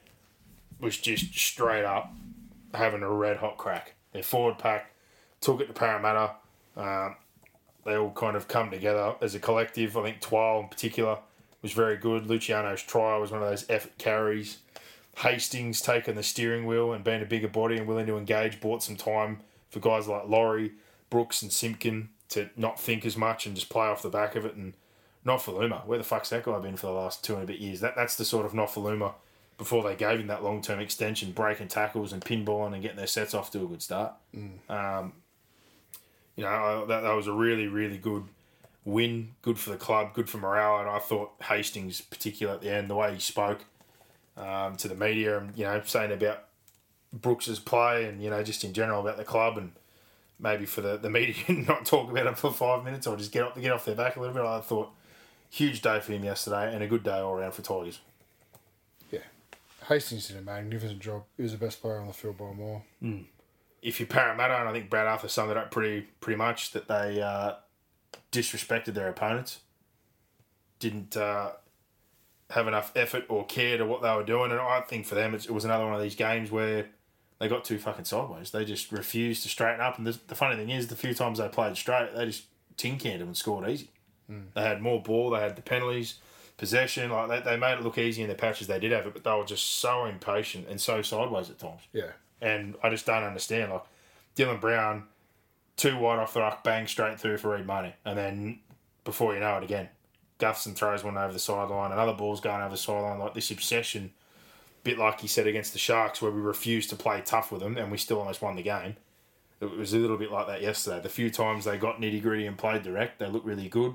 [0.80, 2.10] was just straight up
[2.72, 3.92] having a red hot crack.
[4.12, 4.90] Their forward pack
[5.42, 6.30] took it to Parramatta.
[6.78, 7.16] Um,
[7.84, 9.98] they all kind of come together as a collective.
[9.98, 11.18] I think Twal in particular
[11.60, 12.26] was very good.
[12.26, 14.60] Luciano's try was one of those effort carries.
[15.18, 18.82] Hastings taking the steering wheel and being a bigger body and willing to engage bought
[18.82, 20.72] some time for guys like Laurie,
[21.10, 24.46] Brooks, and Simpkin to not think as much and just play off the back of
[24.46, 24.54] it.
[24.54, 24.72] And
[25.26, 27.80] Nofoaluma, where the fuck's that guy been for the last two and a bit years?
[27.80, 29.14] That That's the sort of Nofoaluma
[29.56, 33.06] before they gave him that long term extension, breaking tackles and pinballing and getting their
[33.06, 34.12] sets off to a good start.
[34.34, 34.70] Mm.
[34.70, 35.12] Um,
[36.36, 38.24] you know, that, that was a really, really good
[38.84, 39.30] win.
[39.42, 40.80] Good for the club, good for morale.
[40.80, 43.64] And I thought Hastings, particular at the end, the way he spoke
[44.36, 46.44] um, to the media and, you know, saying about
[47.12, 49.72] Brooks's play and, you know, just in general about the club and
[50.40, 53.44] maybe for the, the media not talk about it for five minutes or just get
[53.44, 54.44] off, get off their back a little bit.
[54.44, 54.90] I thought
[55.54, 58.00] huge day for him yesterday and a good day all around for Tigers.
[59.10, 59.20] Yeah.
[59.88, 61.24] Hastings did a magnificent job.
[61.36, 62.82] He was the best player on the field by more.
[63.02, 63.24] Mm
[63.84, 66.88] if you're Parramatta, and I think Brad Arthur summed it up pretty pretty much that
[66.88, 67.52] they uh,
[68.32, 69.60] disrespected their opponents,
[70.80, 71.50] didn't uh,
[72.50, 75.34] have enough effort or care to what they were doing, and I think for them
[75.34, 76.86] it was another one of these games where
[77.38, 78.50] they got too fucking sideways.
[78.50, 81.38] They just refused to straighten up, and the, the funny thing is, the few times
[81.38, 82.44] they played straight, they just
[82.78, 83.90] tin canned them and scored easy.
[84.30, 84.46] Mm.
[84.54, 86.16] They had more ball, they had the penalties,
[86.56, 89.12] possession, like they, they made it look easy in the patches they did have it,
[89.12, 91.82] but they were just so impatient and so sideways at times.
[91.92, 92.12] Yeah
[92.44, 93.72] and I just don't understand.
[93.72, 93.84] Like
[94.36, 95.04] Dylan Brown,
[95.76, 98.60] too wide off the ruck, bang straight through for Reed Mahoney, and then
[99.02, 99.88] before you know it, again,
[100.38, 103.18] Gutherson throws one over the sideline, another ball's going over the sideline.
[103.18, 104.12] Like this obsession,
[104.82, 107.76] bit like he said against the Sharks, where we refused to play tough with them,
[107.76, 108.96] and we still almost won the game.
[109.60, 111.00] It was a little bit like that yesterday.
[111.00, 113.94] The few times they got nitty gritty and played direct, they looked really good,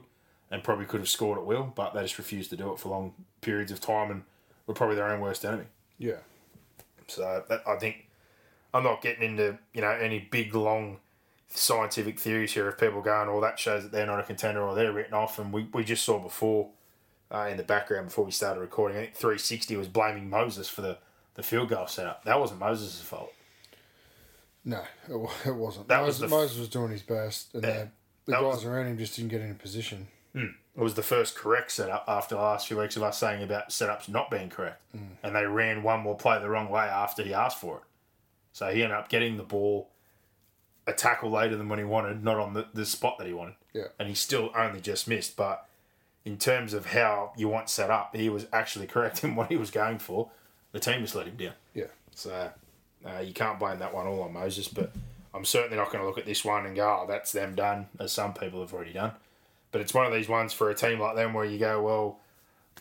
[0.52, 2.90] and probably could have scored at will, but they just refused to do it for
[2.90, 4.24] long periods of time, and
[4.68, 5.66] were probably their own worst enemy.
[5.98, 6.18] Yeah.
[7.08, 8.08] So that, I think
[8.74, 10.98] I'm not getting into you know any big long
[11.50, 14.76] scientific theories here of people going, "Well, that shows that they're not a contender or
[14.76, 16.70] they're written off." And we, we just saw before
[17.32, 20.82] uh, in the background before we started recording, I think 360 was blaming Moses for
[20.82, 20.98] the,
[21.36, 22.24] the field goal setup.
[22.24, 23.34] That wasn't Moses' fault.
[24.66, 25.16] No, it
[25.56, 25.88] wasn't.
[25.88, 27.90] That Moses, was Moses was doing his best, and yeah, the,
[28.26, 30.08] the guys was, around him just didn't get in a position.
[30.36, 33.42] Mm, it was the first correct setup after the last few weeks of us saying
[33.44, 35.08] about setups not being correct, mm.
[35.24, 37.84] and they ran one more play the wrong way after he asked for it.
[38.54, 39.90] So he ended up getting the ball
[40.90, 43.56] a tackle later than when he wanted, not on the, the spot that he wanted.
[43.74, 43.88] Yeah.
[44.00, 45.36] And he still only just missed.
[45.38, 45.66] But
[46.26, 49.56] in terms of how you want set up, he was actually correct in what he
[49.56, 50.32] was going for.
[50.72, 51.54] The team just let him down.
[51.74, 51.86] Yeah.
[52.16, 52.52] So
[53.06, 54.68] uh, you can't blame that one all on Moses.
[54.68, 54.92] But
[55.34, 57.88] I'm certainly not going to look at this one and go, oh, that's them done,
[58.00, 59.12] as some people have already done.
[59.72, 62.20] But it's one of these ones for a team like them where you go, well,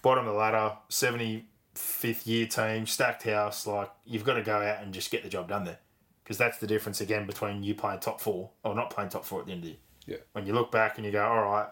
[0.03, 3.67] bottom of the ladder, 75th year team, stacked house.
[3.67, 5.79] Like, you've got to go out and just get the job done there.
[6.25, 9.41] Because that's the difference, again, between you playing top four or not playing top four
[9.41, 9.79] at the end of the year.
[10.07, 10.17] Yeah.
[10.33, 11.69] When you look back and you go, all right,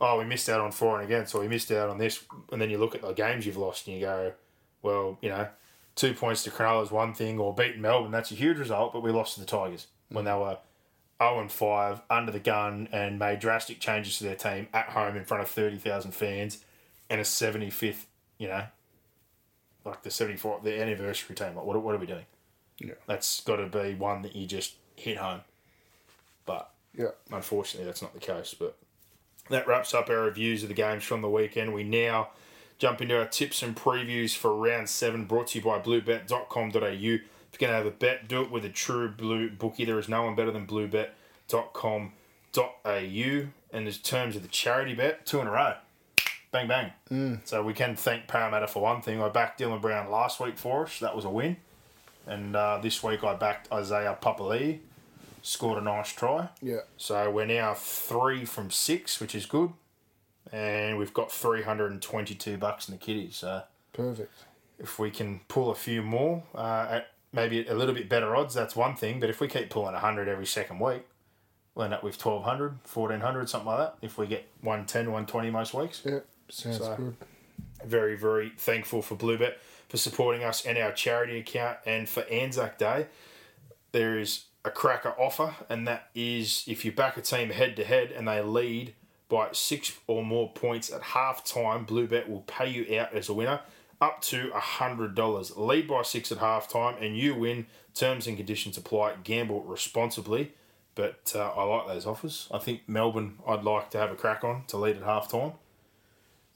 [0.00, 2.24] oh, we missed out on four and against, or we missed out on this.
[2.52, 4.32] And then you look at the games you've lost and you go,
[4.82, 5.48] well, you know,
[5.94, 9.02] two points to Cronulla is one thing, or beating Melbourne, that's a huge result, but
[9.02, 10.58] we lost to the Tigers when they were
[11.22, 15.16] 0 and 5 under the gun and made drastic changes to their team at home
[15.16, 16.64] in front of 30,000 fans
[17.10, 18.04] and a 75th,
[18.38, 18.64] you know,
[19.84, 21.56] like the 74th, the anniversary team.
[21.56, 22.26] Like, what, what are we doing?
[22.78, 22.94] Yeah.
[23.06, 25.40] That's got to be one that you just hit home.
[26.46, 27.08] But Yeah.
[27.32, 28.54] unfortunately, that's not the case.
[28.58, 28.76] But
[29.50, 31.74] that wraps up our reviews of the games from the weekend.
[31.74, 32.28] We now
[32.78, 37.18] jump into our tips and previews for round seven, brought to you by bluebet.com.au.
[37.52, 39.84] If you're going to have a bet, do it with a true blue bookie.
[39.84, 43.46] There is no one better than bluebet.com.au.
[43.70, 45.74] And in terms of the charity bet, two in a row.
[46.50, 47.40] Bang, bang.
[47.44, 49.20] So we can thank Parramatta for one thing.
[49.20, 50.98] I backed Dylan Brown last week for us.
[51.00, 51.58] That was a win.
[52.26, 54.78] And uh, this week I backed Isaiah Papalii.
[55.42, 56.48] Scored a nice try.
[56.62, 56.80] Yeah.
[56.96, 59.72] So we're now three from six, which is good.
[60.50, 63.30] And we've got 322 bucks in the kitty.
[63.30, 63.62] So
[63.92, 64.32] Perfect.
[64.78, 68.54] if we can pull a few more, uh, at maybe a little bit better odds,
[68.54, 69.20] that's one thing.
[69.20, 71.02] But if we keep pulling 100 every second week,
[71.74, 73.94] we'll end up with 1200, 1400, something like that.
[74.02, 76.02] If we get 110, 120 most weeks.
[76.04, 76.20] Yeah.
[76.48, 77.16] Sounds So- good.
[77.84, 79.54] Very, very thankful for Bluebet
[79.88, 81.78] for supporting us and our charity account.
[81.86, 83.06] And for Anzac Day,
[83.92, 87.84] there is a cracker offer, and that is if you back a team head to
[87.84, 88.94] head and they lead
[89.28, 93.34] by six or more points at half time, Bluebet will pay you out as a
[93.34, 93.60] winner
[94.00, 95.56] up to $100.
[95.56, 97.66] Lead by six at half time, and you win.
[97.94, 99.14] Terms and conditions apply.
[99.24, 100.52] Gamble responsibly.
[100.94, 102.48] But uh, I like those offers.
[102.52, 105.52] I think Melbourne, I'd like to have a crack on to lead at half time.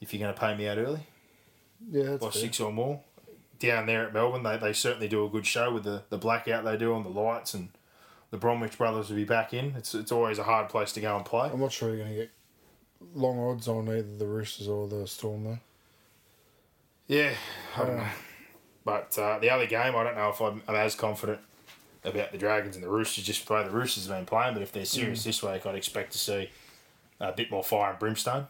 [0.01, 1.07] If you're going to pay me out early
[1.89, 2.41] Yeah, that's by fair.
[2.41, 2.99] six or more.
[3.59, 6.65] Down there at Melbourne, they, they certainly do a good show with the, the blackout
[6.65, 7.69] they do on the lights, and
[8.31, 9.73] the Bromwich brothers will be back in.
[9.77, 11.49] It's it's always a hard place to go and play.
[11.49, 12.31] I'm not sure you're going to get
[13.15, 15.59] long odds on either the Roosters or the Storm, though.
[17.07, 17.33] Yeah,
[17.75, 18.07] I don't know.
[18.85, 21.39] But uh, the other game, I don't know if I'm, I'm as confident
[22.03, 24.53] about the Dragons and the Roosters just the way the Roosters have been playing.
[24.53, 26.49] But if they're serious this week, I'd expect to see
[27.19, 28.47] a bit more fire and brimstone.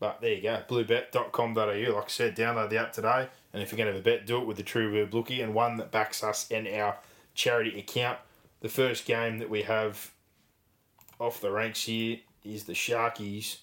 [0.00, 1.94] But there you go, bluebet.com.au.
[1.94, 3.28] Like I said, download the app today.
[3.52, 5.42] And if you're going to have a bet, do it with the True Blue Bookie
[5.42, 6.98] and one that backs us and our
[7.34, 8.18] charity account.
[8.60, 10.10] The first game that we have
[11.20, 13.58] off the ranks here is the Sharkies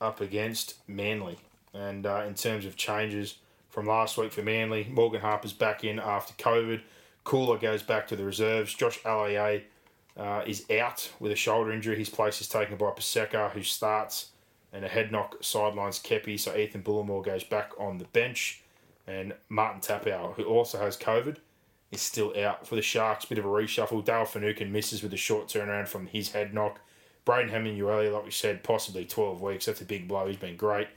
[0.00, 1.38] up against Manly.
[1.78, 3.36] And uh, in terms of changes
[3.68, 6.80] from last week for Manly, Morgan Harper's back in after COVID.
[7.24, 8.74] Cooler goes back to the reserves.
[8.74, 9.62] Josh Aloiai
[10.16, 11.96] uh, is out with a shoulder injury.
[11.96, 14.30] His place is taken by Paseka, who starts,
[14.72, 16.40] and a head knock sidelines Kepi.
[16.40, 18.62] So Ethan Bullemor goes back on the bench.
[19.06, 21.36] And Martin Taupau, who also has COVID,
[21.92, 23.24] is still out for the Sharks.
[23.24, 24.04] Bit of a reshuffle.
[24.04, 26.80] Dale Finucane misses with a short turnaround from his head knock.
[27.24, 29.66] Braden Hemingway, like we said, possibly 12 weeks.
[29.66, 30.26] That's a big blow.
[30.26, 30.88] He's been great.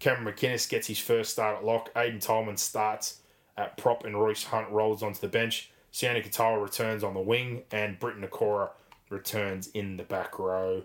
[0.00, 1.92] Cameron McInnes gets his first start at lock.
[1.94, 3.20] Aiden Tolman starts
[3.56, 5.70] at prop, and Royce Hunt rolls onto the bench.
[5.92, 8.70] Sione Katoa returns on the wing, and Briton Nikora
[9.10, 10.82] returns in the back row.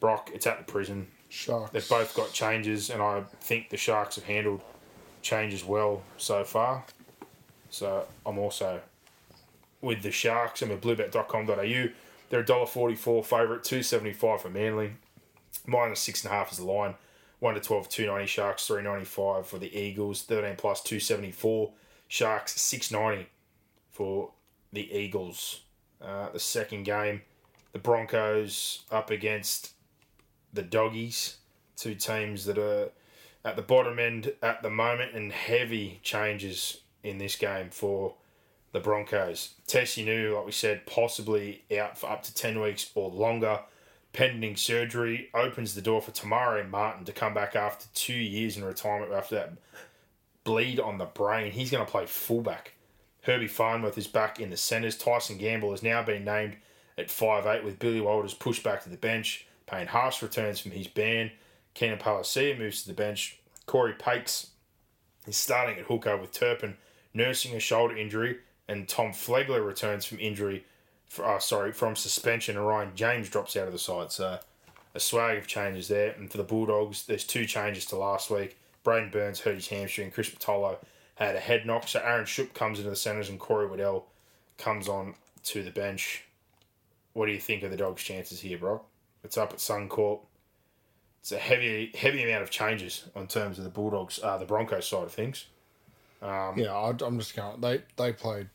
[0.00, 1.08] Brock, it's at the prison.
[1.28, 1.72] Sharks.
[1.72, 4.62] They've both got changes, and I think the Sharks have handled
[5.20, 6.84] changes well so far.
[7.70, 8.80] So I'm also
[9.80, 10.62] with the Sharks.
[10.62, 11.88] I'm at bluebet.com.au.
[12.30, 14.94] They're a $1.44 favourite, two seventy five for Manly.
[15.66, 16.94] Minus six and a half is the line.
[17.44, 21.72] One to 12, 290 Sharks, 395 for the Eagles, 13 plus 274.
[22.08, 23.28] Sharks, 690
[23.90, 24.30] for
[24.72, 25.60] the Eagles.
[26.00, 27.20] Uh, the second game,
[27.72, 29.74] the Broncos up against
[30.54, 31.36] the Doggies,
[31.76, 32.88] two teams that are
[33.44, 38.14] at the bottom end at the moment, and heavy changes in this game for
[38.72, 39.52] the Broncos.
[39.68, 43.60] Tesi Niu, like we said, possibly out for up to 10 weeks or longer.
[44.14, 48.56] Pending surgery opens the door for Te Maire Martin to come back after two years
[48.56, 49.52] in retirement after that
[50.44, 51.50] bleed on the brain.
[51.50, 52.74] He's going to play fullback.
[53.22, 54.96] Herbie Farnworth is back in the centres.
[54.96, 56.56] Tyson Gamble has now been named
[56.96, 59.48] at 5'8 with Billy Walters pushed back to the bench.
[59.66, 61.32] Payne Haas returns from his ban.
[61.74, 63.40] Keenan Palasia moves to the bench.
[63.66, 64.50] Cory Paix
[65.26, 66.76] is starting at hooker with Turpin
[67.14, 68.38] nursing a shoulder injury.
[68.68, 70.64] And Tom Flegler returns from injury,
[71.22, 72.58] uh, sorry, from suspension.
[72.58, 74.12] Ryan James drops out of the side.
[74.12, 74.38] So
[74.94, 76.12] a swag of changes there.
[76.12, 78.56] And for the Bulldogs, there's two changes to last week.
[78.84, 80.10] Braidon Burns hurt his hamstring.
[80.10, 80.76] Chris Patolo
[81.16, 81.88] had a head knock.
[81.88, 84.06] So Aaron Schoupp comes into the centres and Corey Waddell
[84.58, 85.14] comes on
[85.44, 86.24] to the bench.
[87.12, 88.84] What do you think of the Dogs' chances here, Brock?
[89.22, 90.20] It's up at Suncorp.
[91.20, 94.86] it's a heavy heavy amount of changes in terms of the Bulldogs, uh, the Broncos
[94.86, 95.46] side of things.
[96.58, 97.60] yeah, I'm just going.
[97.60, 98.48] They they played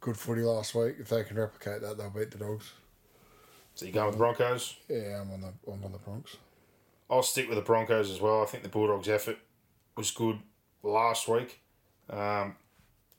[0.00, 0.96] good footy last week.
[0.98, 2.72] If they can replicate that, they'll beat the Dogs.
[3.74, 4.76] So you going with the Broncos?
[4.88, 6.36] Yeah, I'm on the I'm on the Bronx.
[7.08, 8.42] I'll stick with the Broncos as well.
[8.42, 9.38] I think the Bulldogs' effort
[9.96, 10.40] was good
[10.82, 11.60] last week.
[12.10, 12.56] Um,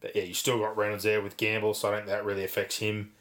[0.01, 2.43] but yeah, you still got Reynolds there with Gamble, so I don't think that really
[2.43, 3.13] affects him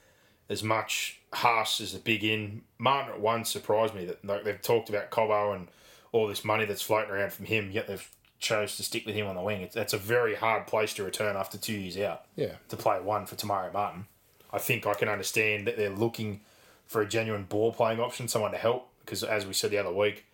[0.48, 1.20] as much.
[1.32, 2.62] Haas is a big in.
[2.78, 5.68] Martin at one surprised me that like, they've talked about Cobbo and
[6.12, 9.27] all this money that's floating around from him, yet they've chose to stick with him
[9.27, 9.62] on the wing.
[9.62, 12.24] It's, that's a very hard place to return after two years out.
[12.36, 12.55] Yeah.
[12.69, 14.06] To play one for Te Maire Martin.
[14.52, 16.40] I think I can understand that they're looking
[16.86, 19.93] for a genuine ball playing option, someone to help, because as we said the other
[19.93, 20.24] week,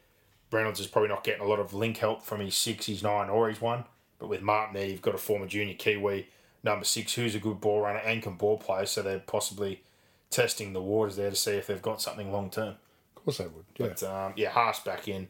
[0.52, 3.28] Reynolds is probably not getting a lot of link help from his six, his nine,
[3.28, 3.84] or his one.
[4.20, 6.28] But with Martin there, you've got a former junior Kiwi,
[6.62, 9.82] number six, who's a good ball runner and can ball play, so they're possibly
[10.30, 12.76] testing the waters there to see if they've got something long term.
[13.16, 13.64] Of course they would.
[13.76, 13.88] Yeah.
[13.88, 15.28] But um, yeah, Haas back in,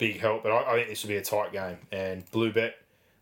[0.00, 0.42] big help.
[0.42, 1.78] But I, I think this will be a tight game.
[1.92, 2.74] And Blue Bet,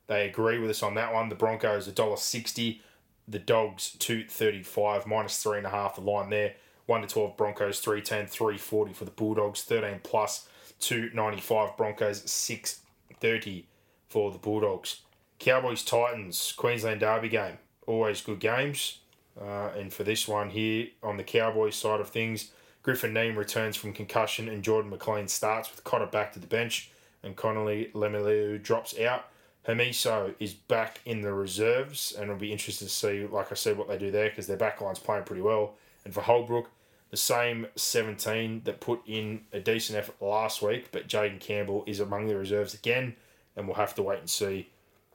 [0.06, 1.28] they agree with us on that one.
[1.28, 2.80] The Broncos a dollar sixty,
[3.26, 5.96] the Dogs two thirty five minus three and a half.
[5.96, 6.54] The line there
[6.86, 10.48] one to twelve Broncos 310, 340 for the Bulldogs thirteen plus
[10.80, 12.80] two ninety five Broncos six
[13.20, 13.66] thirty
[14.08, 15.02] for the Bulldogs.
[15.38, 18.98] Cowboys Titans Queensland Derby game always good games.
[19.40, 22.50] Uh, and for this one here on the Cowboys side of things,
[22.82, 26.90] Griffin Neame returns from concussion and Jordan McLean starts with Cotter back to the bench
[27.22, 29.26] and Connelly Lemuelu drops out.
[29.66, 33.76] Hamiso is back in the reserves and it'll be interesting to see, like I said,
[33.76, 35.74] what they do there because their backline's playing pretty well.
[36.04, 36.70] And for Holbrook,
[37.10, 42.00] the same 17 that put in a decent effort last week, but Jayden Campbell is
[42.00, 43.16] among the reserves again,
[43.56, 44.68] and we'll have to wait and see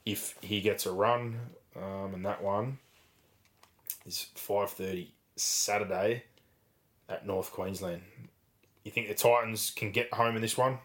[0.06, 1.40] if he gets a run.
[1.76, 2.80] Um, and that one
[4.06, 6.23] is 5.30 Saturday
[7.14, 8.02] at North Queensland.
[8.84, 10.80] You think the Titans can get home in this one?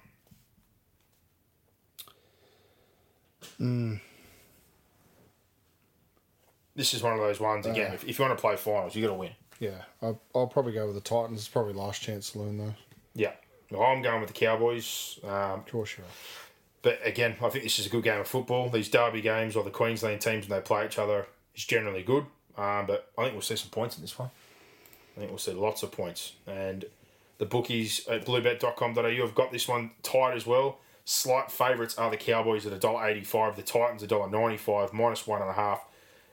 [6.77, 9.03] This is one of those ones, again, if, if you want to play finals, you
[9.03, 9.33] got to win.
[9.59, 9.83] Yeah.
[10.01, 11.41] I'll, I'll probably go with the Titans.
[11.41, 12.75] It's probably last chance saloon though.
[13.15, 13.33] Yeah.
[13.71, 15.19] Well, I'm going with the Cowboys.
[15.25, 16.11] Um, Of course you are.
[16.83, 18.71] But again, I think this is a good game of football.
[18.71, 21.27] These derby games or the Queensland teams when they play each other
[21.57, 22.25] is generally good.
[22.57, 24.31] Um, but I think we'll see some points in this one.
[25.19, 26.35] I think we'll see lots of points.
[26.47, 26.85] And
[27.39, 30.79] the bookies at bluebet.com.au have got this one tight as well.
[31.05, 35.85] Slight favourites are the Cowboys at $1.85, the Titans $1.95, minus one and a half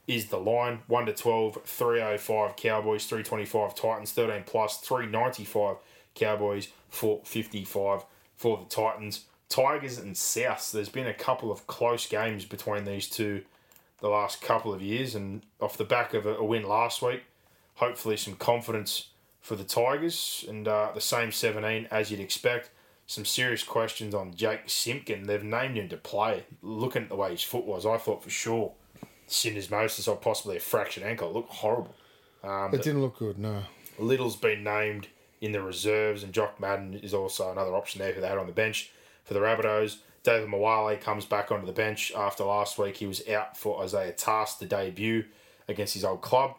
[0.07, 0.81] is the line.
[0.85, 5.77] 1 to 12, 305 Cowboys, 325 Titans, 13 plus, 395
[6.13, 8.05] Cowboys, 455
[8.35, 9.25] for the Titans.
[9.49, 13.41] Tigers and Souths, there's been a couple of close games between these two
[13.99, 17.23] the last couple of years, and off the back of a win last week,
[17.75, 19.09] hopefully some confidence
[19.41, 22.71] for the Tigers, and uh, the same 17 as you'd expect.
[23.07, 25.27] Some serious questions on Jake Simpkin.
[25.27, 26.45] They've named him to play.
[26.63, 28.73] Looking at the way his foot was, I thought for sure
[29.27, 31.29] syndesmosis or possibly a fractured ankle.
[31.29, 31.95] It looked horrible.
[32.43, 33.63] Um, It didn't look good, no.
[33.99, 35.07] Little's been named
[35.41, 38.47] in the reserves, and Jock Madden is also another option there who they had on
[38.47, 38.91] the bench
[39.23, 39.97] for the Rabbitohs.
[40.23, 42.97] David Moale comes back onto the bench after last week.
[42.97, 45.25] He was out for Isaiah Tass, the debut
[45.67, 46.55] against his old club.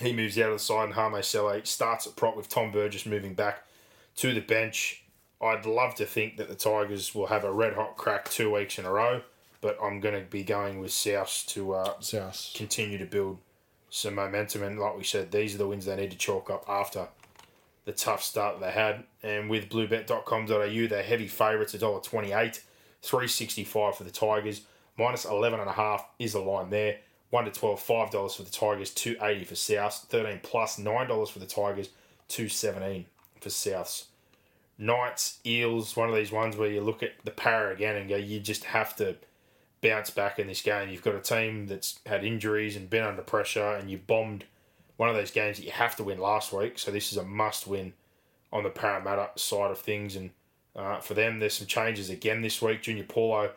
[0.00, 3.06] He moves out of the side, and Hame Sele starts at prop with Tom Burgess
[3.06, 3.64] moving back
[4.16, 5.04] to the bench.
[5.42, 8.78] I'd love to think that the Tigers will have a red hot crack two weeks
[8.78, 9.22] in a row,
[9.60, 12.52] but I'm going to be going with South to uh, South.
[12.54, 13.38] continue to build
[13.90, 14.62] some momentum.
[14.62, 17.08] And like we said, these are the wins they need to chalk up after
[17.84, 19.04] the tough start that they had.
[19.22, 22.60] And with bluebet.com.au, they're heavy favourites, $1.28,
[23.02, 24.62] 365 for the Tigers,
[24.96, 26.98] minus 11.5 is the line there.
[27.30, 31.46] 1 to 12, $5 for the Tigers, 280 for Souths, 13 plus, $9 for the
[31.46, 31.90] Tigers,
[32.28, 33.06] 217
[33.40, 34.06] for Souths.
[34.78, 38.16] Knights, Eels, one of these ones where you look at the para again and go,
[38.16, 39.16] you just have to
[39.82, 40.88] bounce back in this game.
[40.88, 44.44] You've got a team that's had injuries and been under pressure, and you bombed
[44.96, 46.78] one of those games that you have to win last week.
[46.78, 47.92] So this is a must win
[48.52, 50.16] on the Parramatta side of things.
[50.16, 50.30] And
[50.74, 52.82] uh, for them, there's some changes again this week.
[52.82, 53.52] Junior Paulo,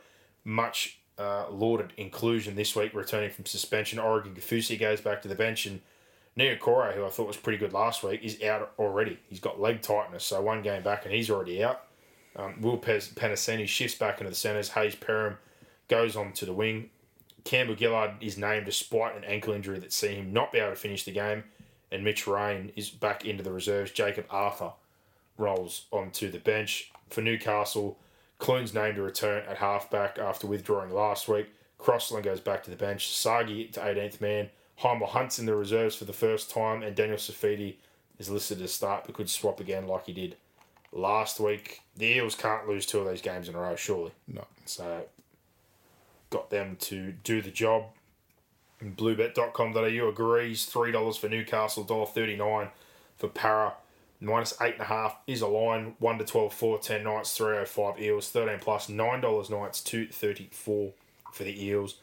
[0.46, 4.00] much uh, lauded inclusion this week, returning from suspension.
[4.00, 5.82] Oregon Kaufusi goes back to the bench, and
[6.38, 9.20] Niukore, who I thought was pretty good last week, is out already.
[9.30, 11.84] He's got leg tightness, so one game back, and he's already out.
[12.36, 14.70] Um, Will Pez- shifts back into the centres.
[14.70, 15.38] Hayes Perham
[15.88, 16.90] goes on to the wing.
[17.44, 20.76] Campbell Gillard is named despite an ankle injury that see him not be able to
[20.76, 21.44] finish the game.
[21.92, 23.92] And Mitch Rein is back into the reserves.
[23.92, 24.72] Jacob Arthur
[25.38, 26.92] rolls onto the bench.
[27.10, 27.98] For Newcastle,
[28.44, 31.48] Clune's named to return at halfback after withdrawing last week.
[31.78, 33.08] Crossland goes back to the bench.
[33.08, 34.50] Sagi to 18th man.
[34.82, 36.84] Hymel Hunt's in the reserves for the first time.
[36.84, 37.76] And Daniel Saifiti
[38.20, 40.36] is listed to start but could swap again like he did
[40.92, 41.84] last week.
[41.96, 44.12] The Eels can't lose two of these games in a row, surely.
[44.28, 44.46] No.
[44.66, 45.06] So,
[46.30, 47.86] got them to do the job.
[48.82, 52.72] And Bluebet.com.au agrees $3 for Newcastle, $1.39
[53.16, 53.76] for Para.
[54.24, 55.96] Minus 8.5 is a line.
[56.00, 60.94] 1 to 12, 4, 10 Knights, 305 Eels, 13 plus, $9 Knights, 234
[61.32, 61.96] for the Eels.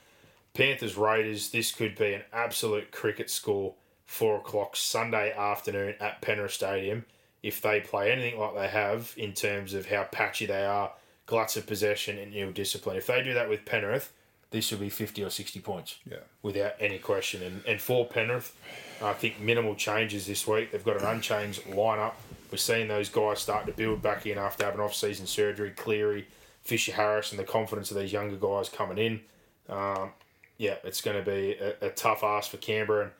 [0.52, 3.74] Panthers Raiders, this could be an absolute cricket score.
[4.06, 7.04] 4 o'clock Sunday afternoon at Penrith Stadium.
[7.42, 10.92] If they play anything like they have in terms of how patchy they are,
[11.26, 12.96] gluts of possession, and ill discipline.
[12.96, 14.12] If they do that with Penrith,
[14.50, 15.98] this will be 50 or 60 points.
[16.08, 16.18] Yeah.
[16.42, 17.42] Without any question.
[17.42, 18.54] And, and for Penrith,
[19.02, 20.72] I think minimal changes this week.
[20.72, 22.14] They've got an unchanged lineup.
[22.50, 25.70] We're seeing those guys starting to build back in after having off season surgery.
[25.70, 26.26] Cleary,
[26.62, 29.20] Fisher Harris, and the confidence of these younger guys coming in.
[29.68, 30.10] Um,
[30.58, 33.04] yeah, it's going to be a, a tough ask for Canberra.
[33.04, 33.12] And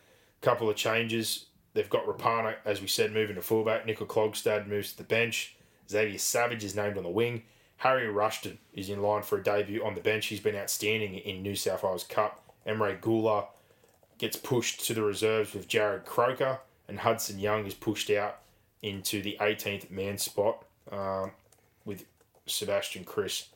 [0.43, 1.47] a couple of changes.
[1.75, 3.87] They've got Rapana, as we said, moving to fullback.
[3.87, 5.55] Nicola Klogstad moves to the bench.
[5.89, 7.43] Xavier Savage is named on the wing.
[7.81, 10.27] Harry Rushton is in line for a debut on the bench.
[10.27, 12.43] He's been outstanding in New South Wales Cup.
[12.67, 13.47] Emre Guler
[14.19, 18.41] gets pushed to the reserves with Jarrod Croker, and Hudson Young is pushed out
[18.83, 20.63] into the 18th man spot
[20.93, 21.31] um,
[21.87, 22.05] with
[22.45, 23.49] Sebastian Kris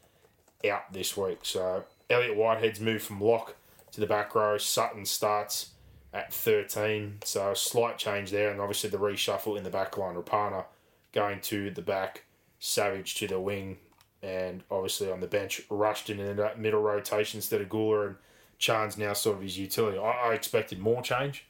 [0.66, 1.40] out this week.
[1.42, 3.56] So Elliot Whitehead's moved from lock
[3.92, 4.56] to the back row.
[4.56, 5.72] Sutton starts
[6.14, 10.14] at 13, so a slight change there, and obviously the reshuffle in the back line.
[10.14, 10.64] Rapana
[11.12, 12.24] going to the back,
[12.58, 13.76] Savage to the wing,
[14.24, 18.16] and obviously on the bench, Rushton in that middle rotation instead of Guler and
[18.58, 19.98] Chan's now sort of his utility.
[19.98, 21.44] I, I expected more change,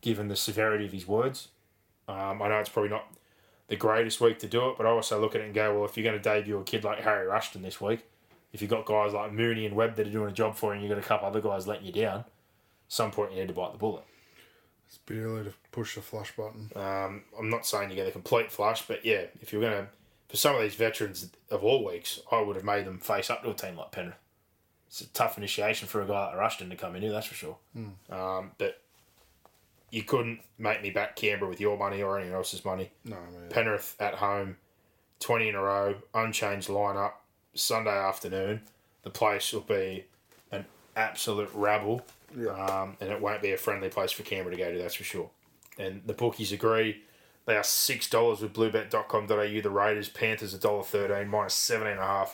[0.00, 1.48] given the severity of his words.
[2.08, 3.06] Um, I know it's probably not
[3.68, 5.84] the greatest week to do it, but I also look at it and go, well,
[5.84, 8.04] if you're going to debut a kid like Harry Rushton this week,
[8.52, 10.80] if you've got guys like Mooney and Webb that are doing a job for you
[10.80, 12.24] and you've got a couple other guys letting you down,
[12.88, 14.02] some point you need to bite the bullet.
[14.88, 16.72] It's a bit early to push the flush button.
[16.74, 19.88] Um, I'm not saying you get a complete flush, but yeah, if you're going to,
[20.30, 23.42] for some of these veterans of all weeks, I would have made them face up
[23.42, 24.14] to a team like Penrith.
[24.86, 27.34] It's a tough initiation for a guy like Rushton to come in here, that's for
[27.34, 27.56] sure.
[28.10, 28.80] Um, but
[29.90, 32.90] you couldn't make me back Canberra with your money or anyone else's money.
[33.04, 34.56] No, I mean, Penrith at home,
[35.18, 37.12] 20 in a row, unchanged lineup,
[37.54, 38.62] Sunday afternoon.
[39.02, 40.04] The place will be
[40.52, 40.64] an
[40.96, 42.02] absolute rabble.
[42.36, 42.50] Yeah.
[42.50, 45.04] Um, and it won't be a friendly place for Canberra to go to, that's for
[45.04, 45.30] sure.
[45.78, 47.02] And the bookies agree.
[47.50, 49.60] They are $6 with bluebet.com.au.
[49.60, 52.28] The Raiders, Panthers, $1.13, minus 17.5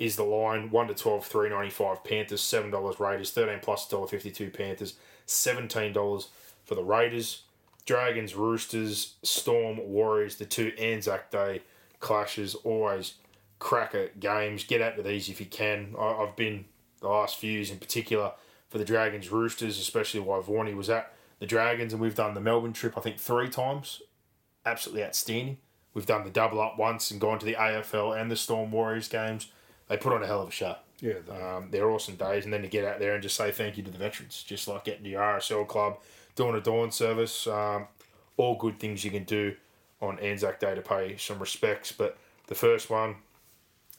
[0.00, 0.72] is the line.
[0.72, 4.94] 1 to 12, three ninety five Panthers, $7 Raiders, 13 plus $1.52 Panthers,
[5.28, 6.26] $17
[6.64, 7.42] for the Raiders.
[7.86, 11.62] Dragons, Roosters, Storm, Warriors, the two Anzac Day
[12.00, 13.14] clashes, always
[13.60, 14.64] cracker games.
[14.64, 15.94] Get out to these if you can.
[15.96, 16.64] I, I've been
[17.00, 18.32] the last few years in particular
[18.68, 22.40] for the Dragons, Roosters, especially while Vorney was at the Dragons, and we've done the
[22.40, 24.02] Melbourne trip, I think, three times.
[24.64, 25.58] Absolutely outstanding.
[25.94, 29.08] We've done the double up once and gone to the AFL and the Storm Warriors
[29.08, 29.48] games.
[29.88, 30.76] They put on a hell of a show.
[31.00, 33.50] yeah, the, Um, they're awesome days, and then to get out there and just say
[33.50, 35.98] thank you to the veterans, just like getting to your RSL club,
[36.36, 37.86] doing a dawn service, um,
[38.36, 39.54] all good things you can do
[40.00, 41.90] on Anzac Day to pay some respects.
[41.92, 42.16] But
[42.46, 43.16] the first one,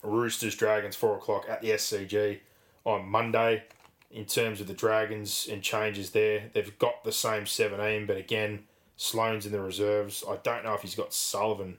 [0.04, 2.40] Roosters Dragons, four o'clock at the SCG
[2.86, 3.64] on Monday.
[4.12, 8.64] In terms of the Dragons and changes there, they've got the same 17, but again,
[9.00, 10.26] Sloan's in the reserves.
[10.28, 11.78] I don't know if he's got Sullivan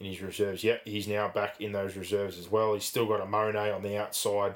[0.00, 0.80] in his reserves yet.
[0.84, 2.72] He's now back in those reserves as well.
[2.72, 4.54] He's still got Amone on the outside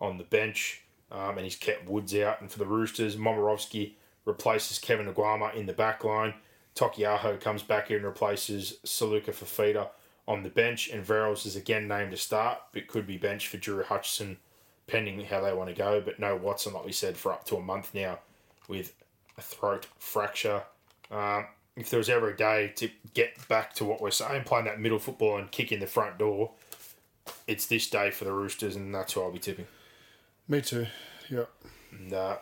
[0.00, 2.42] on the bench, um, and he's kept Woods out.
[2.42, 3.94] And for the Roosters, Momirovski
[4.26, 6.34] replaces Kevin Naiqama in the back line.
[6.74, 9.88] Taukeiaho comes back in and replaces Saluka Fafita
[10.28, 13.56] on the bench, and Verrills is again named to start, but could be bench for
[13.56, 14.36] Drew Hutchison,
[14.86, 16.02] pending how they want to go.
[16.02, 18.18] But no Watson, like we said, for up to a month now
[18.68, 18.94] with
[19.38, 20.64] a throat fracture.
[21.10, 24.64] Um, if there was ever a day to get back to what we're saying, playing
[24.66, 26.50] that middle football and kicking the front door,
[27.46, 29.66] it's this day for the Roosters, and that's who I'll be tipping.
[30.48, 30.86] me too.
[31.30, 31.44] Yeah,
[31.92, 32.38] And, uh,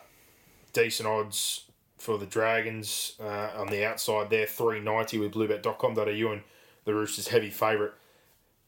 [0.73, 1.65] decent odds
[1.97, 6.41] for the Dragons uh, on the outside there, three ninety with bluebet.com.au and
[6.85, 7.91] the Roosters heavy favourite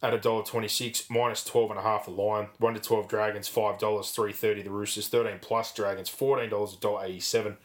[0.02, 2.48] at a dollar twenty six, minus twelve and a half a line.
[2.58, 6.74] One to twelve Dragons, five dollars, three thirty the Roosters, thirteen plus Dragons, fourteen dollars,
[6.74, 7.58] a dollar eighty seven.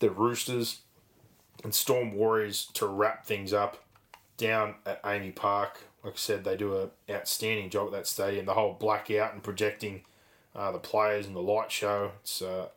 [0.00, 0.80] The Roosters
[1.66, 3.82] and Storm Warriors to wrap things up
[4.36, 5.82] down at AAMI Park.
[6.04, 8.46] Like I said, they do an outstanding job at that stadium.
[8.46, 10.02] The whole blackout and projecting
[10.54, 12.12] uh, the players and the light show.
[12.20, 12.68] It's uh,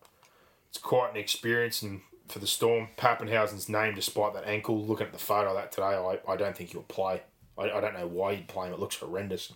[0.69, 1.83] it's quite an experience.
[1.83, 4.83] And for the Storm, Papenhuyzen's name despite that ankle.
[4.83, 7.21] Looking at the photo of that today, I, I don't think he'll play.
[7.59, 8.73] I, I don't know why he'd play him.
[8.73, 9.53] It looks horrendous.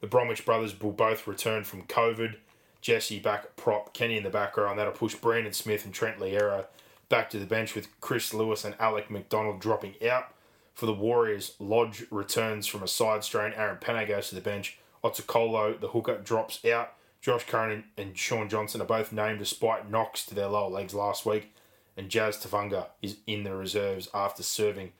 [0.00, 2.36] The Bromwich brothers will both return from COVID.
[2.82, 4.78] Jesse back prop, Kenny in the background.
[4.78, 6.66] that'll push Brandon Smith and Trent Loiero
[7.08, 10.32] back to the bench with Chris Lewis and Alec McDonald dropping out.
[10.74, 13.52] For the Warriors, Lodge returns from a side strain.
[13.54, 14.78] Aaron Pene goes to the bench.
[15.02, 16.92] Otukolo, the hooker, drops out.
[17.20, 21.24] Josh Curran and Shaun Johnson are both named despite knocks to their lower legs last
[21.24, 21.54] week.
[21.96, 24.92] And Jazz Tevaga is in the reserves after serving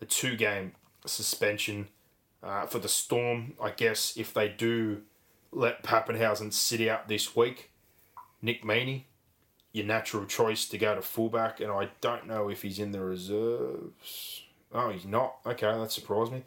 [0.00, 0.72] a two game
[1.04, 1.88] suspension
[2.42, 3.54] uh, for the Storm.
[3.60, 5.02] I guess if they do
[5.52, 7.70] let Papenhuyzen sit out this week,
[8.40, 9.04] Nick Meaney,
[9.72, 11.60] your natural choice to go to fullback.
[11.60, 14.42] And I don't know if he's in the reserves.
[14.72, 15.36] Oh, he's not.
[15.46, 16.44] Okay, that surprised me.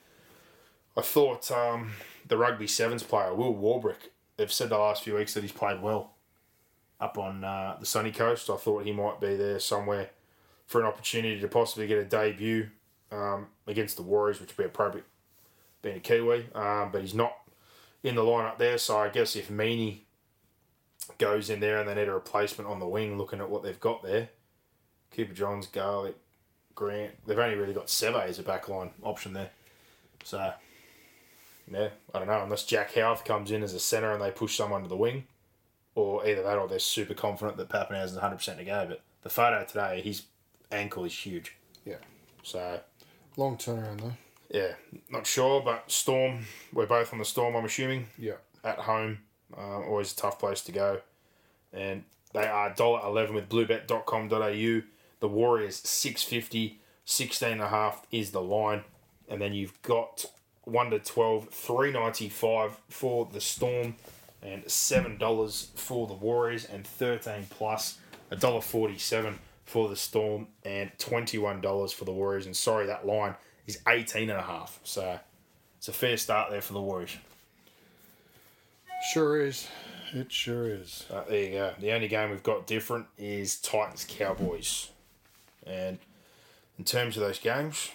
[0.96, 1.94] I thought um,
[2.28, 5.82] the rugby sevens player, Will Warbrick, they've said the last few weeks that he's played
[5.82, 6.12] well
[7.00, 8.50] up on uh, the sunny coast.
[8.50, 10.12] I thought he might be there somewhere
[10.68, 12.70] for an opportunity to possibly get a debut
[13.12, 15.06] um, against the Warriors, which would be appropriate
[15.82, 16.48] being a Kiwi.
[16.56, 17.34] Um, but he's not
[18.04, 20.02] in the lineup there, so I guess if Meaney
[21.18, 23.80] goes in there and they need a replacement on the wing, looking at what they've
[23.80, 24.30] got there,
[25.16, 26.16] Cooper Johns, Garlick,
[26.76, 29.50] Grant, they've only really got Seve as a backline option there.
[30.24, 30.54] So,
[31.72, 32.42] yeah, I don't know.
[32.44, 35.26] Unless Jack Howarth comes in as a centre and they push someone to the wing,
[35.96, 38.86] or either that or they're super confident that Papenhuizen's 100% to go.
[38.88, 40.24] But the photo today, his
[40.72, 41.56] ankle is huge.
[41.86, 41.98] Yeah.
[42.42, 42.80] So,
[43.38, 44.14] Long turnaround though.
[44.50, 44.74] yeah,
[45.10, 48.36] not sure, but Storm, we're both on the Storm, I'm assuming, Yeah.
[48.64, 49.20] at home.
[49.58, 51.02] Uh, always a tough place to go.
[51.72, 52.04] And
[52.34, 54.82] they are $1.11 with bluebet.com.au.
[55.20, 58.84] The Warriors, 650 16.5 is the line.
[59.28, 60.26] And then you've got
[60.64, 63.96] 1 to 12, 395 for the Storm,
[64.42, 67.98] and $7 for the Warriors, and 13 plus
[68.32, 69.36] $1.47
[69.66, 72.46] for the Storm, and $21 for the Warriors.
[72.46, 73.36] And sorry, that line
[73.68, 74.70] is 18.5.
[74.84, 75.20] So
[75.78, 77.18] it's a fair start there for the Warriors.
[79.12, 79.68] Sure is.
[80.14, 81.06] It sure is.
[81.12, 81.74] Uh, there you go.
[81.80, 84.90] The only game we've got different is Titans Cowboys.
[85.66, 86.00] And
[86.78, 87.92] in terms of those games,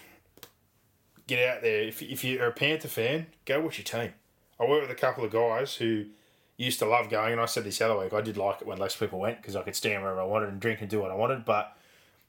[1.27, 1.81] get out there.
[1.81, 4.13] If, if you're a Panther fan, go watch your team.
[4.59, 6.05] I work with a couple of guys who
[6.57, 8.67] used to love going, and I said this the other week, I did like it
[8.67, 10.99] when less people went because I could stand wherever I wanted and drink and do
[10.99, 11.45] what I wanted.
[11.45, 11.75] But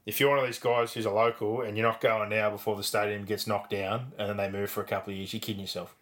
[0.06, 2.76] if you're one of these guys who's a local and you're not going now before
[2.76, 5.40] the stadium gets knocked down and then they move for a couple of years, you're
[5.40, 5.94] kidding yourself.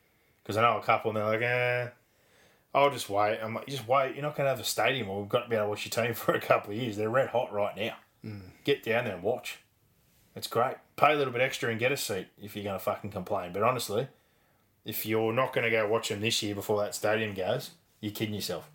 [0.43, 1.89] Because I know a couple and they're like, eh,
[2.75, 3.39] I'll just wait.
[3.43, 4.15] I'm like, just wait.
[4.15, 5.85] You're not going to have a stadium or we've got to be able to watch
[5.85, 6.97] your team for a couple of years.
[6.97, 7.97] They're red hot right now.
[8.65, 9.59] Get down there and watch.
[10.37, 10.77] It's great.
[10.97, 13.53] Pay a little bit extra and get a seat if you're going to fucking complain.
[13.53, 14.09] But honestly,
[14.85, 17.71] if you're not going to go watch them this year before that stadium goes,
[18.01, 18.71] you're kidding yourself.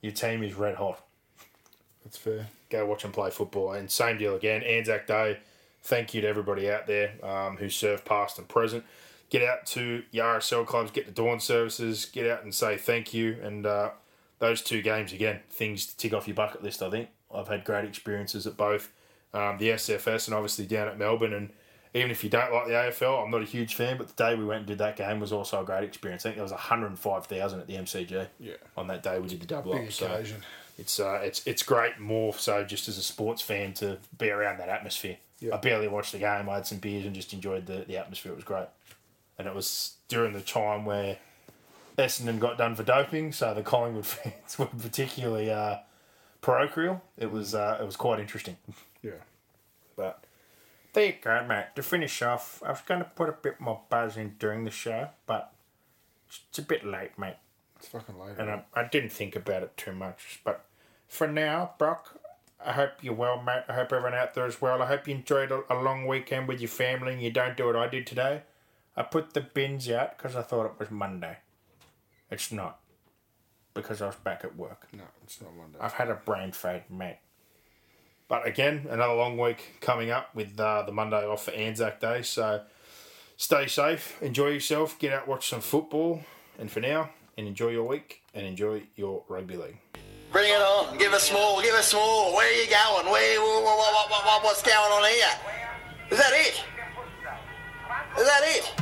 [0.00, 1.02] Your team is red hot.
[2.04, 2.48] That's fair.
[2.70, 3.72] Go watch them play football.
[3.72, 4.62] And same deal again.
[4.62, 5.38] Anzac Day.
[5.84, 8.84] Thank you to everybody out there um, who served past and present.
[9.32, 13.14] Get out to your RSL clubs, get the dawn services, get out and say thank
[13.14, 13.38] you.
[13.42, 13.92] And uh,
[14.40, 17.08] those two games, again, things to tick off your bucket list, I think.
[17.34, 18.92] I've had great experiences at both
[19.32, 21.32] um, the SFS and obviously down at Melbourne.
[21.32, 21.48] And
[21.94, 24.34] even if you don't like the AFL, I'm not a huge fan, but the day
[24.34, 26.26] we went and did that game was also a great experience.
[26.26, 28.52] I think there was 105,000 at the MCG Yeah.
[28.76, 29.92] on that day we did the double Big up.
[29.92, 30.24] So
[30.78, 34.58] it's uh, it's it's great more so just as a sports fan to be around
[34.58, 35.16] that atmosphere.
[35.38, 35.54] Yeah.
[35.54, 36.48] I barely watched the game.
[36.48, 38.30] I had some beers and just enjoyed the, the atmosphere.
[38.32, 38.66] It was great,
[39.42, 41.18] and it was during the time where
[41.98, 45.78] Essendon got done for doping, so the Collingwood fans were particularly uh,
[46.40, 47.02] parochial.
[47.18, 48.56] It was uh, it was quite interesting.
[49.02, 49.22] Yeah.
[49.96, 50.22] But
[50.92, 51.66] there you go, mate.
[51.74, 54.70] To finish off, I was going to put a bit more buzz in during the
[54.70, 55.52] show, but
[56.48, 57.34] it's a bit late, mate
[57.76, 58.38] It's fucking late.
[58.38, 60.40] and I, I didn't think about it too much.
[60.44, 60.64] But
[61.08, 62.16] for now, Brock,
[62.64, 63.64] I hope you're well, mate.
[63.68, 64.80] I hope everyone out there is well.
[64.80, 67.66] I hope you enjoyed a, a long weekend with your family and you don't do
[67.66, 68.42] what I did today.
[68.96, 71.38] I put the bins out because I thought it was Monday.
[72.30, 72.78] It's not.
[73.74, 74.86] Because I was back at work.
[74.92, 75.78] no, it's not Monday.
[75.80, 77.18] I've had a brain fade, mate.
[78.28, 82.22] But again, another long week coming up with uh, the Monday off for Anzac Day.
[82.22, 82.62] So
[83.36, 86.22] stay safe, enjoy yourself, get out, watch some football.
[86.58, 89.78] And for now, and enjoy your week and enjoy your rugby league.
[90.30, 90.96] Bring it on.
[90.98, 91.60] Give us more.
[91.62, 92.34] Give us more.
[92.34, 93.12] Where are you going?
[93.12, 93.40] Where?
[93.40, 95.26] What, what, what, what, what's going on here?
[96.10, 96.64] Is that it?
[98.18, 98.81] Is that it?